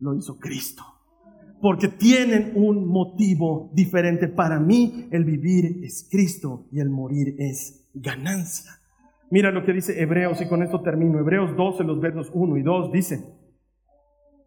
lo 0.00 0.16
hizo 0.16 0.38
Cristo 0.40 0.82
porque 1.60 1.86
tienen 1.86 2.54
un 2.56 2.88
motivo 2.88 3.70
diferente. 3.72 4.26
Para 4.26 4.58
mí 4.58 5.06
el 5.12 5.24
vivir 5.24 5.78
es 5.84 6.08
Cristo 6.10 6.66
y 6.72 6.80
el 6.80 6.90
morir 6.90 7.36
es 7.38 7.81
ganancia. 7.94 8.72
Mira 9.30 9.50
lo 9.50 9.64
que 9.64 9.72
dice 9.72 10.00
Hebreos 10.00 10.40
y 10.40 10.48
con 10.48 10.62
esto 10.62 10.82
termino. 10.82 11.18
Hebreos 11.18 11.56
12, 11.56 11.84
los 11.84 12.00
versos 12.00 12.30
1 12.34 12.58
y 12.58 12.62
2 12.62 12.92
dice, 12.92 13.24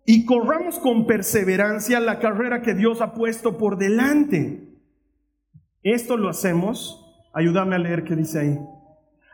y 0.06 0.26
corramos 0.26 0.78
con 0.78 1.08
perseverancia 1.08 2.00
la 2.00 2.20
carrera 2.20 2.62
que 2.62 2.76
Dios 2.76 3.02
ha 3.02 3.14
puesto 3.14 3.58
por 3.58 3.78
delante. 3.78 4.80
Esto 5.82 6.18
lo 6.18 6.30
hacemos, 6.30 7.04
ayúdame 7.34 7.76
a 7.76 7.80
leer 7.80 8.04
qué 8.04 8.16
dice 8.16 8.40
ahí, 8.40 8.60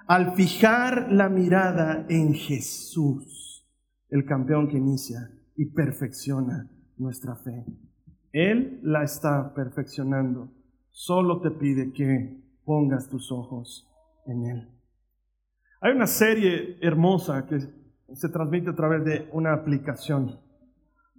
al 0.07 0.33
fijar 0.35 1.11
la 1.11 1.27
mirada 1.27 2.05
en 2.07 2.33
Jesús, 2.33 3.67
el 4.09 4.23
campeón 4.23 4.69
que 4.69 4.77
inicia 4.77 5.29
y 5.57 5.65
perfecciona 5.65 6.69
nuestra 6.97 7.35
fe. 7.35 7.65
Él 8.31 8.79
la 8.83 9.03
está 9.03 9.53
perfeccionando. 9.53 10.49
Solo 10.89 11.41
te 11.41 11.51
pide 11.51 11.91
que 11.91 12.41
pongas 12.63 13.09
tus 13.09 13.31
ojos 13.31 13.90
en 14.25 14.45
Él. 14.45 14.69
Hay 15.81 15.93
una 15.93 16.07
serie 16.07 16.77
hermosa 16.81 17.45
que 17.47 17.59
se 18.13 18.29
transmite 18.29 18.69
a 18.69 18.75
través 18.75 19.03
de 19.03 19.29
una 19.31 19.53
aplicación, 19.53 20.39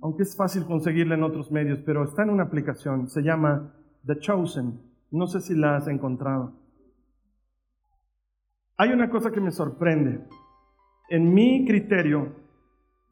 aunque 0.01 0.23
es 0.23 0.37
fácil 0.37 0.65
conseguirla 0.65 1.15
en 1.15 1.23
otros 1.23 1.51
medios, 1.51 1.81
pero 1.85 2.05
está 2.05 2.23
en 2.23 2.31
una 2.31 2.45
aplicación, 2.45 3.09
se 3.09 3.23
llama 3.23 3.75
The 4.07 4.19
Chosen. 4.19 4.81
No 5.11 5.27
sé 5.27 5.41
si 5.41 5.55
la 5.55 5.77
has 5.77 5.89
encontrado. 5.89 6.55
Hay 8.77 8.91
una 8.91 9.11
cosa 9.11 9.31
que 9.31 9.41
me 9.41 9.51
sorprende. 9.51 10.27
En 11.09 11.33
mi 11.33 11.65
criterio, 11.67 12.35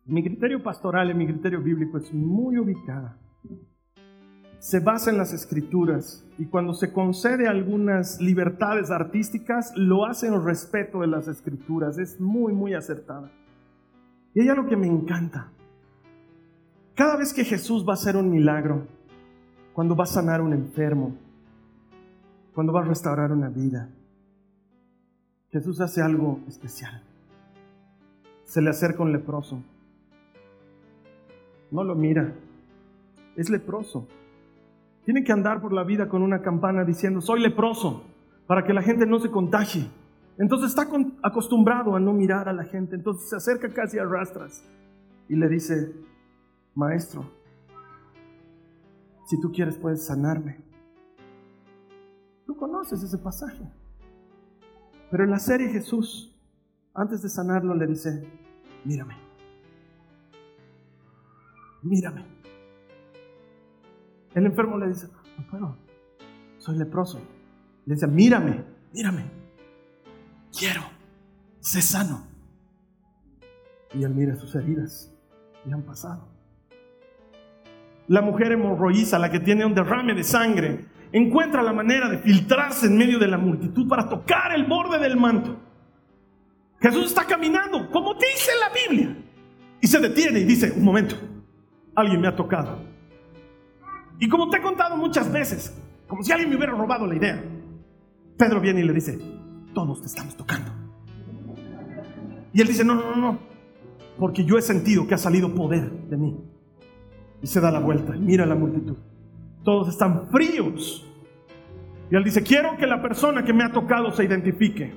mi 0.07 0.22
criterio 0.22 0.62
pastoral 0.62 1.11
y 1.11 1.14
mi 1.14 1.26
criterio 1.26 1.61
bíblico 1.62 1.99
es 1.99 2.12
muy 2.12 2.59
ubicada. 2.59 3.18
Se 4.61 4.78
basa 4.78 5.11
en 5.11 5.18
las 5.18 5.32
escrituras 5.32 6.24
y 6.38 6.46
cuando 6.46 6.74
se 6.74 6.92
concede 6.92 7.48
algunas 7.48 8.20
libertades 8.20 8.92
artísticas, 8.92 9.72
lo 9.74 10.06
hace 10.06 10.28
en 10.28 10.44
respeto 10.44 11.00
de 11.00 11.08
las 11.08 11.26
escrituras. 11.26 11.98
Es 11.98 12.20
muy, 12.20 12.52
muy 12.52 12.74
acertada. 12.74 13.32
Y 14.34 14.42
ella 14.42 14.54
lo 14.54 14.66
que 14.66 14.76
me 14.76 14.86
encanta. 14.86 15.50
Cada 16.94 17.16
vez 17.16 17.32
que 17.32 17.44
Jesús 17.44 17.84
va 17.84 17.94
a 17.94 17.94
hacer 17.94 18.16
un 18.16 18.30
milagro, 18.30 18.86
cuando 19.72 19.96
va 19.96 20.04
a 20.04 20.06
sanar 20.06 20.40
un 20.40 20.52
enfermo, 20.52 21.16
cuando 22.54 22.72
va 22.72 22.82
a 22.82 22.84
restaurar 22.84 23.32
una 23.32 23.48
vida, 23.48 23.88
Jesús 25.50 25.80
hace 25.80 26.00
algo 26.00 26.38
especial. 26.46 27.02
Se 28.44 28.62
le 28.62 28.70
acerca 28.70 29.02
un 29.02 29.12
leproso 29.12 29.61
no 31.70 31.84
lo 31.84 31.94
mira. 31.94 32.34
Es 33.36 33.48
leproso. 33.48 34.06
Tiene 35.11 35.24
que 35.24 35.32
andar 35.32 35.61
por 35.61 35.72
la 35.72 35.82
vida 35.82 36.08
con 36.08 36.22
una 36.22 36.40
campana 36.40 36.84
diciendo, 36.84 37.20
soy 37.20 37.40
leproso, 37.40 38.04
para 38.46 38.62
que 38.62 38.72
la 38.72 38.80
gente 38.80 39.06
no 39.06 39.18
se 39.18 39.28
contagie. 39.28 39.90
Entonces 40.38 40.70
está 40.70 40.86
acostumbrado 41.20 41.96
a 41.96 41.98
no 41.98 42.12
mirar 42.12 42.48
a 42.48 42.52
la 42.52 42.62
gente, 42.62 42.94
entonces 42.94 43.28
se 43.28 43.34
acerca 43.34 43.74
casi 43.74 43.98
a 43.98 44.04
rastras 44.04 44.64
y 45.28 45.34
le 45.34 45.48
dice, 45.48 45.92
maestro, 46.76 47.28
si 49.26 49.40
tú 49.40 49.50
quieres 49.50 49.76
puedes 49.78 50.06
sanarme. 50.06 50.64
Tú 52.46 52.54
conoces 52.54 53.02
ese 53.02 53.18
pasaje. 53.18 53.68
Pero 55.11 55.24
en 55.24 55.30
la 55.30 55.40
serie 55.40 55.70
Jesús, 55.70 56.40
antes 56.94 57.20
de 57.20 57.28
sanarlo, 57.28 57.74
le 57.74 57.88
dice, 57.88 58.30
mírame 58.84 59.16
mírame. 61.82 62.39
El 64.35 64.47
enfermo 64.47 64.78
le 64.78 64.89
dice, 64.89 65.09
no 65.39 65.47
puedo, 65.49 65.76
soy 66.59 66.78
leproso. 66.78 67.20
Le 67.87 67.95
dice, 67.95 68.07
mírame, 68.07 68.64
mírame. 68.93 69.24
Quiero, 70.57 70.83
sé 71.61 71.83
sano. 71.83 72.26
Y 73.93 74.05
él 74.05 74.14
mira 74.14 74.37
sus 74.37 74.55
heridas 74.55 75.12
y 75.66 75.72
han 75.72 75.83
pasado. 75.83 76.28
La 78.07 78.22
mujer 78.22 78.53
hemorroísa, 78.53 79.18
la 79.18 79.31
que 79.31 79.41
tiene 79.41 79.64
un 79.64 79.74
derrame 79.74 80.14
de 80.14 80.24
sangre, 80.24 80.87
encuentra 81.12 81.62
la 81.62 81.72
manera 81.72 82.09
de 82.09 82.18
filtrarse 82.18 82.87
en 82.87 82.97
medio 82.97 83.18
de 83.18 83.28
la 83.28 83.39
multitud 83.39 83.89
para 83.89 84.09
tocar 84.09 84.53
el 84.53 84.64
borde 84.64 84.99
del 84.99 85.16
manto. 85.16 85.57
Jesús 86.81 87.07
está 87.07 87.26
caminando, 87.26 87.91
como 87.91 88.14
dice 88.14 88.53
la 88.59 88.70
Biblia, 88.70 89.16
y 89.81 89.87
se 89.87 90.01
detiene 90.01 90.41
y 90.41 90.45
dice, 90.45 90.72
un 90.76 90.85
momento, 90.85 91.16
alguien 91.95 92.20
me 92.20 92.28
ha 92.28 92.35
tocado. 92.35 92.89
Y 94.20 94.28
como 94.28 94.50
te 94.50 94.58
he 94.58 94.62
contado 94.62 94.96
muchas 94.98 95.32
veces, 95.32 95.74
como 96.06 96.22
si 96.22 96.30
alguien 96.30 96.50
me 96.50 96.56
hubiera 96.56 96.72
robado 96.72 97.06
la 97.06 97.16
idea, 97.16 97.42
Pedro 98.36 98.60
viene 98.60 98.80
y 98.80 98.84
le 98.84 98.92
dice, 98.92 99.18
todos 99.74 100.02
te 100.02 100.08
estamos 100.08 100.36
tocando. 100.36 100.70
Y 102.52 102.60
él 102.60 102.68
dice, 102.68 102.84
no, 102.84 102.94
no, 102.94 103.16
no, 103.16 103.38
porque 104.18 104.44
yo 104.44 104.58
he 104.58 104.62
sentido 104.62 105.06
que 105.06 105.14
ha 105.14 105.18
salido 105.18 105.54
poder 105.54 105.90
de 105.90 106.16
mí. 106.18 106.38
Y 107.40 107.46
se 107.46 107.60
da 107.60 107.70
la 107.70 107.80
vuelta, 107.80 108.12
mira 108.12 108.44
la 108.44 108.54
multitud. 108.54 108.98
Todos 109.64 109.88
están 109.88 110.28
fríos. 110.28 111.06
Y 112.10 112.16
él 112.16 112.22
dice, 112.22 112.42
quiero 112.42 112.76
que 112.76 112.86
la 112.86 113.00
persona 113.00 113.42
que 113.42 113.54
me 113.54 113.64
ha 113.64 113.72
tocado 113.72 114.12
se 114.12 114.24
identifique. 114.24 114.92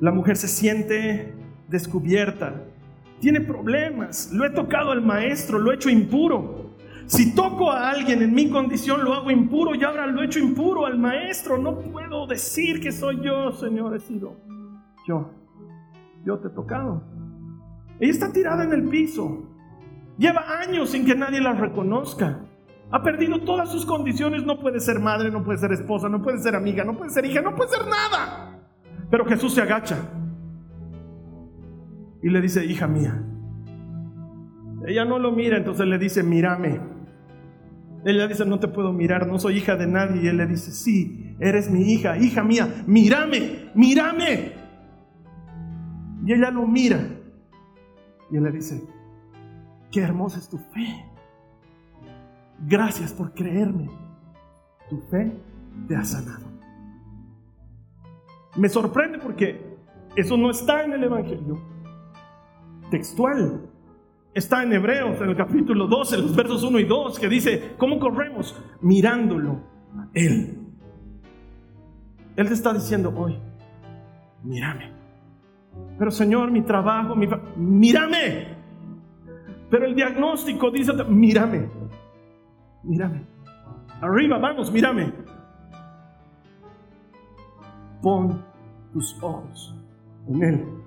La 0.00 0.12
mujer 0.12 0.36
se 0.36 0.48
siente 0.48 1.34
descubierta, 1.68 2.64
tiene 3.20 3.40
problemas, 3.40 4.30
lo 4.30 4.44
he 4.44 4.50
tocado 4.50 4.90
al 4.90 5.00
maestro, 5.00 5.58
lo 5.58 5.72
he 5.72 5.76
hecho 5.76 5.88
impuro. 5.88 6.75
Si 7.06 7.34
toco 7.34 7.70
a 7.70 7.90
alguien 7.90 8.20
en 8.22 8.34
mi 8.34 8.50
condición, 8.50 9.04
lo 9.04 9.14
hago 9.14 9.30
impuro 9.30 9.74
y 9.74 9.84
ahora 9.84 10.06
lo 10.06 10.22
he 10.22 10.26
hecho 10.26 10.40
impuro 10.40 10.86
al 10.86 10.98
maestro. 10.98 11.56
No 11.56 11.78
puedo 11.78 12.26
decir 12.26 12.80
que 12.80 12.90
soy 12.90 13.20
yo, 13.22 13.52
Señor, 13.52 13.94
he 13.94 14.00
sido 14.00 14.36
yo. 15.06 15.30
Yo 16.24 16.38
te 16.38 16.48
he 16.48 16.50
tocado. 16.50 17.04
Ella 18.00 18.10
está 18.10 18.32
tirada 18.32 18.64
en 18.64 18.72
el 18.72 18.88
piso. 18.88 19.48
Lleva 20.18 20.60
años 20.60 20.90
sin 20.90 21.06
que 21.06 21.14
nadie 21.14 21.40
la 21.40 21.52
reconozca. 21.52 22.40
Ha 22.90 23.02
perdido 23.02 23.40
todas 23.42 23.70
sus 23.70 23.86
condiciones. 23.86 24.44
No 24.44 24.58
puede 24.58 24.80
ser 24.80 24.98
madre, 24.98 25.30
no 25.30 25.44
puede 25.44 25.58
ser 25.58 25.72
esposa, 25.72 26.08
no 26.08 26.22
puede 26.22 26.38
ser 26.38 26.56
amiga, 26.56 26.84
no 26.84 26.96
puede 26.96 27.10
ser 27.10 27.24
hija, 27.24 27.40
no 27.40 27.54
puede 27.54 27.70
ser 27.70 27.86
nada. 27.86 28.60
Pero 29.10 29.24
Jesús 29.26 29.54
se 29.54 29.62
agacha 29.62 29.96
y 32.20 32.28
le 32.28 32.40
dice, 32.40 32.64
hija 32.64 32.88
mía. 32.88 33.22
Ella 34.84 35.04
no 35.04 35.18
lo 35.20 35.30
mira, 35.30 35.56
entonces 35.56 35.86
le 35.86 35.98
dice, 35.98 36.24
mírame. 36.24 36.95
Ella 38.06 38.28
dice, 38.28 38.46
no 38.46 38.60
te 38.60 38.68
puedo 38.68 38.92
mirar, 38.92 39.26
no 39.26 39.36
soy 39.36 39.56
hija 39.56 39.74
de 39.74 39.88
nadie. 39.88 40.22
Y 40.22 40.28
él 40.28 40.36
le 40.36 40.46
dice, 40.46 40.70
sí, 40.70 41.34
eres 41.40 41.68
mi 41.68 41.92
hija, 41.92 42.16
hija 42.16 42.44
mía, 42.44 42.84
mírame, 42.86 43.72
mírame. 43.74 44.52
Y 46.24 46.32
ella 46.32 46.52
lo 46.52 46.68
mira. 46.68 47.00
Y 48.30 48.36
él 48.36 48.44
le 48.44 48.52
dice, 48.52 48.80
qué 49.90 50.02
hermosa 50.02 50.38
es 50.38 50.48
tu 50.48 50.56
fe. 50.56 51.04
Gracias 52.60 53.12
por 53.12 53.34
creerme. 53.34 53.90
Tu 54.88 55.00
fe 55.10 55.36
te 55.88 55.96
ha 55.96 56.04
sanado. 56.04 56.46
Me 58.56 58.68
sorprende 58.68 59.18
porque 59.18 59.76
eso 60.14 60.36
no 60.36 60.52
está 60.52 60.84
en 60.84 60.92
el 60.92 61.02
Evangelio 61.02 61.60
textual. 62.88 63.65
Está 64.36 64.62
en 64.62 64.72
Hebreos, 64.72 65.20
en 65.20 65.30
el 65.30 65.36
capítulo 65.36 65.86
12, 65.86 66.18
los 66.18 66.36
versos 66.36 66.62
1 66.62 66.78
y 66.78 66.84
2, 66.84 67.18
que 67.18 67.28
dice, 67.28 67.74
¿cómo 67.78 67.98
corremos? 67.98 68.54
Mirándolo 68.82 69.62
a 69.96 70.08
Él. 70.12 70.58
Él 72.36 72.46
te 72.46 72.52
está 72.52 72.74
diciendo 72.74 73.14
hoy, 73.16 73.38
mírame. 74.44 74.92
Pero 75.98 76.10
Señor, 76.10 76.50
mi 76.50 76.60
trabajo, 76.62 77.16
mi... 77.16 77.26
Mírame. 77.56 78.48
Pero 79.70 79.86
el 79.86 79.94
diagnóstico 79.94 80.70
dice, 80.70 80.92
mírame. 81.08 81.70
Mírame. 82.82 83.22
Arriba, 84.02 84.38
vamos, 84.38 84.70
mírame 84.70 85.12
pon 88.06 88.40
tus 88.92 89.20
ojos 89.20 89.74
en 90.28 90.42
Él. 90.42 90.85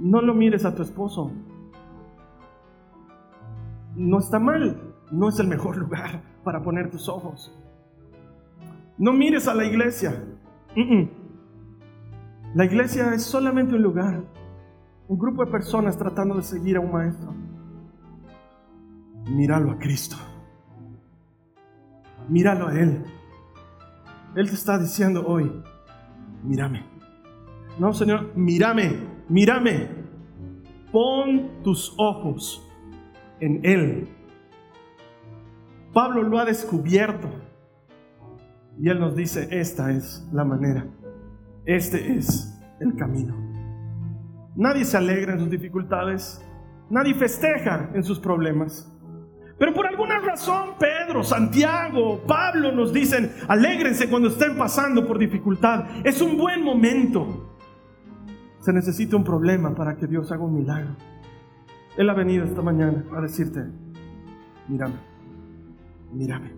No 0.00 0.22
lo 0.22 0.34
mires 0.34 0.64
a 0.64 0.74
tu 0.74 0.82
esposo. 0.82 1.30
No 3.94 4.18
está 4.18 4.38
mal, 4.38 4.94
no 5.12 5.28
es 5.28 5.38
el 5.38 5.46
mejor 5.46 5.76
lugar 5.84 6.22
para 6.42 6.62
poner 6.62 6.90
tus 6.90 7.08
ojos. 7.08 7.54
No 8.96 9.12
mires 9.12 9.46
a 9.46 9.54
la 9.54 9.64
iglesia. 9.64 10.24
La 12.54 12.64
iglesia 12.64 13.12
es 13.14 13.22
solamente 13.22 13.74
un 13.74 13.82
lugar, 13.82 14.24
un 15.06 15.18
grupo 15.18 15.44
de 15.44 15.50
personas 15.50 15.98
tratando 15.98 16.34
de 16.34 16.42
seguir 16.42 16.76
a 16.76 16.80
un 16.80 16.92
maestro. 16.92 17.34
Míralo 19.30 19.72
a 19.72 19.78
Cristo. 19.78 20.16
Míralo 22.28 22.68
a 22.68 22.78
Él. 22.78 23.04
Él 24.34 24.48
te 24.48 24.54
está 24.54 24.78
diciendo 24.78 25.24
hoy, 25.26 25.50
mírame. 26.44 26.84
No, 27.78 27.92
Señor, 27.92 28.34
mírame, 28.36 29.09
mírame. 29.30 29.88
Pon 30.92 31.62
tus 31.62 31.94
ojos 31.96 32.68
en 33.40 33.64
Él. 33.64 34.08
Pablo 35.92 36.22
lo 36.22 36.38
ha 36.38 36.44
descubierto. 36.44 37.28
Y 38.78 38.88
Él 38.88 38.98
nos 38.98 39.14
dice, 39.14 39.48
esta 39.50 39.90
es 39.92 40.28
la 40.32 40.44
manera. 40.44 40.86
Este 41.64 42.16
es 42.16 42.60
el 42.80 42.94
camino. 42.96 43.36
Nadie 44.56 44.84
se 44.84 44.96
alegra 44.96 45.34
en 45.34 45.40
sus 45.40 45.50
dificultades. 45.50 46.44
Nadie 46.90 47.14
festeja 47.14 47.90
en 47.94 48.02
sus 48.02 48.18
problemas. 48.18 48.92
Pero 49.58 49.74
por 49.74 49.86
alguna 49.86 50.18
razón 50.20 50.70
Pedro, 50.78 51.22
Santiago, 51.22 52.22
Pablo 52.26 52.72
nos 52.72 52.92
dicen, 52.92 53.30
alégrense 53.46 54.08
cuando 54.08 54.28
estén 54.28 54.56
pasando 54.56 55.06
por 55.06 55.18
dificultad. 55.18 55.84
Es 56.04 56.20
un 56.20 56.36
buen 56.36 56.64
momento. 56.64 57.49
Se 58.60 58.72
necesita 58.72 59.16
un 59.16 59.24
problema 59.24 59.74
para 59.74 59.96
que 59.96 60.06
Dios 60.06 60.30
haga 60.32 60.44
un 60.44 60.54
milagro. 60.54 60.94
Él 61.96 62.08
ha 62.08 62.14
venido 62.14 62.44
esta 62.44 62.62
mañana 62.62 63.04
a 63.16 63.20
decirte, 63.20 63.64
mírame, 64.68 64.96
mírame. 66.12 66.52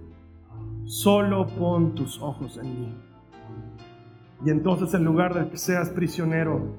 Solo 0.85 1.47
pon 1.47 1.95
tus 1.95 2.21
ojos 2.21 2.59
en 2.59 2.81
mí. 2.81 2.95
Y 4.45 4.51
entonces 4.51 4.93
en 4.95 5.05
lugar 5.05 5.35
de 5.35 5.49
que 5.49 5.57
seas 5.57 5.91
prisionero 5.91 6.77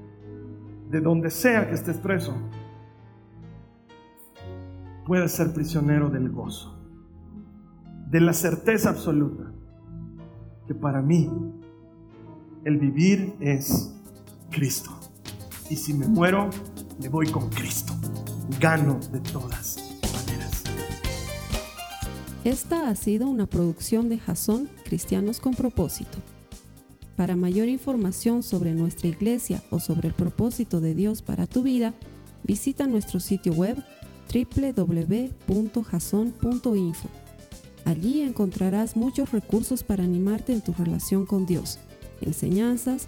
de 0.89 0.99
donde 0.99 1.29
sea 1.29 1.67
que 1.67 1.73
estés 1.73 1.97
preso, 1.97 2.35
puedes 5.05 5.31
ser 5.31 5.53
prisionero 5.53 6.09
del 6.09 6.29
gozo, 6.29 6.77
de 8.09 8.19
la 8.19 8.33
certeza 8.33 8.89
absoluta 8.89 9.51
que 10.67 10.75
para 10.75 11.01
mí 11.01 11.29
el 12.63 12.77
vivir 12.77 13.35
es 13.39 13.93
Cristo. 14.51 14.91
Y 15.69 15.75
si 15.75 15.93
me 15.93 16.07
muero, 16.07 16.49
me 16.99 17.09
voy 17.09 17.27
con 17.27 17.49
Cristo. 17.49 17.93
Gano 18.59 18.99
de 19.11 19.19
todas 19.21 19.77
maneras. 20.13 20.63
Esta 22.43 22.89
ha 22.89 22.95
sido 22.95 23.27
una 23.27 23.45
producción 23.45 24.09
de 24.09 24.19
Jason 24.19 24.69
Cristianos 24.83 25.39
con 25.39 25.55
propósito. 25.55 26.17
Para 27.15 27.35
mayor 27.35 27.67
información 27.67 28.43
sobre 28.43 28.73
nuestra 28.73 29.07
iglesia 29.07 29.63
o 29.69 29.79
sobre 29.79 30.09
el 30.09 30.13
propósito 30.13 30.81
de 30.81 30.95
Dios 30.95 31.21
para 31.21 31.47
tu 31.47 31.63
vida, 31.63 31.93
visita 32.43 32.87
nuestro 32.87 33.19
sitio 33.19 33.53
web 33.53 33.77
www.jason.info. 34.33 35.13
Allí 37.85 38.21
encontrarás 38.21 38.95
muchos 38.95 39.31
recursos 39.31 39.83
para 39.83 40.03
animarte 40.03 40.53
en 40.53 40.61
tu 40.61 40.73
relación 40.73 41.25
con 41.25 41.45
Dios, 41.45 41.79
enseñanzas, 42.21 43.07